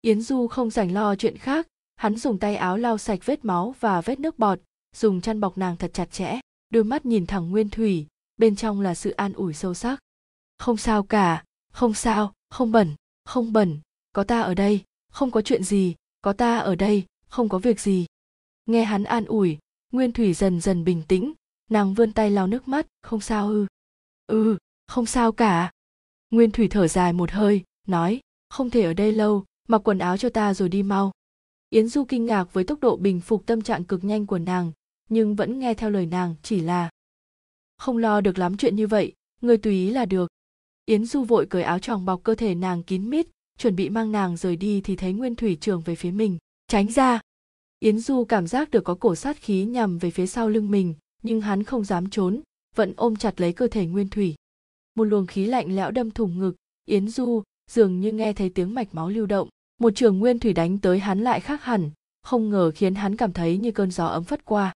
Yến 0.00 0.21
du 0.21 0.47
không 0.47 0.71
rảnh 0.71 0.93
lo 0.93 1.17
chuyện 1.17 1.38
khác, 1.38 1.67
hắn 1.97 2.17
dùng 2.17 2.38
tay 2.38 2.57
áo 2.57 2.76
lau 2.76 2.99
sạch 2.99 3.21
vết 3.25 3.45
máu 3.45 3.75
và 3.81 4.00
vết 4.00 4.21
nước 4.21 4.38
bọt, 4.38 4.59
dùng 4.97 5.21
chăn 5.21 5.41
bọc 5.41 5.59
nàng 5.59 5.76
thật 5.76 5.91
chặt 5.95 6.11
chẽ, 6.12 6.41
đôi 6.71 6.85
mắt 6.85 7.07
nhìn 7.07 7.26
thẳng 7.26 7.50
nguyên 7.50 7.71
thủy, 7.71 8.07
bên 8.37 8.57
trong 8.57 8.81
là 8.81 8.95
sự 8.95 9.11
an 9.11 9.33
ủi 9.33 9.55
sâu 9.55 9.75
sắc. 9.75 9.99
Không 10.59 10.76
sao 10.76 11.03
cả, 11.03 11.45
không 11.73 11.95
sao, 11.95 12.33
không 12.50 12.73
bẩn 12.73 12.95
không 13.25 13.53
bẩn 13.53 13.81
có 14.14 14.25
ta 14.25 14.40
ở 14.40 14.54
đây, 14.54 14.83
không 15.12 15.30
có 15.30 15.42
chuyện 15.42 15.64
gì. 15.64 15.94
Có 16.23 16.33
ta 16.33 16.59
ở 16.59 16.75
đây, 16.75 17.04
không 17.28 17.49
có 17.49 17.59
việc 17.59 17.80
gì. 17.80 18.06
Nghe 18.66 18.85
hắn 18.85 19.04
an 19.04 19.25
ủi, 19.25 19.59
nguyên 19.92 20.12
thủy 20.12 20.35
dần 20.35 20.61
dần 20.61 20.85
bình 20.85 21.02
tĩnh. 21.09 21.33
Nàng 21.71 21.94
vươn 21.94 22.12
tay 22.12 22.30
lau 22.30 22.47
nước 22.47 22.68
mắt, 22.68 22.87
không 23.02 23.21
sao 23.21 23.49
ư? 23.49 23.66
Ừ 24.26 24.56
không 24.87 25.06
sao 25.06 25.33
cả. 25.33 25.71
Nguyên 26.30 26.50
thủy 26.50 26.68
thở 26.68 26.88
dài 26.88 27.12
một 27.12 27.30
hơi, 27.30 27.62
nói, 27.87 28.21
không 28.49 28.71
thể 28.71 28.83
ở 28.83 28.94
đây 28.94 29.12
lâu, 29.12 29.44
mặc 29.68 29.78
quần 29.78 29.99
áo 29.99 30.16
cho 30.16 30.28
ta 30.28 30.54
rồi 30.54 30.68
đi 30.68 30.83
mau. 30.83 31.12
Yến 31.71 31.88
du 31.88 32.04
kinh 32.04 32.26
ngạc 32.26 32.52
với 32.52 32.64
tốc 32.64 32.80
độ 32.80 32.97
bình 32.97 33.21
phục 33.21 33.47
tâm 33.47 33.62
trạng 33.62 33.85
cực 33.85 34.04
nhanh 34.04 34.26
của 34.26 34.38
nàng, 34.38 34.73
nhưng 35.09 35.35
vẫn 35.35 35.59
nghe 35.59 35.75
theo 35.75 35.90
lời 35.90 36.06
nàng 36.06 36.35
chỉ 36.42 36.61
là, 36.61 36.90
không 37.76 37.99
lo 37.99 38.21
được 38.21 38.38
lắm 38.38 38.56
chuyện 38.56 38.76
như 38.76 38.87
vậy, 38.87 39.12
người 39.40 39.56
tùy 39.56 39.73
ý 39.73 39.90
là 39.90 40.04
được. 40.04 40.30
Yến 40.87 41.04
du 41.04 41.25
vội 41.25 41.47
cởi 41.47 41.62
áo 41.62 41.78
choàng 41.78 42.04
bọc 42.04 42.23
cơ 42.25 42.35
thể 42.35 42.54
nàng 42.54 42.83
kín 42.83 43.11
mít 43.11 43.26
chuẩn 43.59 43.77
bị 43.77 43.89
mang 43.89 44.13
nàng 44.13 44.37
rời 44.37 44.57
đi 44.57 44.81
thì 44.81 44.97
thấy 44.97 45.13
nguyên 45.13 45.35
thủy 45.35 45.59
trường 45.61 45.81
về 45.81 45.95
phía 45.95 46.11
mình. 46.11 46.39
Tránh 46.69 46.93
ra. 46.93 47.21
Yến 47.79 47.99
du 47.99 48.25
cảm 48.25 48.47
giác 48.47 48.71
được 48.71 48.85
có 48.85 48.95
cổ 48.95 49.15
sát 49.15 49.37
khí 49.41 49.65
nhằm 49.65 49.99
về 49.99 50.11
phía 50.11 50.27
sau 50.27 50.49
lưng 50.49 50.71
mình, 50.71 50.95
nhưng 51.23 51.41
hắn 51.41 51.63
không 51.63 51.85
dám 51.85 52.11
trốn, 52.11 52.41
vẫn 52.75 52.93
ôm 52.97 53.17
chặt 53.17 53.41
lấy 53.41 53.53
cơ 53.53 53.69
thể 53.69 53.87
nguyên 53.87 54.09
thủy. 54.09 54.35
Một 54.95 55.05
luồng 55.05 55.27
khí 55.27 55.45
lạnh 55.47 55.77
lẽo 55.77 55.91
đâm 55.91 56.11
thủng 56.11 56.39
ngực, 56.39 56.57
yến 56.85 57.09
du 57.09 57.43
dường 57.71 58.01
như 58.01 58.13
nghe 58.13 58.33
thấy 58.33 58.51
tiếng 58.51 58.75
mạch 58.75 58.95
máu 58.95 59.09
lưu 59.09 59.27
động. 59.27 59.49
Một 59.81 59.91
trường 59.97 60.19
nguyên 60.19 60.39
thủy 60.39 60.53
đánh 60.53 60.79
tới 60.79 60.99
hắn 60.99 61.21
lại 61.21 61.41
khác 61.41 61.63
hẳn, 61.63 61.91
không 62.23 62.51
ngờ 62.51 62.73
khiến 62.75 62.95
hắn 62.95 63.17
cảm 63.17 63.33
thấy 63.33 63.59
như 63.59 63.71
cơn 63.71 63.91
gió 63.91 64.07
ấm 64.07 64.25
phất 64.25 64.45
qua. 64.45 64.73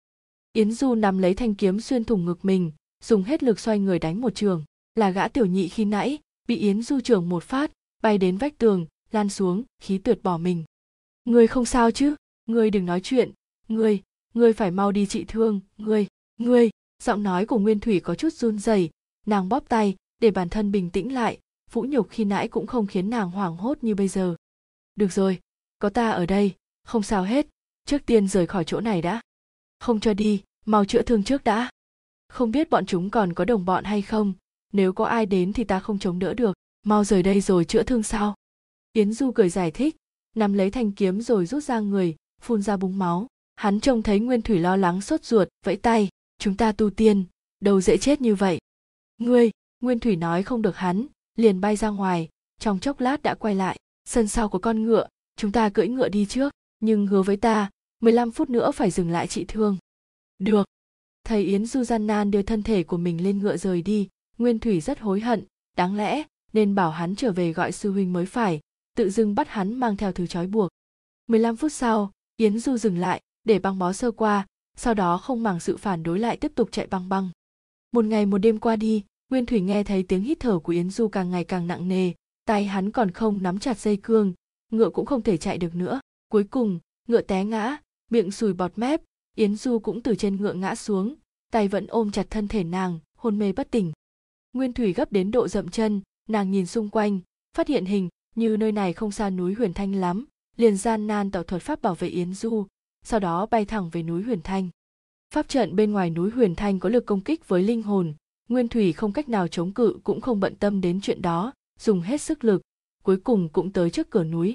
Yến 0.53 0.73
du 0.73 0.95
nắm 0.95 1.19
lấy 1.19 1.35
thanh 1.35 1.55
kiếm 1.55 1.81
xuyên 1.81 2.05
thủng 2.05 2.25
ngực 2.25 2.45
mình, 2.45 2.73
dùng 3.05 3.23
hết 3.23 3.43
lực 3.43 3.61
xoay 3.61 3.79
người 3.79 3.99
đánh 3.99 4.21
một 4.21 4.35
trường. 4.35 4.65
Là 4.95 5.11
gã 5.11 5.29
tiểu 5.29 5.47
nhị 5.47 5.69
khi 5.69 5.85
nãy, 5.85 6.19
bị 6.49 6.57
yến 6.57 6.83
du 6.83 7.01
trường 7.01 7.29
một 7.29 7.43
phát 7.43 7.71
bay 8.07 8.19
đến 8.19 8.37
vách 8.37 8.59
tường 8.59 8.87
lan 9.11 9.29
xuống 9.29 9.63
khí 9.81 9.99
tuyệt 9.99 10.23
bỏ 10.23 10.39
mình. 10.39 10.65
Người 11.25 11.47
không 11.47 11.65
sao 11.65 11.91
chứ? 11.91 12.15
Người 12.47 12.71
đừng 12.71 12.87
nói 12.87 13.01
chuyện. 13.01 13.33
Người, 13.69 14.03
người 14.35 14.53
phải 14.53 14.71
mau 14.71 14.93
đi 14.93 15.07
trị 15.07 15.25
thương. 15.29 15.61
Người, 15.79 16.07
người. 16.37 16.71
Giọng 17.03 17.23
nói 17.23 17.47
của 17.47 17.59
nguyên 17.59 17.81
thủy 17.81 18.01
có 18.01 18.15
chút 18.15 18.33
run 18.33 18.59
rẩy. 18.59 18.91
Nàng 19.27 19.49
bóp 19.49 19.69
tay 19.69 19.97
để 20.19 20.31
bản 20.31 20.49
thân 20.49 20.73
bình 20.73 20.91
tĩnh 20.91 21.15
lại. 21.15 21.39
Vũ 21.73 21.83
nhục 21.89 22.09
khi 22.11 22.25
nãy 22.25 22.49
cũng 22.49 22.67
không 22.67 22.87
khiến 22.87 23.11
nàng 23.11 23.31
hoảng 23.31 23.57
hốt 23.57 23.79
như 23.85 23.95
bây 23.95 24.09
giờ. 24.09 24.37
Được 24.97 25.13
rồi 25.13 25.41
có 25.79 25.91
ta 25.91 26.11
ở 26.11 26.27
đây. 26.27 26.55
Không 26.85 27.03
sao 27.03 27.23
hết. 27.23 27.47
Trước 27.85 28.07
tiên 28.07 28.29
rời 28.29 28.47
khỏi 28.47 28.65
chỗ 28.65 28.81
này 28.81 29.03
đã. 29.03 29.21
Không 29.81 30.01
cho 30.01 30.15
đi. 30.15 30.43
Mau 30.67 30.85
chữa 30.85 31.03
thương 31.03 31.25
trước 31.25 31.45
đã. 31.45 31.71
Không 32.29 32.51
biết 32.51 32.71
bọn 32.71 32.87
chúng 32.87 33.11
còn 33.11 33.33
có 33.33 33.45
đồng 33.45 33.65
bọn 33.65 33.85
hay 33.85 34.03
không. 34.03 34.33
Nếu 34.73 34.93
có 34.93 35.05
ai 35.05 35.27
đến 35.27 35.53
thì 35.53 35.65
ta 35.65 35.81
không 35.81 35.99
chống 35.99 36.19
đỡ 36.19 36.35
được 36.35 36.57
mau 36.87 37.05
rời 37.05 37.23
đây 37.23 37.41
rồi 37.41 37.65
chữa 37.65 37.83
thương 37.83 38.03
sao? 38.03 38.35
yến 38.93 39.13
du 39.13 39.33
cười 39.33 39.49
giải 39.49 39.71
thích, 39.71 39.97
nắm 40.35 40.53
lấy 40.53 40.71
thanh 40.71 40.93
kiếm 40.93 41.21
rồi 41.21 41.47
rút 41.47 41.65
ra 41.65 41.81
người, 41.81 42.17
phun 42.43 42.63
ra 42.63 42.77
búng 42.77 42.99
máu. 42.99 43.27
Hắn 43.57 43.81
trông 43.81 44.03
thấy 44.03 44.21
nguyên 44.21 44.43
thủy 44.43 44.59
lo 44.59 44.77
lắng 44.77 45.01
sốt 45.01 45.25
ruột, 45.25 45.49
vẫy 45.65 45.77
tay, 45.77 46.09
chúng 46.39 46.57
ta 46.57 46.73
tu 46.73 46.91
tiên, 46.91 47.25
đâu 47.61 47.81
dễ 47.81 47.97
chết 47.97 48.21
như 48.21 48.35
vậy. 48.35 48.59
Ngươi, 49.19 49.51
nguyên 49.81 49.99
thủy 49.99 50.17
nói 50.17 50.43
không 50.43 50.63
được 50.63 50.77
hắn, 50.77 51.07
liền 51.37 51.61
bay 51.61 51.77
ra 51.77 51.89
ngoài, 51.89 52.29
trong 52.61 52.79
chốc 52.79 53.01
lát 53.01 53.23
đã 53.23 53.35
quay 53.35 53.55
lại. 53.55 53.77
Sân 54.05 54.29
sau 54.29 54.49
của 54.49 54.59
con 54.59 54.85
ngựa, 54.85 55.09
chúng 55.37 55.53
ta 55.53 55.69
cưỡi 55.69 55.89
ngựa 55.89 56.09
đi 56.09 56.27
trước, 56.27 56.53
nhưng 56.81 57.07
hứa 57.07 57.23
với 57.23 57.37
ta 57.37 57.71
15 58.01 58.31
phút 58.31 58.51
nữa 58.51 58.71
phải 58.73 58.91
dừng 58.91 59.11
lại 59.11 59.27
trị 59.27 59.45
thương. 59.49 59.77
Được. 60.39 60.65
Thầy 61.25 61.45
yến 61.45 61.67
du 61.67 61.85
gian 61.85 62.07
nan 62.07 62.31
đưa 62.31 62.43
thân 62.43 62.63
thể 62.63 62.83
của 62.83 62.97
mình 62.97 63.25
lên 63.25 63.39
ngựa 63.39 63.57
rời 63.57 63.83
đi, 63.83 64.09
nguyên 64.39 64.59
thủy 64.59 64.81
rất 64.81 65.01
hối 65.01 65.21
hận. 65.21 65.45
Đáng 65.77 65.97
lẽ 65.97 66.25
nên 66.57 66.75
bảo 66.75 66.91
hắn 66.91 67.17
trở 67.17 67.33
về 67.33 67.53
gọi 67.53 67.73
sư 67.73 67.93
huynh 67.93 68.13
mới 68.13 68.27
phải, 68.27 68.61
tự 68.97 69.11
dưng 69.11 69.35
bắt 69.35 69.49
hắn 69.49 69.75
mang 69.75 69.97
theo 69.97 70.13
thứ 70.13 70.27
trói 70.27 70.47
buộc. 70.47 70.71
15 71.27 71.57
phút 71.57 71.73
sau, 71.73 72.13
yến 72.37 72.59
du 72.59 72.77
dừng 72.77 72.99
lại, 72.99 73.21
để 73.45 73.59
băng 73.59 73.79
bó 73.79 73.93
sơ 73.93 74.11
qua, 74.11 74.47
sau 74.77 74.95
đó 74.95 75.19
không 75.19 75.43
màng 75.43 75.61
sự 75.61 75.77
phản 75.77 76.03
đối 76.03 76.19
lại 76.19 76.37
tiếp 76.37 76.53
tục 76.55 76.69
chạy 76.73 76.87
băng 76.87 77.09
băng. 77.09 77.31
Một 77.93 78.05
ngày 78.05 78.27
một 78.27 78.39
đêm 78.39 78.59
qua 78.59 78.77
đi, 78.77 79.05
nguyên 79.31 79.47
thủy 79.47 79.61
nghe 79.61 79.85
thấy 79.85 80.03
tiếng 80.03 80.23
hít 80.23 80.41
thở 80.41 80.59
của 80.59 80.73
yến 80.73 80.91
du 80.91 81.09
càng 81.09 81.31
ngày 81.31 81.45
càng 81.45 81.67
nặng 81.67 81.89
nề, 81.89 82.13
tay 82.45 82.65
hắn 82.65 82.91
còn 82.91 83.11
không 83.11 83.43
nắm 83.43 83.59
chặt 83.59 83.79
dây 83.79 83.97
cương, 83.97 84.33
ngựa 84.73 84.91
cũng 84.91 85.07
không 85.07 85.23
thể 85.23 85.37
chạy 85.37 85.59
được 85.59 85.75
nữa. 85.75 86.01
Cuối 86.29 86.45
cùng, 86.45 86.79
ngựa 87.09 87.23
té 87.23 87.45
ngã, 87.45 87.77
miệng 88.11 88.31
sùi 88.31 88.53
bọt 88.53 88.79
mép, 88.79 89.01
yến 89.35 89.57
du 89.57 89.79
cũng 89.79 90.03
từ 90.03 90.15
trên 90.15 90.37
ngựa 90.37 90.53
ngã 90.53 90.75
xuống, 90.75 91.15
tay 91.53 91.69
vẫn 91.69 91.87
ôm 91.87 92.11
chặt 92.11 92.27
thân 92.31 92.49
thể 92.49 92.65
nàng, 92.65 92.99
hôn 93.17 93.39
mê 93.39 93.53
bất 93.53 93.71
tỉnh. 93.71 93.93
Nguyên 94.53 94.73
thủy 94.73 94.93
gấp 94.93 95.13
đến 95.13 95.31
độ 95.31 95.49
dậm 95.49 95.69
chân 95.69 96.01
nàng 96.29 96.51
nhìn 96.51 96.67
xung 96.67 96.89
quanh, 96.89 97.21
phát 97.57 97.69
hiện 97.69 97.85
hình 97.85 98.09
như 98.35 98.57
nơi 98.57 98.73
này 98.73 98.93
không 98.93 99.11
xa 99.11 99.31
núi 99.31 99.55
huyền 99.55 99.75
thanh 99.75 99.95
lắm, 99.95 100.27
liền 100.57 100.77
gian 100.77 101.07
nan 101.07 101.31
tạo 101.31 101.43
thuật 101.43 101.63
pháp 101.63 101.83
bảo 101.83 101.95
vệ 101.95 102.09
yến 102.09 102.35
du, 102.35 102.67
sau 103.05 103.21
đó 103.21 103.47
bay 103.47 103.65
thẳng 103.65 103.91
về 103.91 104.03
núi 104.03 104.23
huyền 104.23 104.41
thanh. 104.45 104.69
Pháp 105.35 105.49
trận 105.49 105.77
bên 105.77 105.93
ngoài 105.93 106.11
núi 106.11 106.31
huyền 106.31 106.55
thanh 106.55 106.79
có 106.79 106.89
lực 106.89 107.07
công 107.07 107.21
kích 107.21 107.49
với 107.49 107.63
linh 107.63 107.83
hồn, 107.83 108.15
nguyên 108.49 108.69
thủy 108.69 108.93
không 108.93 109.13
cách 109.13 109.29
nào 109.29 109.49
chống 109.49 109.73
cự 109.73 109.99
cũng 110.05 110.21
không 110.21 110.41
bận 110.41 110.55
tâm 110.57 110.81
đến 110.81 111.01
chuyện 111.01 111.23
đó, 111.23 111.53
dùng 111.81 112.01
hết 112.01 112.21
sức 112.21 112.45
lực, 112.45 112.63
cuối 113.03 113.17
cùng 113.17 113.49
cũng 113.49 113.73
tới 113.73 113.91
trước 113.91 114.11
cửa 114.11 114.25
núi. 114.25 114.55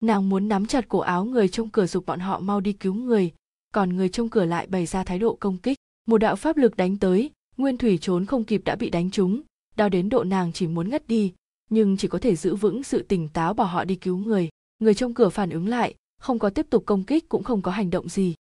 Nàng 0.00 0.28
muốn 0.28 0.48
nắm 0.48 0.66
chặt 0.66 0.88
cổ 0.88 0.98
áo 0.98 1.24
người 1.24 1.48
trong 1.48 1.70
cửa 1.70 1.86
dục 1.86 2.06
bọn 2.06 2.20
họ 2.20 2.40
mau 2.40 2.60
đi 2.60 2.72
cứu 2.72 2.94
người, 2.94 3.32
còn 3.72 3.96
người 3.96 4.08
trong 4.08 4.28
cửa 4.28 4.44
lại 4.44 4.66
bày 4.66 4.86
ra 4.86 5.04
thái 5.04 5.18
độ 5.18 5.36
công 5.40 5.58
kích. 5.58 5.78
Một 6.06 6.18
đạo 6.18 6.36
pháp 6.36 6.56
lực 6.56 6.76
đánh 6.76 6.96
tới, 6.96 7.30
nguyên 7.56 7.78
thủy 7.78 7.98
trốn 7.98 8.26
không 8.26 8.44
kịp 8.44 8.62
đã 8.64 8.76
bị 8.76 8.90
đánh 8.90 9.10
trúng 9.10 9.42
đau 9.76 9.88
đến 9.88 10.08
độ 10.08 10.24
nàng 10.24 10.52
chỉ 10.52 10.66
muốn 10.66 10.90
ngất 10.90 11.08
đi, 11.08 11.34
nhưng 11.70 11.96
chỉ 11.96 12.08
có 12.08 12.18
thể 12.18 12.36
giữ 12.36 12.54
vững 12.56 12.82
sự 12.82 13.02
tỉnh 13.02 13.28
táo 13.28 13.54
bảo 13.54 13.66
họ 13.66 13.84
đi 13.84 13.94
cứu 13.94 14.16
người. 14.16 14.48
Người 14.78 14.94
trong 14.94 15.14
cửa 15.14 15.28
phản 15.28 15.50
ứng 15.50 15.68
lại, 15.68 15.94
không 16.18 16.38
có 16.38 16.50
tiếp 16.50 16.66
tục 16.70 16.82
công 16.86 17.04
kích 17.04 17.28
cũng 17.28 17.44
không 17.44 17.62
có 17.62 17.70
hành 17.70 17.90
động 17.90 18.08
gì. 18.08 18.34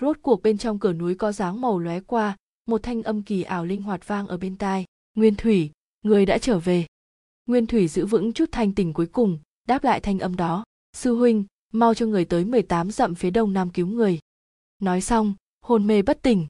Rốt 0.00 0.16
cuộc 0.22 0.42
bên 0.42 0.58
trong 0.58 0.78
cửa 0.78 0.92
núi 0.92 1.14
có 1.14 1.32
dáng 1.32 1.60
màu 1.60 1.78
lóe 1.78 2.00
qua, 2.00 2.36
một 2.66 2.82
thanh 2.82 3.02
âm 3.02 3.22
kỳ 3.22 3.42
ảo 3.42 3.64
linh 3.64 3.82
hoạt 3.82 4.08
vang 4.08 4.26
ở 4.26 4.36
bên 4.36 4.56
tai. 4.56 4.84
Nguyên 5.14 5.34
thủy, 5.34 5.70
người 6.02 6.26
đã 6.26 6.38
trở 6.38 6.58
về. 6.58 6.86
Nguyên 7.46 7.66
thủy 7.66 7.88
giữ 7.88 8.06
vững 8.06 8.32
chút 8.32 8.48
thanh 8.52 8.74
tỉnh 8.74 8.92
cuối 8.92 9.06
cùng, 9.06 9.38
đáp 9.68 9.84
lại 9.84 10.00
thanh 10.00 10.18
âm 10.18 10.36
đó. 10.36 10.64
Sư 10.96 11.14
huynh, 11.14 11.44
mau 11.72 11.94
cho 11.94 12.06
người 12.06 12.24
tới 12.24 12.44
18 12.44 12.90
dặm 12.90 13.14
phía 13.14 13.30
đông 13.30 13.52
nam 13.52 13.70
cứu 13.70 13.86
người. 13.86 14.18
Nói 14.78 15.00
xong, 15.00 15.34
hôn 15.62 15.86
mê 15.86 16.02
bất 16.02 16.22
tỉnh. 16.22 16.46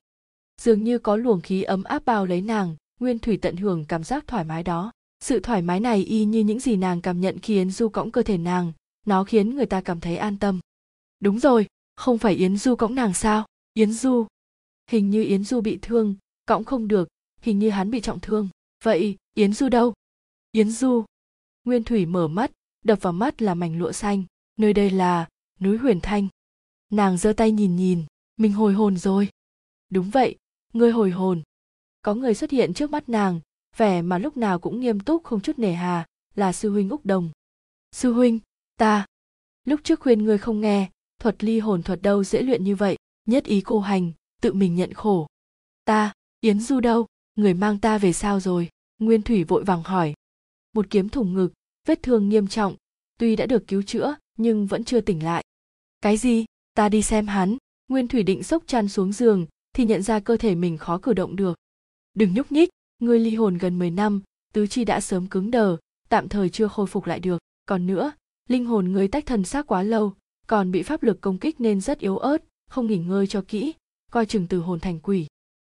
Dường 0.60 0.84
như 0.84 0.98
có 0.98 1.16
luồng 1.16 1.40
khí 1.40 1.62
ấm 1.62 1.82
áp 1.82 2.04
bao 2.04 2.26
lấy 2.26 2.40
nàng 2.40 2.76
nguyên 3.00 3.18
thủy 3.18 3.38
tận 3.42 3.56
hưởng 3.56 3.84
cảm 3.84 4.04
giác 4.04 4.26
thoải 4.26 4.44
mái 4.44 4.62
đó. 4.62 4.92
Sự 5.20 5.40
thoải 5.40 5.62
mái 5.62 5.80
này 5.80 6.04
y 6.04 6.24
như 6.24 6.40
những 6.40 6.60
gì 6.60 6.76
nàng 6.76 7.00
cảm 7.00 7.20
nhận 7.20 7.38
khi 7.38 7.54
yến 7.54 7.70
du 7.70 7.88
cõng 7.88 8.10
cơ 8.10 8.22
thể 8.22 8.38
nàng. 8.38 8.72
Nó 9.06 9.24
khiến 9.24 9.54
người 9.54 9.66
ta 9.66 9.80
cảm 9.80 10.00
thấy 10.00 10.16
an 10.16 10.38
tâm. 10.38 10.60
Đúng 11.20 11.38
rồi, 11.38 11.66
không 11.96 12.18
phải 12.18 12.34
yến 12.34 12.56
du 12.56 12.76
cõng 12.76 12.94
nàng 12.94 13.14
sao? 13.14 13.46
Yến 13.74 13.92
du. 13.92 14.26
Hình 14.90 15.10
như 15.10 15.24
yến 15.24 15.44
du 15.44 15.60
bị 15.60 15.78
thương, 15.82 16.14
cõng 16.46 16.64
không 16.64 16.88
được, 16.88 17.08
hình 17.40 17.58
như 17.58 17.70
hắn 17.70 17.90
bị 17.90 18.00
trọng 18.00 18.20
thương. 18.20 18.48
Vậy, 18.84 19.16
yến 19.34 19.52
du 19.52 19.68
đâu? 19.68 19.94
Yến 20.52 20.70
du. 20.70 21.04
Nguyên 21.64 21.84
thủy 21.84 22.06
mở 22.06 22.28
mắt, 22.28 22.50
đập 22.84 22.98
vào 23.02 23.12
mắt 23.12 23.42
là 23.42 23.54
mảnh 23.54 23.78
lụa 23.78 23.92
xanh. 23.92 24.24
Nơi 24.56 24.72
đây 24.72 24.90
là 24.90 25.28
núi 25.60 25.78
huyền 25.78 26.00
thanh. 26.02 26.28
Nàng 26.90 27.16
giơ 27.16 27.32
tay 27.32 27.52
nhìn 27.52 27.76
nhìn, 27.76 28.04
mình 28.36 28.52
hồi 28.52 28.74
hồn 28.74 28.96
rồi. 28.96 29.28
Đúng 29.90 30.10
vậy, 30.10 30.36
ngươi 30.72 30.92
hồi 30.92 31.10
hồn 31.10 31.42
có 32.06 32.14
người 32.14 32.34
xuất 32.34 32.50
hiện 32.50 32.74
trước 32.74 32.90
mắt 32.90 33.08
nàng, 33.08 33.40
vẻ 33.76 34.02
mà 34.02 34.18
lúc 34.18 34.36
nào 34.36 34.58
cũng 34.58 34.80
nghiêm 34.80 35.00
túc 35.00 35.24
không 35.24 35.40
chút 35.40 35.58
nề 35.58 35.72
hà, 35.72 36.06
là 36.34 36.52
sư 36.52 36.70
huynh 36.70 36.88
úc 36.88 37.06
đồng. 37.06 37.30
Sư 37.92 38.12
huynh, 38.12 38.38
ta. 38.78 39.06
Lúc 39.64 39.80
trước 39.84 40.00
khuyên 40.00 40.24
ngươi 40.24 40.38
không 40.38 40.60
nghe, 40.60 40.90
thuật 41.18 41.44
ly 41.44 41.58
hồn 41.58 41.82
thuật 41.82 42.02
đâu 42.02 42.24
dễ 42.24 42.42
luyện 42.42 42.64
như 42.64 42.76
vậy, 42.76 42.96
nhất 43.28 43.44
ý 43.44 43.60
cô 43.60 43.80
hành, 43.80 44.12
tự 44.42 44.52
mình 44.52 44.74
nhận 44.74 44.92
khổ. 44.92 45.26
Ta, 45.84 46.12
yến 46.40 46.60
du 46.60 46.80
đâu? 46.80 47.06
Người 47.34 47.54
mang 47.54 47.78
ta 47.78 47.98
về 47.98 48.12
sao 48.12 48.40
rồi? 48.40 48.68
Nguyên 48.98 49.22
thủy 49.22 49.44
vội 49.44 49.64
vàng 49.64 49.82
hỏi. 49.82 50.14
Một 50.72 50.86
kiếm 50.90 51.08
thủng 51.08 51.34
ngực, 51.34 51.52
vết 51.86 52.02
thương 52.02 52.28
nghiêm 52.28 52.46
trọng, 52.46 52.76
tuy 53.18 53.36
đã 53.36 53.46
được 53.46 53.66
cứu 53.66 53.82
chữa, 53.82 54.16
nhưng 54.38 54.66
vẫn 54.66 54.84
chưa 54.84 55.00
tỉnh 55.00 55.24
lại. 55.24 55.44
Cái 56.00 56.16
gì? 56.16 56.44
Ta 56.74 56.88
đi 56.88 57.02
xem 57.02 57.26
hắn. 57.26 57.56
Nguyên 57.88 58.08
thủy 58.08 58.22
định 58.22 58.42
sốc 58.42 58.62
chăn 58.66 58.88
xuống 58.88 59.12
giường, 59.12 59.46
thì 59.72 59.84
nhận 59.84 60.02
ra 60.02 60.20
cơ 60.20 60.36
thể 60.36 60.54
mình 60.54 60.78
khó 60.78 60.98
cử 60.98 61.12
động 61.12 61.36
được 61.36 61.58
đừng 62.16 62.34
nhúc 62.34 62.52
nhích, 62.52 62.68
ngươi 62.98 63.18
ly 63.18 63.34
hồn 63.34 63.58
gần 63.58 63.78
10 63.78 63.90
năm, 63.90 64.22
tứ 64.52 64.66
chi 64.66 64.84
đã 64.84 65.00
sớm 65.00 65.26
cứng 65.26 65.50
đờ, 65.50 65.76
tạm 66.08 66.28
thời 66.28 66.48
chưa 66.48 66.68
khôi 66.68 66.86
phục 66.86 67.06
lại 67.06 67.20
được. 67.20 67.38
Còn 67.66 67.86
nữa, 67.86 68.12
linh 68.48 68.64
hồn 68.64 68.92
ngươi 68.92 69.08
tách 69.08 69.26
thần 69.26 69.44
xác 69.44 69.66
quá 69.66 69.82
lâu, 69.82 70.12
còn 70.46 70.70
bị 70.70 70.82
pháp 70.82 71.02
lực 71.02 71.20
công 71.20 71.38
kích 71.38 71.60
nên 71.60 71.80
rất 71.80 71.98
yếu 71.98 72.18
ớt, 72.18 72.44
không 72.70 72.86
nghỉ 72.86 72.98
ngơi 72.98 73.26
cho 73.26 73.44
kỹ, 73.48 73.74
coi 74.10 74.26
chừng 74.26 74.46
từ 74.46 74.58
hồn 74.58 74.80
thành 74.80 75.00
quỷ. 75.00 75.26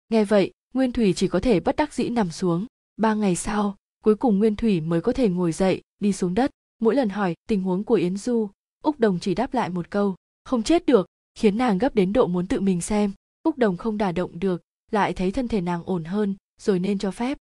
Nghe 0.08 0.24
vậy, 0.24 0.50
nguyên 0.74 0.92
thủy 0.92 1.12
chỉ 1.12 1.28
có 1.28 1.40
thể 1.40 1.60
bất 1.60 1.76
đắc 1.76 1.94
dĩ 1.94 2.08
nằm 2.08 2.30
xuống. 2.30 2.66
Ba 2.96 3.14
ngày 3.14 3.36
sau, 3.36 3.76
cuối 4.04 4.14
cùng 4.14 4.38
nguyên 4.38 4.56
thủy 4.56 4.80
mới 4.80 5.00
có 5.00 5.12
thể 5.12 5.28
ngồi 5.28 5.52
dậy, 5.52 5.82
đi 5.98 6.12
xuống 6.12 6.34
đất. 6.34 6.50
Mỗi 6.80 6.94
lần 6.94 7.08
hỏi 7.08 7.34
tình 7.48 7.62
huống 7.62 7.84
của 7.84 7.94
yến 7.94 8.16
du, 8.16 8.50
úc 8.84 9.00
đồng 9.00 9.18
chỉ 9.20 9.34
đáp 9.34 9.54
lại 9.54 9.70
một 9.70 9.90
câu, 9.90 10.16
không 10.44 10.62
chết 10.62 10.86
được, 10.86 11.06
khiến 11.34 11.58
nàng 11.58 11.78
gấp 11.78 11.94
đến 11.94 12.12
độ 12.12 12.26
muốn 12.26 12.46
tự 12.46 12.60
mình 12.60 12.80
xem. 12.80 13.12
Úc 13.42 13.58
đồng 13.58 13.76
không 13.76 13.98
đả 13.98 14.12
động 14.12 14.38
được 14.38 14.62
lại 14.90 15.12
thấy 15.12 15.30
thân 15.30 15.48
thể 15.48 15.60
nàng 15.60 15.82
ổn 15.84 16.04
hơn, 16.04 16.34
rồi 16.60 16.78
nên 16.78 16.98
cho 16.98 17.10
phép. 17.10 17.38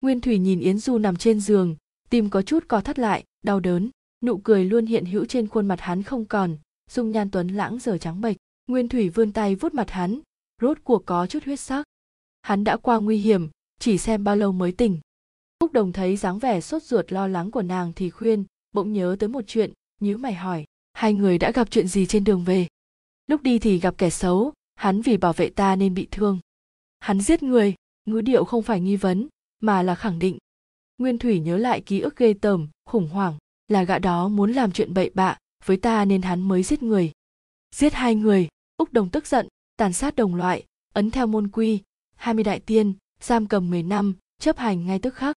Nguyên 0.00 0.20
thủy 0.20 0.38
nhìn 0.38 0.60
yến 0.60 0.78
du 0.78 0.98
nằm 0.98 1.16
trên 1.16 1.40
giường, 1.40 1.76
tim 2.10 2.30
có 2.30 2.42
chút 2.42 2.64
co 2.68 2.80
thắt 2.80 2.98
lại, 2.98 3.24
đau 3.42 3.60
đớn. 3.60 3.90
Nụ 4.24 4.38
cười 4.38 4.64
luôn 4.64 4.86
hiện 4.86 5.04
hữu 5.04 5.24
trên 5.24 5.48
khuôn 5.48 5.68
mặt 5.68 5.80
hắn 5.80 6.02
không 6.02 6.24
còn, 6.24 6.56
dung 6.90 7.10
nhan 7.10 7.30
tuấn 7.30 7.48
lãng 7.48 7.78
giờ 7.78 7.98
trắng 7.98 8.20
bệch. 8.20 8.36
Nguyên 8.66 8.88
thủy 8.88 9.08
vươn 9.08 9.32
tay 9.32 9.54
vuốt 9.54 9.74
mặt 9.74 9.90
hắn, 9.90 10.20
rốt 10.60 10.78
cuộc 10.84 11.06
có 11.06 11.26
chút 11.26 11.44
huyết 11.44 11.60
sắc. 11.60 11.84
Hắn 12.42 12.64
đã 12.64 12.76
qua 12.76 13.00
nguy 13.00 13.18
hiểm, 13.18 13.48
chỉ 13.78 13.98
xem 13.98 14.24
bao 14.24 14.36
lâu 14.36 14.52
mới 14.52 14.72
tỉnh. 14.72 15.00
Úc 15.58 15.72
đồng 15.72 15.92
thấy 15.92 16.16
dáng 16.16 16.38
vẻ 16.38 16.60
sốt 16.60 16.82
ruột 16.82 17.12
lo 17.12 17.26
lắng 17.26 17.50
của 17.50 17.62
nàng 17.62 17.92
thì 17.96 18.10
khuyên, 18.10 18.44
bỗng 18.72 18.92
nhớ 18.92 19.16
tới 19.18 19.28
một 19.28 19.44
chuyện, 19.46 19.72
nhíu 20.00 20.18
mày 20.18 20.34
hỏi, 20.34 20.64
hai 20.92 21.14
người 21.14 21.38
đã 21.38 21.50
gặp 21.50 21.70
chuyện 21.70 21.88
gì 21.88 22.06
trên 22.06 22.24
đường 22.24 22.44
về? 22.44 22.66
Lúc 23.26 23.42
đi 23.42 23.58
thì 23.58 23.78
gặp 23.78 23.94
kẻ 23.98 24.10
xấu, 24.10 24.52
hắn 24.74 25.02
vì 25.02 25.16
bảo 25.16 25.32
vệ 25.32 25.50
ta 25.50 25.76
nên 25.76 25.94
bị 25.94 26.08
thương 26.10 26.38
hắn 27.02 27.20
giết 27.20 27.42
người, 27.42 27.74
ngữ 28.04 28.20
điệu 28.20 28.44
không 28.44 28.62
phải 28.62 28.80
nghi 28.80 28.96
vấn, 28.96 29.28
mà 29.60 29.82
là 29.82 29.94
khẳng 29.94 30.18
định. 30.18 30.38
Nguyên 30.98 31.18
thủy 31.18 31.40
nhớ 31.40 31.56
lại 31.56 31.80
ký 31.80 32.00
ức 32.00 32.16
ghê 32.16 32.34
tởm, 32.34 32.68
khủng 32.84 33.08
hoảng, 33.08 33.38
là 33.68 33.84
gã 33.84 33.98
đó 33.98 34.28
muốn 34.28 34.52
làm 34.52 34.72
chuyện 34.72 34.94
bậy 34.94 35.10
bạ, 35.14 35.38
với 35.64 35.76
ta 35.76 36.04
nên 36.04 36.22
hắn 36.22 36.42
mới 36.42 36.62
giết 36.62 36.82
người. 36.82 37.12
Giết 37.74 37.94
hai 37.94 38.14
người, 38.14 38.48
úc 38.76 38.92
đồng 38.92 39.10
tức 39.10 39.26
giận, 39.26 39.48
tàn 39.76 39.92
sát 39.92 40.16
đồng 40.16 40.34
loại, 40.34 40.66
ấn 40.92 41.10
theo 41.10 41.26
môn 41.26 41.48
quy, 41.48 41.80
hai 42.14 42.34
mươi 42.34 42.44
đại 42.44 42.60
tiên, 42.60 42.94
giam 43.20 43.46
cầm 43.46 43.70
10 43.70 43.82
năm, 43.82 44.14
chấp 44.40 44.58
hành 44.58 44.86
ngay 44.86 44.98
tức 44.98 45.14
khắc. 45.14 45.36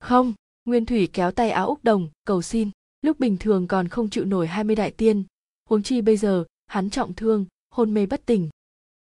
Không, 0.00 0.34
nguyên 0.64 0.86
thủy 0.86 1.08
kéo 1.12 1.30
tay 1.30 1.50
áo 1.50 1.66
úc 1.66 1.84
đồng, 1.84 2.08
cầu 2.24 2.42
xin, 2.42 2.70
lúc 3.02 3.20
bình 3.20 3.36
thường 3.40 3.68
còn 3.68 3.88
không 3.88 4.10
chịu 4.10 4.24
nổi 4.24 4.46
hai 4.46 4.64
mươi 4.64 4.76
đại 4.76 4.90
tiên. 4.90 5.24
Huống 5.68 5.82
chi 5.82 6.00
bây 6.00 6.16
giờ, 6.16 6.44
hắn 6.66 6.90
trọng 6.90 7.14
thương, 7.14 7.46
hôn 7.70 7.94
mê 7.94 8.06
bất 8.06 8.26
tỉnh. 8.26 8.48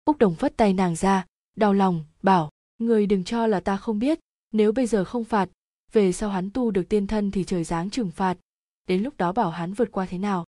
Úc 0.06 0.18
đồng 0.18 0.36
phất 0.36 0.58
tay 0.58 0.74
nàng 0.74 0.96
ra 0.96 1.26
đau 1.58 1.74
lòng, 1.74 2.06
bảo, 2.24 2.50
người 2.78 3.06
đừng 3.06 3.24
cho 3.24 3.48
là 3.48 3.60
ta 3.60 3.78
không 3.78 4.00
biết, 4.00 4.20
nếu 4.52 4.72
bây 4.72 4.88
giờ 4.88 5.04
không 5.04 5.24
phạt, 5.24 5.50
về 5.92 6.12
sau 6.12 6.30
hắn 6.30 6.50
tu 6.50 6.72
được 6.72 6.90
tiên 6.90 7.08
thân 7.08 7.32
thì 7.32 7.44
trời 7.44 7.64
giáng 7.64 7.90
trừng 7.90 8.12
phạt. 8.12 8.38
Đến 8.88 9.04
lúc 9.04 9.18
đó 9.18 9.32
bảo 9.32 9.50
hắn 9.50 9.74
vượt 9.74 9.92
qua 9.92 10.06
thế 10.06 10.18
nào? 10.18 10.46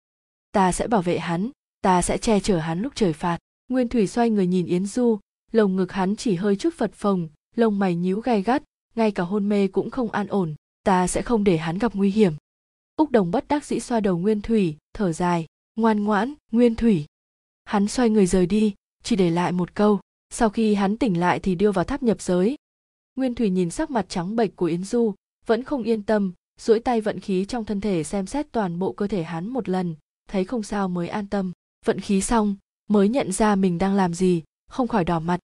Ta 0.52 0.72
sẽ 0.72 0.86
bảo 0.86 1.02
vệ 1.02 1.18
hắn, 1.18 1.50
ta 1.80 2.02
sẽ 2.02 2.18
che 2.18 2.40
chở 2.40 2.58
hắn 2.58 2.82
lúc 2.82 2.92
trời 2.94 3.12
phạt. 3.12 3.38
Nguyên 3.68 3.88
thủy 3.88 4.06
xoay 4.06 4.30
người 4.30 4.46
nhìn 4.46 4.66
yến 4.66 4.86
du, 4.86 5.18
lồng 5.52 5.76
ngực 5.76 5.92
hắn 5.92 6.16
chỉ 6.16 6.34
hơi 6.34 6.56
chút 6.56 6.74
phật 6.74 6.94
phồng, 6.94 7.28
lông 7.56 7.78
mày 7.78 7.94
nhíu 7.94 8.20
gai 8.20 8.42
gắt, 8.42 8.62
ngay 8.94 9.10
cả 9.10 9.22
hôn 9.22 9.48
mê 9.48 9.68
cũng 9.68 9.90
không 9.90 10.10
an 10.10 10.26
ổn, 10.26 10.54
ta 10.84 11.06
sẽ 11.06 11.22
không 11.22 11.44
để 11.44 11.56
hắn 11.56 11.78
gặp 11.78 11.94
nguy 11.94 12.10
hiểm. 12.10 12.32
Úc 12.96 13.10
đồng 13.10 13.30
bất 13.30 13.48
đắc 13.48 13.64
dĩ 13.64 13.80
xoa 13.80 14.00
đầu 14.00 14.18
nguyên 14.18 14.40
thủy, 14.42 14.76
thở 14.94 15.12
dài, 15.12 15.46
ngoan 15.76 16.04
ngoãn, 16.04 16.34
nguyên 16.52 16.74
thủy. 16.74 17.04
Hắn 17.64 17.88
xoay 17.88 18.10
người 18.10 18.26
rời 18.26 18.46
đi, 18.46 18.74
chỉ 19.02 19.16
để 19.16 19.30
lại 19.30 19.52
một 19.52 19.74
câu 19.74 20.00
sau 20.30 20.50
khi 20.50 20.74
hắn 20.74 20.96
tỉnh 20.96 21.20
lại 21.20 21.40
thì 21.40 21.54
đưa 21.54 21.72
vào 21.72 21.84
tháp 21.84 22.02
nhập 22.02 22.22
giới. 22.22 22.56
Nguyên 23.16 23.34
thủy 23.34 23.50
nhìn 23.50 23.70
sắc 23.70 23.90
mặt 23.90 24.06
trắng 24.08 24.36
bệch 24.36 24.56
của 24.56 24.66
yến 24.66 24.84
du, 24.84 25.14
vẫn 25.46 25.62
không 25.62 25.82
yên 25.82 26.02
tâm, 26.02 26.32
duỗi 26.60 26.80
tay 26.80 27.00
vận 27.00 27.20
khí 27.20 27.44
trong 27.44 27.64
thân 27.64 27.80
thể 27.80 28.04
xem 28.04 28.26
xét 28.26 28.52
toàn 28.52 28.78
bộ 28.78 28.92
cơ 28.92 29.06
thể 29.06 29.22
hắn 29.22 29.48
một 29.48 29.68
lần, 29.68 29.94
thấy 30.28 30.44
không 30.44 30.62
sao 30.62 30.88
mới 30.88 31.08
an 31.08 31.26
tâm. 31.26 31.52
Vận 31.84 32.00
khí 32.00 32.20
xong, 32.20 32.56
mới 32.88 33.08
nhận 33.08 33.32
ra 33.32 33.54
mình 33.54 33.78
đang 33.78 33.94
làm 33.94 34.14
gì, 34.14 34.42
không 34.68 34.88
khỏi 34.88 35.04
đỏ 35.04 35.20
mặt. 35.20 35.40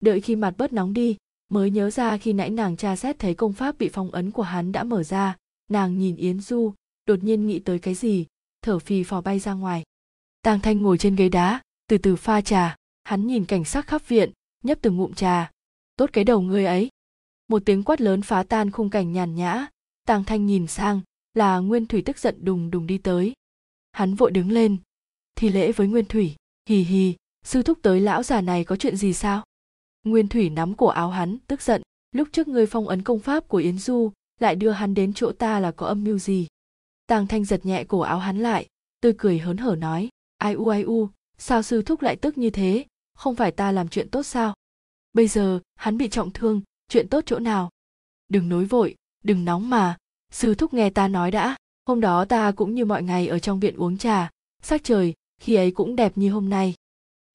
Đợi 0.00 0.20
khi 0.20 0.36
mặt 0.36 0.54
bớt 0.58 0.72
nóng 0.72 0.92
đi, 0.92 1.16
mới 1.48 1.70
nhớ 1.70 1.90
ra 1.90 2.18
khi 2.18 2.32
nãy 2.32 2.50
nàng 2.50 2.76
tra 2.76 2.96
xét 2.96 3.18
thấy 3.18 3.34
công 3.34 3.52
pháp 3.52 3.78
bị 3.78 3.90
phong 3.92 4.10
ấn 4.10 4.30
của 4.30 4.42
hắn 4.42 4.72
đã 4.72 4.84
mở 4.84 5.02
ra, 5.02 5.36
nàng 5.70 5.98
nhìn 5.98 6.16
yến 6.16 6.40
du, 6.40 6.72
đột 7.06 7.24
nhiên 7.24 7.46
nghĩ 7.46 7.58
tới 7.58 7.78
cái 7.78 7.94
gì, 7.94 8.26
thở 8.62 8.78
phì 8.78 9.04
phò 9.04 9.20
bay 9.20 9.38
ra 9.38 9.52
ngoài. 9.52 9.82
Tàng 10.42 10.60
thanh 10.60 10.82
ngồi 10.82 10.98
trên 10.98 11.16
ghế 11.16 11.28
đá, 11.28 11.60
từ 11.88 11.98
từ 11.98 12.16
pha 12.16 12.40
trà 12.40 12.76
hắn 13.08 13.26
nhìn 13.26 13.44
cảnh 13.44 13.64
sắc 13.64 13.86
khắp 13.86 14.08
viện, 14.08 14.32
nhấp 14.64 14.78
từng 14.82 14.96
ngụm 14.96 15.12
trà. 15.12 15.50
Tốt 15.96 16.10
cái 16.12 16.24
đầu 16.24 16.40
ngươi 16.40 16.64
ấy. 16.64 16.88
Một 17.48 17.62
tiếng 17.66 17.82
quát 17.82 18.00
lớn 18.00 18.22
phá 18.22 18.42
tan 18.42 18.70
khung 18.70 18.90
cảnh 18.90 19.12
nhàn 19.12 19.34
nhã. 19.34 19.66
Tàng 20.06 20.24
thanh 20.24 20.46
nhìn 20.46 20.66
sang, 20.66 21.00
là 21.34 21.58
nguyên 21.58 21.86
thủy 21.86 22.02
tức 22.02 22.18
giận 22.18 22.44
đùng 22.44 22.70
đùng 22.70 22.86
đi 22.86 22.98
tới. 22.98 23.32
Hắn 23.92 24.14
vội 24.14 24.30
đứng 24.30 24.50
lên. 24.50 24.76
Thì 25.34 25.48
lễ 25.48 25.72
với 25.72 25.88
nguyên 25.88 26.04
thủy. 26.04 26.34
Hì 26.68 26.76
hì, 26.76 27.14
sư 27.44 27.62
thúc 27.62 27.78
tới 27.82 28.00
lão 28.00 28.22
già 28.22 28.40
này 28.40 28.64
có 28.64 28.76
chuyện 28.76 28.96
gì 28.96 29.12
sao? 29.12 29.44
Nguyên 30.04 30.28
thủy 30.28 30.50
nắm 30.50 30.74
cổ 30.74 30.86
áo 30.86 31.10
hắn, 31.10 31.38
tức 31.46 31.62
giận. 31.62 31.82
Lúc 32.12 32.28
trước 32.32 32.48
ngươi 32.48 32.66
phong 32.66 32.88
ấn 32.88 33.02
công 33.02 33.18
pháp 33.18 33.48
của 33.48 33.58
yến 33.58 33.78
du, 33.78 34.12
lại 34.40 34.56
đưa 34.56 34.70
hắn 34.70 34.94
đến 34.94 35.12
chỗ 35.14 35.32
ta 35.32 35.60
là 35.60 35.70
có 35.70 35.86
âm 35.86 36.04
mưu 36.04 36.18
gì? 36.18 36.46
Tàng 37.06 37.26
thanh 37.26 37.44
giật 37.44 37.66
nhẹ 37.66 37.84
cổ 37.84 38.00
áo 38.00 38.18
hắn 38.18 38.38
lại, 38.38 38.66
tươi 39.00 39.14
cười 39.18 39.38
hớn 39.38 39.56
hở 39.56 39.76
nói. 39.78 40.08
Ai 40.38 40.54
u 40.54 40.68
ai 40.68 40.82
u, 40.82 41.08
sao 41.38 41.62
sư 41.62 41.82
thúc 41.82 42.02
lại 42.02 42.16
tức 42.16 42.38
như 42.38 42.50
thế? 42.50 42.84
Không 43.18 43.34
phải 43.34 43.50
ta 43.50 43.72
làm 43.72 43.88
chuyện 43.88 44.08
tốt 44.08 44.22
sao? 44.22 44.54
Bây 45.12 45.28
giờ, 45.28 45.60
hắn 45.74 45.98
bị 45.98 46.08
trọng 46.08 46.30
thương, 46.30 46.60
chuyện 46.88 47.08
tốt 47.08 47.24
chỗ 47.26 47.38
nào? 47.38 47.70
Đừng 48.28 48.48
nối 48.48 48.64
vội, 48.64 48.94
đừng 49.24 49.44
nóng 49.44 49.70
mà. 49.70 49.96
Sư 50.32 50.54
thúc 50.54 50.74
nghe 50.74 50.90
ta 50.90 51.08
nói 51.08 51.30
đã, 51.30 51.56
hôm 51.86 52.00
đó 52.00 52.24
ta 52.24 52.52
cũng 52.52 52.74
như 52.74 52.84
mọi 52.84 53.02
ngày 53.02 53.28
ở 53.28 53.38
trong 53.38 53.60
viện 53.60 53.76
uống 53.76 53.98
trà. 53.98 54.30
Sắc 54.62 54.84
trời, 54.84 55.14
khi 55.40 55.54
ấy 55.54 55.70
cũng 55.70 55.96
đẹp 55.96 56.12
như 56.18 56.30
hôm 56.30 56.48
nay. 56.48 56.74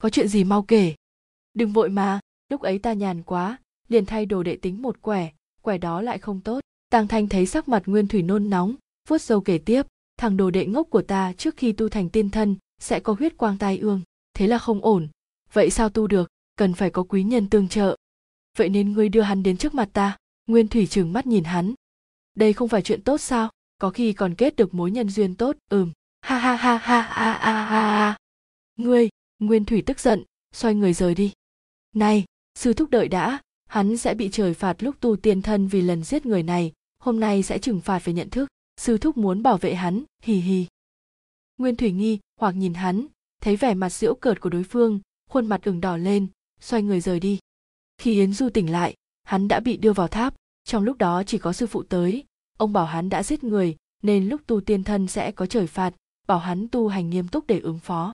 Có 0.01 0.09
chuyện 0.09 0.27
gì 0.27 0.43
mau 0.43 0.61
kể? 0.63 0.95
Đừng 1.53 1.73
vội 1.73 1.89
mà, 1.89 2.19
lúc 2.49 2.61
ấy 2.61 2.79
ta 2.79 2.93
nhàn 2.93 3.23
quá, 3.23 3.57
liền 3.87 4.05
thay 4.05 4.25
đồ 4.25 4.43
đệ 4.43 4.55
tính 4.55 4.81
một 4.81 5.01
quẻ 5.01 5.31
quẻ 5.63 5.77
đó 5.77 6.01
lại 6.01 6.17
không 6.17 6.41
tốt. 6.41 6.59
Tàng 6.89 7.07
thanh 7.07 7.29
thấy 7.29 7.45
sắc 7.45 7.67
mặt 7.67 7.83
nguyên 7.85 8.07
thủy 8.07 8.21
nôn 8.21 8.49
nóng, 8.49 8.75
vuốt 9.07 9.17
sâu 9.17 9.41
kể 9.41 9.57
tiếp, 9.57 9.81
thằng 10.17 10.37
đồ 10.37 10.49
đệ 10.49 10.65
ngốc 10.65 10.87
của 10.89 11.01
ta 11.01 11.33
trước 11.33 11.57
khi 11.57 11.71
tu 11.71 11.89
thành 11.89 12.09
tiên 12.09 12.29
thân, 12.29 12.55
sẽ 12.81 12.99
có 12.99 13.15
huyết 13.19 13.37
quang 13.37 13.57
tai 13.57 13.77
ương, 13.77 14.01
thế 14.33 14.47
là 14.47 14.57
không 14.57 14.81
ổn 14.81 15.07
vậy 15.53 15.69
sao 15.69 15.89
tu 15.89 16.07
được? 16.07 16.29
Cần 16.55 16.73
phải 16.73 16.89
có 16.89 17.03
quý 17.03 17.23
nhân 17.23 17.49
tương 17.49 17.67
trợ. 17.67 17.97
Vậy 18.57 18.69
nên 18.69 18.93
ngươi 18.93 19.09
đưa 19.09 19.21
hắn 19.21 19.43
đến 19.43 19.57
trước 19.57 19.73
mặt 19.73 19.89
ta. 19.93 20.17
Nguyên 20.47 20.67
thủy 20.67 20.87
trừng 20.87 21.13
mắt 21.13 21.27
nhìn 21.27 21.43
hắn. 21.43 21.73
Đây 22.35 22.53
không 22.53 22.69
phải 22.69 22.81
chuyện 22.81 23.01
tốt 23.01 23.17
sao? 23.17 23.49
Có 23.77 23.89
khi 23.89 24.13
còn 24.13 24.35
kết 24.35 24.55
được 24.55 24.73
mối 24.73 24.91
nhân 24.91 25.09
duyên 25.09 25.35
tốt. 25.35 25.57
Ừm. 25.69 25.91
Ha 26.21 26.37
ha 26.37 26.55
ha 26.55 26.77
ha 26.77 27.01
ha 27.01 27.33
ha 27.33 27.65
ha 27.65 28.17
ngươi, 28.75 29.09
nguyên 29.39 29.65
thủy 29.65 29.83
tức 29.85 29.99
giận, 29.99 30.23
xoay 30.51 30.75
người 30.75 30.93
rời 30.93 31.15
đi. 31.15 31.31
Này, 31.95 32.25
sư 32.55 32.73
thúc 32.73 32.89
đợi 32.89 33.07
đã. 33.07 33.39
Hắn 33.65 33.97
sẽ 33.97 34.13
bị 34.13 34.29
trời 34.31 34.53
phạt 34.53 34.83
lúc 34.83 34.95
tu 34.99 35.15
tiên 35.15 35.41
thân 35.41 35.67
vì 35.67 35.81
lần 35.81 36.03
giết 36.03 36.25
người 36.25 36.43
này. 36.43 36.71
Hôm 36.99 37.19
nay 37.19 37.43
sẽ 37.43 37.59
trừng 37.59 37.81
phạt 37.81 38.05
về 38.05 38.13
nhận 38.13 38.29
thức. 38.29 38.49
Sư 38.77 38.97
thúc 38.97 39.17
muốn 39.17 39.43
bảo 39.43 39.57
vệ 39.57 39.75
hắn. 39.75 40.03
Hì 40.23 40.33
hì. 40.33 40.65
Nguyên 41.57 41.75
thủy 41.75 41.91
nghi, 41.91 42.19
hoặc 42.39 42.55
nhìn 42.55 42.73
hắn. 42.73 43.05
Thấy 43.41 43.55
vẻ 43.55 43.73
mặt 43.73 43.89
giễu 43.89 44.15
cợt 44.15 44.41
của 44.41 44.49
đối 44.49 44.63
phương 44.63 44.99
khuôn 45.33 45.47
mặt 45.47 45.63
ửng 45.63 45.81
đỏ 45.81 45.97
lên, 45.97 46.27
xoay 46.61 46.83
người 46.83 47.01
rời 47.01 47.19
đi. 47.19 47.39
Khi 47.97 48.13
yến 48.13 48.33
du 48.33 48.49
tỉnh 48.49 48.71
lại, 48.71 48.95
hắn 49.23 49.47
đã 49.47 49.59
bị 49.59 49.77
đưa 49.77 49.93
vào 49.93 50.07
tháp. 50.07 50.35
Trong 50.63 50.83
lúc 50.83 50.97
đó 50.97 51.23
chỉ 51.23 51.37
có 51.37 51.53
sư 51.53 51.67
phụ 51.67 51.83
tới. 51.83 52.23
Ông 52.57 52.73
bảo 52.73 52.85
hắn 52.85 53.09
đã 53.09 53.23
giết 53.23 53.43
người, 53.43 53.75
nên 54.03 54.29
lúc 54.29 54.41
tu 54.47 54.61
tiên 54.61 54.83
thân 54.83 55.07
sẽ 55.07 55.31
có 55.31 55.45
trời 55.45 55.67
phạt, 55.67 55.93
bảo 56.27 56.39
hắn 56.39 56.67
tu 56.67 56.87
hành 56.87 57.09
nghiêm 57.09 57.27
túc 57.27 57.47
để 57.47 57.59
ứng 57.59 57.79
phó. 57.79 58.13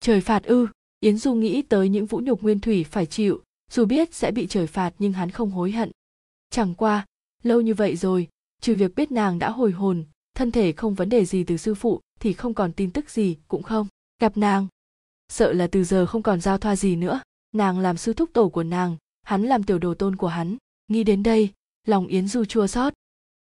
Trời 0.00 0.20
phạt 0.20 0.42
ư? 0.42 0.66
Yến 1.00 1.18
du 1.18 1.34
nghĩ 1.34 1.62
tới 1.62 1.88
những 1.88 2.06
vũ 2.06 2.20
nhục 2.20 2.42
nguyên 2.42 2.60
thủy 2.60 2.84
phải 2.84 3.06
chịu, 3.06 3.42
dù 3.70 3.84
biết 3.84 4.14
sẽ 4.14 4.30
bị 4.30 4.46
trời 4.46 4.66
phạt 4.66 4.94
nhưng 4.98 5.12
hắn 5.12 5.30
không 5.30 5.50
hối 5.50 5.72
hận. 5.72 5.90
Chẳng 6.50 6.74
qua, 6.74 7.06
lâu 7.42 7.60
như 7.60 7.74
vậy 7.74 7.96
rồi, 7.96 8.28
trừ 8.60 8.74
việc 8.74 8.94
biết 8.94 9.12
nàng 9.12 9.38
đã 9.38 9.50
hồi 9.50 9.72
hồn, 9.72 10.04
thân 10.34 10.50
thể 10.50 10.72
không 10.72 10.94
vấn 10.94 11.08
đề 11.08 11.24
gì 11.24 11.44
từ 11.44 11.56
sư 11.56 11.74
phụ 11.74 12.00
thì 12.20 12.32
không 12.32 12.54
còn 12.54 12.72
tin 12.72 12.90
tức 12.90 13.10
gì, 13.10 13.36
cũng 13.48 13.62
không. 13.62 13.86
Gặp 14.20 14.36
nàng 14.36 14.66
sợ 15.32 15.52
là 15.52 15.66
từ 15.66 15.84
giờ 15.84 16.06
không 16.06 16.22
còn 16.22 16.40
giao 16.40 16.58
thoa 16.58 16.76
gì 16.76 16.96
nữa. 16.96 17.20
Nàng 17.52 17.78
làm 17.78 17.96
sư 17.96 18.12
thúc 18.12 18.30
tổ 18.32 18.48
của 18.48 18.62
nàng, 18.62 18.96
hắn 19.22 19.42
làm 19.42 19.62
tiểu 19.62 19.78
đồ 19.78 19.94
tôn 19.94 20.16
của 20.16 20.26
hắn. 20.26 20.56
Nghĩ 20.88 21.04
đến 21.04 21.22
đây, 21.22 21.50
lòng 21.86 22.06
yến 22.06 22.28
du 22.28 22.44
chua 22.44 22.66
xót. 22.66 22.92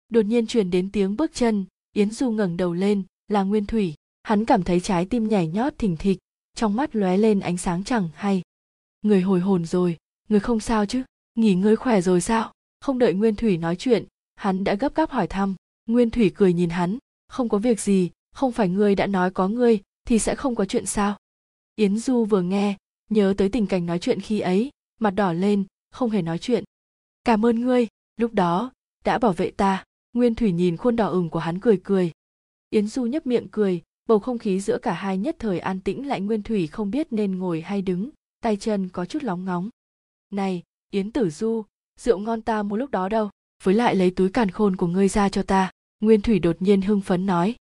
Đột 0.08 0.22
nhiên 0.22 0.46
truyền 0.46 0.70
đến 0.70 0.90
tiếng 0.92 1.16
bước 1.16 1.34
chân, 1.34 1.64
yến 1.92 2.10
du 2.10 2.30
ngẩng 2.30 2.56
đầu 2.56 2.74
lên, 2.74 3.02
là 3.28 3.42
nguyên 3.42 3.66
thủy. 3.66 3.94
Hắn 4.22 4.44
cảm 4.44 4.62
thấy 4.62 4.80
trái 4.80 5.06
tim 5.06 5.28
nhảy 5.28 5.46
nhót 5.46 5.78
thình 5.78 5.96
thịch, 5.96 6.18
trong 6.54 6.76
mắt 6.76 6.96
lóe 6.96 7.16
lên 7.16 7.40
ánh 7.40 7.56
sáng 7.56 7.84
chẳng 7.84 8.08
hay. 8.14 8.42
Người 9.02 9.20
hồi 9.20 9.40
hồn 9.40 9.64
rồi, 9.64 9.96
người 10.28 10.40
không 10.40 10.60
sao 10.60 10.86
chứ? 10.86 11.02
Nghỉ 11.34 11.54
ngơi 11.54 11.76
khỏe 11.76 12.00
rồi 12.00 12.20
sao? 12.20 12.52
Không 12.80 12.98
đợi 12.98 13.14
nguyên 13.14 13.36
thủy 13.36 13.56
nói 13.56 13.76
chuyện, 13.76 14.04
hắn 14.36 14.64
đã 14.64 14.74
gấp 14.74 14.94
gáp 14.94 15.10
hỏi 15.10 15.26
thăm. 15.26 15.54
Nguyên 15.86 16.10
thủy 16.10 16.32
cười 16.34 16.52
nhìn 16.52 16.70
hắn. 16.70 16.98
Không 17.28 17.48
có 17.48 17.58
việc 17.58 17.80
gì, 17.80 18.10
không 18.34 18.52
phải 18.52 18.68
ngươi 18.68 18.94
đã 18.94 19.06
nói 19.06 19.30
có 19.30 19.48
ngươi, 19.48 19.80
thì 20.04 20.18
sẽ 20.18 20.34
không 20.34 20.54
có 20.54 20.64
chuyện 20.64 20.86
sao? 20.86 21.16
Yến 21.78 21.98
du 21.98 22.24
vừa 22.24 22.42
nghe, 22.42 22.76
nhớ 23.10 23.34
tới 23.36 23.48
tình 23.48 23.66
cảnh 23.66 23.86
nói 23.86 23.98
chuyện 23.98 24.20
khi 24.20 24.40
ấy, 24.40 24.70
mặt 25.00 25.10
đỏ 25.10 25.32
lên, 25.32 25.64
không 25.90 26.10
hề 26.10 26.22
nói 26.22 26.38
chuyện. 26.38 26.64
Cảm 27.24 27.46
ơn 27.46 27.60
ngươi, 27.60 27.86
lúc 28.16 28.34
đó 28.34 28.72
đã 29.04 29.18
bảo 29.18 29.32
vệ 29.32 29.50
ta. 29.50 29.84
Nguyên 30.12 30.34
thủy 30.34 30.52
nhìn 30.52 30.76
khuôn 30.76 30.96
đỏ 30.96 31.06
ửng 31.08 31.30
của 31.30 31.38
hắn 31.38 31.60
cười 31.60 31.80
cười. 31.84 32.12
Yến 32.70 32.86
du 32.86 33.04
nhấp 33.04 33.26
miệng 33.26 33.48
cười, 33.50 33.82
bầu 34.08 34.18
không 34.18 34.38
khí 34.38 34.60
giữa 34.60 34.78
cả 34.78 34.92
hai 34.92 35.18
nhất 35.18 35.36
thời 35.38 35.58
an 35.58 35.80
tĩnh 35.80 36.06
lại, 36.06 36.20
nguyên 36.20 36.42
thủy 36.42 36.66
không 36.66 36.90
biết 36.90 37.06
nên 37.10 37.38
ngồi 37.38 37.60
hay 37.60 37.82
đứng, 37.82 38.10
tay 38.40 38.56
chân 38.56 38.88
có 38.88 39.04
chút 39.04 39.22
lóng 39.22 39.44
ngóng. 39.44 39.68
Này, 40.30 40.62
yến 40.90 41.12
tử 41.12 41.30
du, 41.30 41.64
rượu 42.00 42.18
ngon 42.18 42.42
ta 42.42 42.62
mua 42.62 42.76
lúc 42.76 42.90
đó 42.90 43.08
đâu? 43.08 43.30
Với 43.62 43.74
lại 43.74 43.94
lấy 43.94 44.10
túi 44.10 44.30
càn 44.30 44.50
khôn 44.50 44.76
của 44.76 44.86
ngươi 44.86 45.08
ra 45.08 45.28
cho 45.28 45.42
ta. 45.42 45.70
Nguyên 46.00 46.20
thủy 46.20 46.38
đột 46.38 46.62
nhiên 46.62 46.82
hưng 46.82 47.00
phấn 47.00 47.26
nói. 47.26 47.54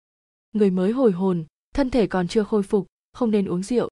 Người 0.53 0.70
mới 0.70 0.92
hồi 0.92 1.12
hồn, 1.12 1.44
thân 1.74 1.90
thể 1.90 2.07
còn 2.07 2.29
chưa 2.29 2.44
khôi 2.44 2.62
phục, 2.62 2.87
không 3.12 3.31
nên 3.31 3.46
uống 3.46 3.62
rượu 3.62 3.88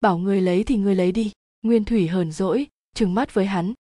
bảo 0.00 0.18
người 0.18 0.40
lấy 0.40 0.64
thì 0.64 0.76
người 0.76 0.94
lấy 0.94 1.12
đi. 1.12 1.32
Nguyên 1.62 1.84
thủy 1.84 2.08
hờn 2.08 2.32
dỗi, 2.32 2.66
trừng 2.94 3.14
mắt 3.14 3.34
với 3.34 3.46
hắn. 3.46 3.74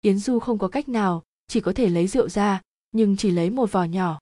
Yến 0.00 0.18
du 0.18 0.38
không 0.38 0.58
có 0.58 0.68
cách 0.68 0.88
nào, 0.88 1.22
chỉ 1.48 1.60
có 1.60 1.72
thể 1.72 1.88
lấy 1.88 2.06
rượu 2.06 2.28
ra, 2.28 2.62
nhưng 2.92 3.16
chỉ 3.16 3.30
lấy 3.30 3.50
một 3.50 3.72
vò 3.72 3.84
nhỏ. 3.84 4.18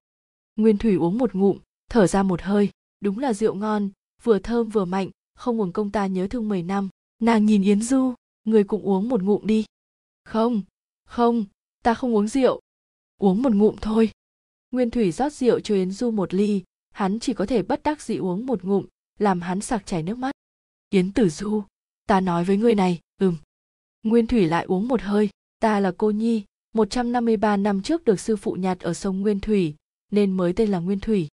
Nguyên 0.56 0.78
thủy 0.78 0.94
uống 0.94 1.18
một 1.18 1.34
ngụm, 1.34 1.58
thở 1.90 2.06
ra 2.06 2.22
một 2.22 2.42
hơi. 2.42 2.70
Đúng 3.00 3.18
là 3.18 3.32
rượu 3.32 3.54
ngon, 3.54 3.90
vừa 4.22 4.38
thơm 4.38 4.68
vừa 4.68 4.84
mạnh, 4.84 5.10
không 5.34 5.60
uống 5.60 5.72
công 5.72 5.90
ta 5.90 6.06
nhớ 6.06 6.26
thương 6.30 6.48
mười 6.48 6.62
năm. 6.62 6.88
Nàng 7.18 7.46
nhìn 7.46 7.62
yến 7.62 7.82
du, 7.82 8.14
người 8.44 8.64
cũng 8.64 8.82
uống 8.82 9.08
một 9.08 9.22
ngụm 9.22 9.46
đi. 9.46 9.64
Không 10.24 10.62
không, 11.14 11.44
ta 11.82 11.94
không 11.94 12.14
uống 12.14 12.28
rượu. 12.28 12.60
Uống 13.18 13.42
một 13.42 13.54
ngụm 13.54 13.76
thôi. 13.80 14.10
Nguyên 14.70 14.90
thủy 14.90 15.12
rót 15.12 15.32
rượu 15.32 15.60
cho 15.60 15.74
yến 15.74 15.90
du 15.90 16.10
một 16.10 16.34
ly, 16.34 16.62
hắn 16.90 17.20
chỉ 17.20 17.34
có 17.34 17.46
thể 17.46 17.62
bất 17.62 17.82
đắc 17.82 18.02
dĩ 18.02 18.16
uống 18.16 18.46
một 18.46 18.64
ngụm, 18.64 18.86
làm 19.18 19.40
hắn 19.40 19.60
sặc 19.60 19.86
chảy 19.86 20.02
nước 20.02 20.18
mắt 20.18 20.34
yến 20.94 21.12
tử 21.12 21.28
du 21.28 21.62
ta 22.08 22.20
nói 22.20 22.44
với 22.44 22.56
người 22.56 22.74
này 22.74 23.00
ừm 23.20 23.36
nguyên 24.02 24.26
thủy 24.26 24.42
lại 24.46 24.64
uống 24.64 24.88
một 24.88 25.00
hơi 25.00 25.30
ta 25.60 25.80
là 25.80 25.92
cô 25.98 26.10
nhi 26.10 26.44
153 26.74 27.56
năm 27.56 27.82
trước 27.82 28.04
được 28.04 28.20
sư 28.20 28.36
phụ 28.36 28.52
nhặt 28.52 28.80
ở 28.80 28.94
sông 28.94 29.20
Nguyên 29.20 29.40
Thủy, 29.40 29.74
nên 30.10 30.32
mới 30.32 30.52
tên 30.52 30.70
là 30.70 30.78
Nguyên 30.78 31.00
Thủy. 31.00 31.28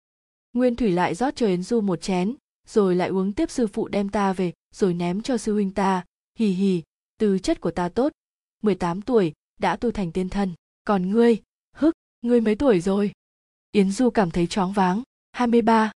Nguyên 0.53 0.77
Thủy 0.77 0.91
lại 0.91 1.15
rót 1.15 1.37
cho 1.37 1.47
Yến 1.47 1.63
Du 1.63 1.81
một 1.81 2.03
chén, 2.03 2.35
rồi 2.69 2.97
lại 2.97 3.09
uống 3.09 3.33
tiếp 3.33 3.51
sư 3.51 3.67
phụ 3.67 3.89
đem 3.89 4.09
ta 4.09 4.33
về, 4.33 4.53
rồi 4.75 4.95
ném 4.95 5.23
cho 5.23 5.37
sư 5.37 5.55
huynh 5.55 5.71
ta, 5.71 6.05
hì 6.39 6.47
hì, 6.47 6.83
tư 7.19 7.39
chất 7.39 7.61
của 7.61 7.71
ta 7.71 7.89
tốt, 7.89 8.13
18 8.63 9.03
tuổi, 9.03 9.33
đã 9.61 9.77
tu 9.77 9.91
thành 9.91 10.13
tiên 10.13 10.29
thân. 10.29 10.55
Còn 10.85 11.11
ngươi, 11.11 11.37
hức, 11.77 11.95
ngươi 12.23 12.41
mấy 12.41 12.55
tuổi 12.55 12.81
rồi? 12.81 13.13
Yến 13.73 13.91
Du 13.91 14.11
cảm 14.11 14.31
thấy 14.31 14.47
choáng 14.47 14.73
váng, 14.73 15.03
23. 15.33 15.93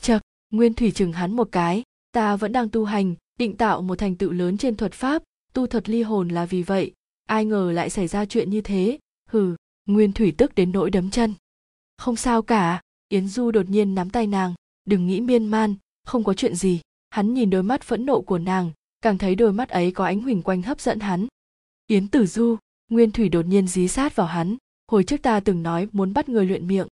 Chật, 0.00 0.22
Nguyên 0.50 0.74
Thủy 0.74 0.90
chừng 0.90 1.12
hắn 1.12 1.36
một 1.36 1.48
cái, 1.52 1.82
ta 2.16 2.36
vẫn 2.36 2.52
đang 2.52 2.68
tu 2.68 2.84
hành, 2.84 3.14
định 3.38 3.56
tạo 3.56 3.82
một 3.82 3.98
thành 3.98 4.14
tựu 4.14 4.32
lớn 4.32 4.58
trên 4.58 4.76
thuật 4.76 4.92
pháp, 4.92 5.22
tu 5.52 5.66
thuật 5.66 5.88
ly 5.88 6.02
hồn 6.02 6.28
là 6.28 6.46
vì 6.46 6.62
vậy, 6.62 6.92
ai 7.28 7.44
ngờ 7.44 7.72
lại 7.72 7.90
xảy 7.90 8.08
ra 8.08 8.24
chuyện 8.24 8.50
như 8.50 8.60
thế. 8.60 8.98
Hừ 9.30 9.56
nguyên 9.86 10.12
thủy 10.12 10.34
tức 10.38 10.54
đến 10.54 10.72
nỗi 10.72 10.90
đấm 10.90 11.10
chân. 11.10 11.34
Không 11.98 12.16
sao 12.16 12.42
cả. 12.42 12.80
Yến 13.08 13.28
du 13.28 13.50
đột 13.50 13.68
nhiên 13.68 13.94
nắm 13.94 14.10
tay 14.10 14.26
nàng. 14.26 14.54
Đừng 14.84 15.06
nghĩ 15.06 15.20
miên 15.20 15.46
man 15.46 15.74
không 16.06 16.24
có 16.24 16.34
chuyện 16.34 16.54
gì. 16.54 16.80
Hắn 17.10 17.34
nhìn 17.34 17.50
đôi 17.50 17.62
mắt 17.62 17.82
phẫn 17.82 18.06
nộ 18.06 18.20
của 18.20 18.38
nàng 18.38 18.72
càng 19.00 19.18
thấy 19.18 19.34
đôi 19.34 19.52
mắt 19.52 19.68
ấy 19.68 19.92
có 19.92 20.04
ánh 20.04 20.20
huỳnh 20.20 20.42
quanh 20.42 20.62
hấp 20.62 20.80
dẫn 20.80 21.00
hắn. 21.00 21.26
Yến 21.86 22.08
tử 22.08 22.26
du 22.26 22.56
nguyên 22.90 23.10
thủy 23.10 23.28
đột 23.28 23.46
nhiên 23.46 23.68
dí 23.68 23.88
sát 23.88 24.16
vào 24.16 24.26
hắn. 24.26 24.56
Hồi 24.90 25.04
trước 25.04 25.22
ta 25.22 25.40
từng 25.40 25.62
nói 25.62 25.88
muốn 25.92 26.12
bắt 26.12 26.28
người 26.28 26.46
luyện 26.46 26.66
miệng. 26.66 26.88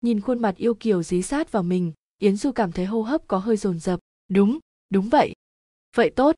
Nhìn 0.00 0.20
khuôn 0.20 0.42
mặt 0.42 0.56
yêu 0.56 0.74
kiều 0.74 1.02
dí 1.02 1.22
sát 1.22 1.52
vào 1.52 1.62
mình 1.62 1.92
yến 2.18 2.36
du 2.36 2.52
cảm 2.52 2.72
thấy 2.72 2.84
hô 2.84 3.02
hấp 3.02 3.28
có 3.28 3.38
hơi 3.38 3.56
dồn 3.56 3.78
dập 3.78 4.00
đúng 4.30 4.58
đúng 4.90 5.08
vậy. 5.08 5.34
Vậy 5.96 6.10
tốt. 6.10 6.36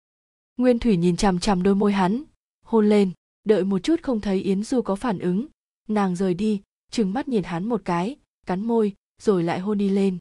Nguyên 0.57 0.79
thủy 0.79 0.97
nhìn 0.97 1.17
chằm 1.17 1.39
chằm 1.39 1.63
đôi 1.63 1.75
môi 1.75 1.93
hắn, 1.93 2.23
hôn 2.65 2.89
lên, 2.89 3.11
đợi 3.45 3.65
một 3.65 3.79
chút 3.79 4.03
không 4.03 4.21
thấy 4.21 4.41
yến 4.43 4.63
du 4.63 4.83
có 4.83 4.97
phản 4.97 5.19
ứng. 5.19 5.47
Nàng 5.89 6.17
rời 6.17 6.35
đi, 6.35 6.63
trừng 6.91 7.13
mắt 7.13 7.29
nhìn 7.29 7.43
hắn 7.43 7.65
một 7.65 7.83
cái, 7.85 8.17
cắn 8.47 8.61
môi, 8.61 8.93
rồi 9.23 9.43
lại 9.43 9.61
hôn 9.61 9.79
đi 9.79 9.89
lên. 9.89 10.19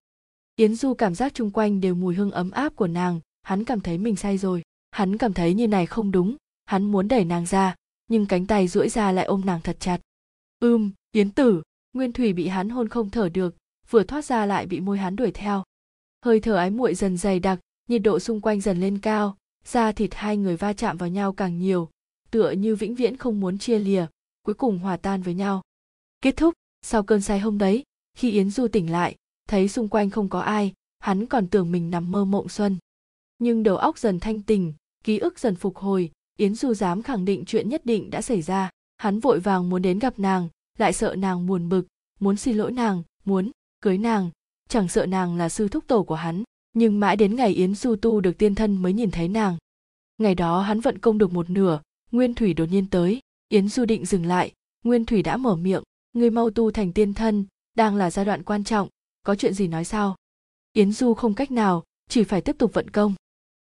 Yến 0.56 0.76
du 0.76 0.94
cảm 0.94 1.16
giác 1.16 1.34
chung 1.34 1.52
quanh 1.52 1.82
đều 1.82 1.96
mùi 1.96 2.16
hương 2.16 2.32
ấm 2.32 2.52
áp 2.52 2.76
của 2.76 2.88
nàng, 2.88 3.20
hắn 3.44 3.64
cảm 3.64 3.80
thấy 3.80 3.98
mình 3.98 4.16
say 4.16 4.38
rồi. 4.38 4.62
Hắn 4.92 5.18
cảm 5.18 5.34
thấy 5.34 5.54
như 5.54 5.68
này 5.68 5.86
không 5.86 6.12
đúng, 6.12 6.36
hắn 6.66 6.92
muốn 6.92 7.08
đẩy 7.08 7.26
nàng 7.26 7.46
ra, 7.46 7.76
nhưng 8.08 8.26
cánh 8.26 8.48
tay 8.48 8.68
duỗi 8.68 8.90
ra 8.90 9.12
lại 9.12 9.26
ôm 9.26 9.42
nàng 9.46 9.62
thật 9.62 9.78
chặt. 9.80 10.00
Ưm, 10.60 10.92
yến 11.12 11.32
tử, 11.32 11.62
nguyên 11.94 12.12
thủy 12.14 12.34
bị 12.34 12.48
hắn 12.48 12.70
hôn 12.70 12.90
không 12.90 13.10
thở 13.10 13.30
được, 13.30 13.56
vừa 13.90 14.04
thoát 14.04 14.26
ra 14.26 14.46
lại 14.46 14.66
bị 14.66 14.80
môi 14.80 14.98
hắn 14.98 15.16
đuổi 15.16 15.32
theo 15.32 15.64
hơi 16.26 16.40
thở 16.40 16.56
ái 16.56 16.70
muội 16.70 16.96
dần 16.96 17.18
dày 17.18 17.40
đặc, 17.40 17.60
nhiệt 17.88 18.02
độ 18.02 18.20
xung 18.20 18.42
quanh 18.42 18.62
dần 18.62 18.80
lên 18.80 19.00
cao, 19.00 19.38
da 19.66 19.92
thịt 19.92 20.14
hai 20.14 20.38
người 20.38 20.58
va 20.58 20.74
chạm 20.74 20.98
vào 20.98 21.10
nhau 21.10 21.34
càng 21.34 21.60
nhiều, 21.60 21.90
tựa 22.32 22.52
như 22.52 22.76
vĩnh 22.76 22.96
viễn 22.96 23.18
không 23.18 23.40
muốn 23.40 23.58
chia 23.58 23.80
lìa, 23.80 24.06
cuối 24.42 24.56
cùng 24.56 24.80
hòa 24.80 24.98
tan 24.98 25.22
với 25.22 25.34
nhau. 25.34 25.62
Kết 26.22 26.38
thúc, 26.38 26.54
sau 26.82 27.04
cơn 27.04 27.22
say 27.22 27.40
hôm 27.40 27.58
đấy, 27.58 27.84
khi 28.18 28.32
yến 28.32 28.50
du 28.50 28.68
tỉnh 28.68 28.92
lại, 28.92 29.16
thấy 29.50 29.68
xung 29.68 29.88
quanh 29.88 30.10
không 30.10 30.30
có 30.30 30.40
ai, 30.40 30.74
hắn 31.00 31.26
còn 31.26 31.48
tưởng 31.48 31.72
mình 31.72 31.90
nằm 31.90 32.12
mơ 32.12 32.26
mộng 32.26 32.50
xuân. 32.50 32.78
Nhưng 33.40 33.64
đầu 33.64 33.78
óc 33.78 33.98
dần 33.98 34.20
thanh 34.20 34.42
tình 34.42 34.74
ký 35.04 35.18
ức 35.18 35.40
dần 35.40 35.56
phục 35.56 35.78
hồi, 35.78 36.12
yến 36.38 36.56
du 36.56 36.74
dám 36.74 37.02
khẳng 37.02 37.26
định 37.26 37.44
chuyện 37.46 37.70
nhất 37.70 37.86
định 37.86 38.10
đã 38.10 38.22
xảy 38.22 38.42
ra, 38.42 38.70
hắn 38.98 39.20
vội 39.20 39.40
vàng 39.40 39.70
muốn 39.70 39.82
đến 39.82 40.00
gặp 40.00 40.20
nàng, 40.20 40.50
lại 40.78 40.94
sợ 40.94 41.16
nàng 41.16 41.48
buồn 41.48 41.70
bực, 41.70 41.88
muốn 42.20 42.38
xin 42.38 42.58
lỗi 42.58 42.72
nàng, 42.72 43.04
muốn 43.26 43.52
cưới 43.82 43.98
nàng 43.98 44.30
chẳng 44.72 44.88
sợ 44.88 45.06
nàng 45.06 45.38
là 45.38 45.50
sư 45.50 45.68
thúc 45.68 45.84
tổ 45.88 46.04
của 46.04 46.16
hắn, 46.16 46.44
nhưng 46.74 47.00
mãi 47.00 47.16
đến 47.16 47.36
ngày 47.36 47.50
yến 47.50 47.76
du 47.76 47.96
tu 47.96 48.22
được 48.22 48.38
tiên 48.38 48.56
thân 48.56 48.76
mới 48.76 48.94
nhìn 48.94 49.12
thấy 49.12 49.28
nàng. 49.28 49.58
Ngày 50.18 50.36
đó 50.36 50.62
hắn 50.62 50.80
vận 50.80 50.98
công 50.98 51.18
được 51.18 51.34
một 51.34 51.50
nửa, 51.50 51.82
nguyên 52.12 52.34
thủy 52.34 52.54
đột 52.54 52.66
nhiên 52.66 52.88
tới. 52.90 53.20
Yến 53.50 53.70
du 53.70 53.86
định 53.86 54.06
dừng 54.06 54.26
lại, 54.26 54.52
nguyên 54.84 55.06
thủy 55.06 55.24
đã 55.24 55.38
mở 55.38 55.56
miệng 55.56 55.84
người 56.14 56.30
mau 56.30 56.50
tu 56.50 56.72
thành 56.72 56.94
tiên 56.94 57.14
thân, 57.14 57.46
đang 57.76 57.96
là 57.96 58.12
giai 58.12 58.26
đoạn 58.26 58.44
quan 58.44 58.64
trọng, 58.64 58.90
có 59.24 59.36
chuyện 59.36 59.54
gì 59.54 59.68
nói 59.68 59.86
sao 59.86 60.16
yến 60.74 60.92
du 60.92 61.14
không 61.14 61.34
cách 61.34 61.52
nào, 61.52 61.84
chỉ 62.10 62.24
phải 62.24 62.42
tiếp 62.42 62.56
tục 62.60 62.74
vận 62.74 62.90
công. 62.90 63.14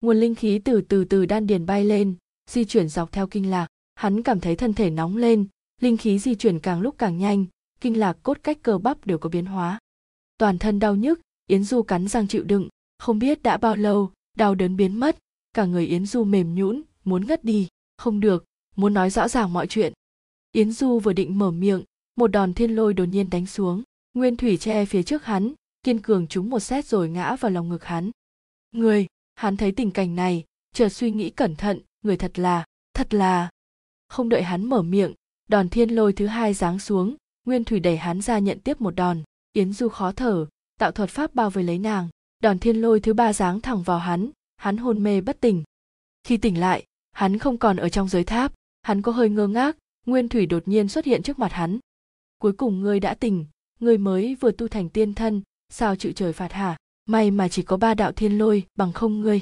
Nguồn 0.00 0.16
linh 0.16 0.34
khí 0.34 0.58
từ 0.58 0.80
từ 0.80 1.04
từ 1.04 1.26
đan 1.26 1.46
điền 1.46 1.66
bay 1.66 1.84
lên, 1.84 2.14
di 2.50 2.64
chuyển 2.64 2.88
dọc 2.88 3.12
theo 3.12 3.26
kinh 3.26 3.50
lạc. 3.50 3.66
Hắn 3.94 4.22
cảm 4.22 4.40
thấy 4.40 4.56
thân 4.56 4.74
thể 4.74 4.90
nóng 4.90 5.16
lên, 5.16 5.46
linh 5.80 5.96
khí 5.96 6.18
di 6.18 6.34
chuyển 6.34 6.58
càng 6.58 6.80
lúc 6.80 6.94
càng 6.98 7.18
nhanh, 7.18 7.46
kinh 7.80 7.98
lạc 7.98 8.16
cốt 8.22 8.38
cách 8.42 8.58
cơ 8.62 8.78
bắp 8.78 9.06
đều 9.06 9.18
có 9.18 9.28
biến 9.28 9.46
hóa 9.46 9.78
toàn 10.38 10.58
thân 10.58 10.78
đau 10.78 10.96
nhức, 10.96 11.20
yến 11.46 11.64
du 11.64 11.82
cắn 11.82 12.08
răng 12.08 12.28
chịu 12.28 12.44
đựng, 12.44 12.68
không 12.98 13.18
biết 13.18 13.42
đã 13.42 13.56
bao 13.56 13.76
lâu, 13.76 14.12
đau 14.36 14.54
đớn 14.54 14.76
biến 14.76 15.00
mất, 15.00 15.18
cả 15.52 15.64
người 15.64 15.86
yến 15.86 16.06
du 16.06 16.24
mềm 16.24 16.54
nhũn, 16.54 16.82
muốn 17.04 17.26
ngất 17.26 17.44
đi, 17.44 17.68
không 17.96 18.20
được, 18.20 18.44
muốn 18.76 18.94
nói 18.94 19.10
rõ 19.10 19.28
ràng 19.28 19.52
mọi 19.52 19.66
chuyện. 19.66 19.92
Yến 20.52 20.72
du 20.72 20.98
vừa 20.98 21.12
định 21.12 21.38
mở 21.38 21.50
miệng, 21.50 21.84
một 22.16 22.26
đòn 22.26 22.54
thiên 22.54 22.76
lôi 22.76 22.94
đột 22.94 23.04
nhiên 23.04 23.30
đánh 23.30 23.46
xuống, 23.46 23.82
nguyên 24.14 24.36
thủy 24.36 24.56
che 24.56 24.84
phía 24.84 25.02
trước 25.02 25.24
hắn, 25.24 25.52
kiên 25.82 26.02
cường 26.02 26.26
trúng 26.26 26.50
một 26.50 26.60
xét 26.60 26.86
rồi 26.86 27.08
ngã 27.08 27.36
vào 27.36 27.50
lòng 27.50 27.68
ngực 27.68 27.84
hắn. 27.84 28.10
Người, 28.72 29.06
hắn 29.34 29.56
thấy 29.56 29.72
tình 29.72 29.90
cảnh 29.90 30.16
này, 30.16 30.44
chợt 30.74 30.88
suy 30.88 31.10
nghĩ 31.10 31.30
cẩn 31.30 31.56
thận, 31.56 31.80
người 32.02 32.16
thật 32.16 32.38
là 32.38 32.64
thật 32.94 33.14
là. 33.14 33.50
Không 34.08 34.28
đợi 34.28 34.42
hắn 34.42 34.64
mở 34.64 34.82
miệng, 34.82 35.14
đòn 35.48 35.68
thiên 35.68 35.90
lôi 35.90 36.12
thứ 36.12 36.26
hai 36.26 36.54
giáng 36.54 36.78
xuống, 36.78 37.16
nguyên 37.44 37.64
thủy 37.64 37.80
đẩy 37.80 37.96
hắn 37.96 38.20
ra 38.20 38.38
nhận 38.38 38.60
tiếp 38.60 38.80
một 38.80 38.94
đòn 38.94 39.22
yến 39.56 39.72
du 39.72 39.88
khó 39.88 40.12
thở, 40.12 40.46
tạo 40.78 40.92
thuật 40.92 41.10
pháp 41.10 41.34
bao 41.34 41.50
vây 41.50 41.64
lấy 41.64 41.78
nàng. 41.78 42.08
Đòn 42.42 42.58
thiên 42.58 42.76
lôi 42.76 43.00
thứ 43.00 43.14
ba 43.14 43.32
giáng 43.32 43.60
thẳng 43.60 43.82
vào 43.82 43.98
hắn 43.98 44.30
hắn 44.56 44.76
hôn 44.76 45.02
mê 45.02 45.20
bất 45.20 45.40
tỉnh. 45.40 45.64
Khi 46.24 46.36
tỉnh 46.36 46.60
lại, 46.60 46.84
hắn 47.12 47.38
không 47.38 47.58
còn 47.58 47.76
ở 47.76 47.88
trong 47.88 48.08
giới 48.08 48.24
tháp, 48.24 48.52
hắn 48.82 49.02
có 49.02 49.12
hơi 49.12 49.28
ngơ 49.28 49.46
ngác, 49.46 49.76
nguyên 50.06 50.28
thủy 50.28 50.46
đột 50.46 50.68
nhiên 50.68 50.88
xuất 50.88 51.04
hiện 51.04 51.22
trước 51.22 51.38
mặt 51.38 51.52
hắn. 51.52 51.78
Cuối 52.38 52.52
cùng 52.52 52.80
ngươi 52.80 53.00
đã 53.00 53.14
tỉnh, 53.14 53.46
ngươi 53.80 53.98
mới 53.98 54.34
vừa 54.34 54.50
tu 54.52 54.68
thành 54.68 54.88
tiên 54.88 55.14
thân, 55.14 55.42
sao 55.68 55.96
chịu 55.96 56.12
trời 56.12 56.32
phạt 56.32 56.52
hả? 56.52 56.76
May 57.06 57.30
mà 57.30 57.48
chỉ 57.48 57.62
có 57.62 57.76
ba 57.76 57.94
đạo 57.94 58.12
thiên 58.12 58.38
lôi, 58.38 58.64
bằng 58.74 58.92
không 58.92 59.20
ngươi. 59.20 59.40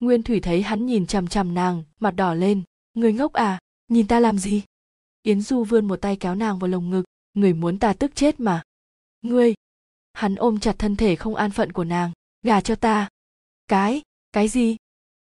Nguyên 0.00 0.22
thủy 0.22 0.40
thấy 0.40 0.62
hắn 0.62 0.86
nhìn 0.86 1.06
chằm 1.06 1.26
chằm 1.26 1.54
nàng, 1.54 1.82
mặt 2.00 2.10
đỏ 2.10 2.34
lên. 2.34 2.62
Ngươi 2.94 3.12
ngốc 3.12 3.32
à? 3.32 3.58
Nhìn 3.88 4.06
ta 4.06 4.20
làm 4.20 4.38
gì? 4.38 4.62
Yến 5.22 5.40
du 5.40 5.64
vươn 5.64 5.88
một 5.88 6.00
tay 6.00 6.16
kéo 6.16 6.34
nàng 6.34 6.58
vào 6.58 6.68
lồng 6.68 6.90
ngực. 6.90 7.04
Người 7.34 7.52
muốn 7.52 7.78
ta 7.78 7.92
tức 7.92 8.14
chết 8.14 8.40
mà 8.40 8.62
ngươi. 9.24 9.54
Hắn 10.12 10.34
ôm 10.34 10.60
chặt 10.60 10.74
thân 10.78 10.96
thể 10.96 11.16
không 11.16 11.34
an 11.34 11.50
phận 11.50 11.72
của 11.72 11.84
nàng. 11.84 12.12
Gà 12.42 12.60
cho 12.60 12.74
ta. 12.74 13.08
Cái? 13.68 14.02
Cái 14.32 14.48
gì? 14.48 14.76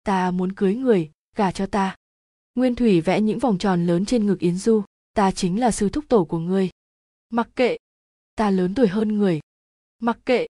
Ta 0.02 0.30
muốn 0.30 0.52
cưới 0.52 0.74
người. 0.74 1.10
Gả 1.36 1.50
cho 1.52 1.66
ta. 1.66 1.96
Nguyên 2.54 2.74
thủy 2.74 3.00
vẽ 3.00 3.20
những 3.20 3.38
vòng 3.38 3.58
tròn 3.58 3.86
lớn 3.86 4.04
trên 4.04 4.26
ngực 4.26 4.38
yến 4.38 4.56
du. 4.56 4.82
Ta 5.14 5.30
chính 5.30 5.60
là 5.60 5.70
sư 5.70 5.88
thúc 5.88 6.04
tổ 6.08 6.24
của 6.24 6.38
ngươi. 6.38 6.70
Mặc 7.30 7.48
kệ. 7.56 7.76
Ta 8.34 8.50
lớn 8.50 8.74
tuổi 8.74 8.88
hơn 8.88 9.08
người. 9.18 9.40
Mặc 9.98 10.18
kệ. 10.26 10.46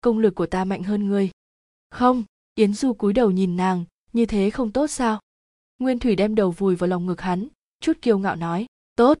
Công 0.00 0.18
lực 0.18 0.34
của 0.34 0.46
ta 0.46 0.64
mạnh 0.64 0.82
hơn 0.82 1.08
ngươi. 1.08 1.30
Không. 1.90 2.24
Yến 2.54 2.74
du 2.74 2.92
cúi 2.92 3.12
đầu 3.12 3.30
nhìn 3.30 3.56
nàng. 3.56 3.84
Như 4.12 4.26
thế 4.26 4.50
không 4.50 4.72
tốt 4.72 4.86
sao? 4.86 5.20
Nguyên 5.78 5.98
thủy 5.98 6.16
đem 6.16 6.34
đầu 6.34 6.50
vùi 6.50 6.76
vào 6.76 6.88
lòng 6.88 7.06
ngực 7.06 7.20
hắn. 7.20 7.48
Chút 7.80 7.98
kiêu 8.02 8.18
ngạo 8.18 8.36
nói. 8.36 8.66
Tốt. 8.96 9.18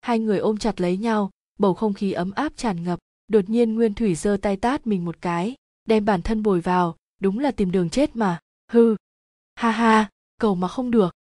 Hai 0.00 0.18
người 0.18 0.38
ôm 0.38 0.56
chặt 0.58 0.80
lấy 0.80 0.96
nhau 0.96 1.30
bầu 1.58 1.74
không 1.74 1.94
khí 1.94 2.12
ấm 2.12 2.30
áp 2.30 2.52
tràn 2.56 2.84
ngập. 2.84 2.98
Đột 3.28 3.48
nhiên 3.48 3.74
nguyên 3.74 3.94
thủy 3.94 4.14
giơ 4.14 4.36
tay 4.42 4.56
tát 4.56 4.86
mình 4.86 5.04
một 5.04 5.16
cái, 5.20 5.54
đem 5.84 6.04
bản 6.04 6.22
thân 6.22 6.42
bồi 6.42 6.60
vào, 6.60 6.96
đúng 7.20 7.38
là 7.38 7.50
tìm 7.50 7.70
đường 7.70 7.90
chết 7.90 8.16
mà. 8.16 8.40
Hư 8.70 8.96
ha 9.54 9.70
ha, 9.70 10.10
cầu 10.40 10.54
mà 10.54 10.68
không 10.68 10.90
được. 10.90 11.14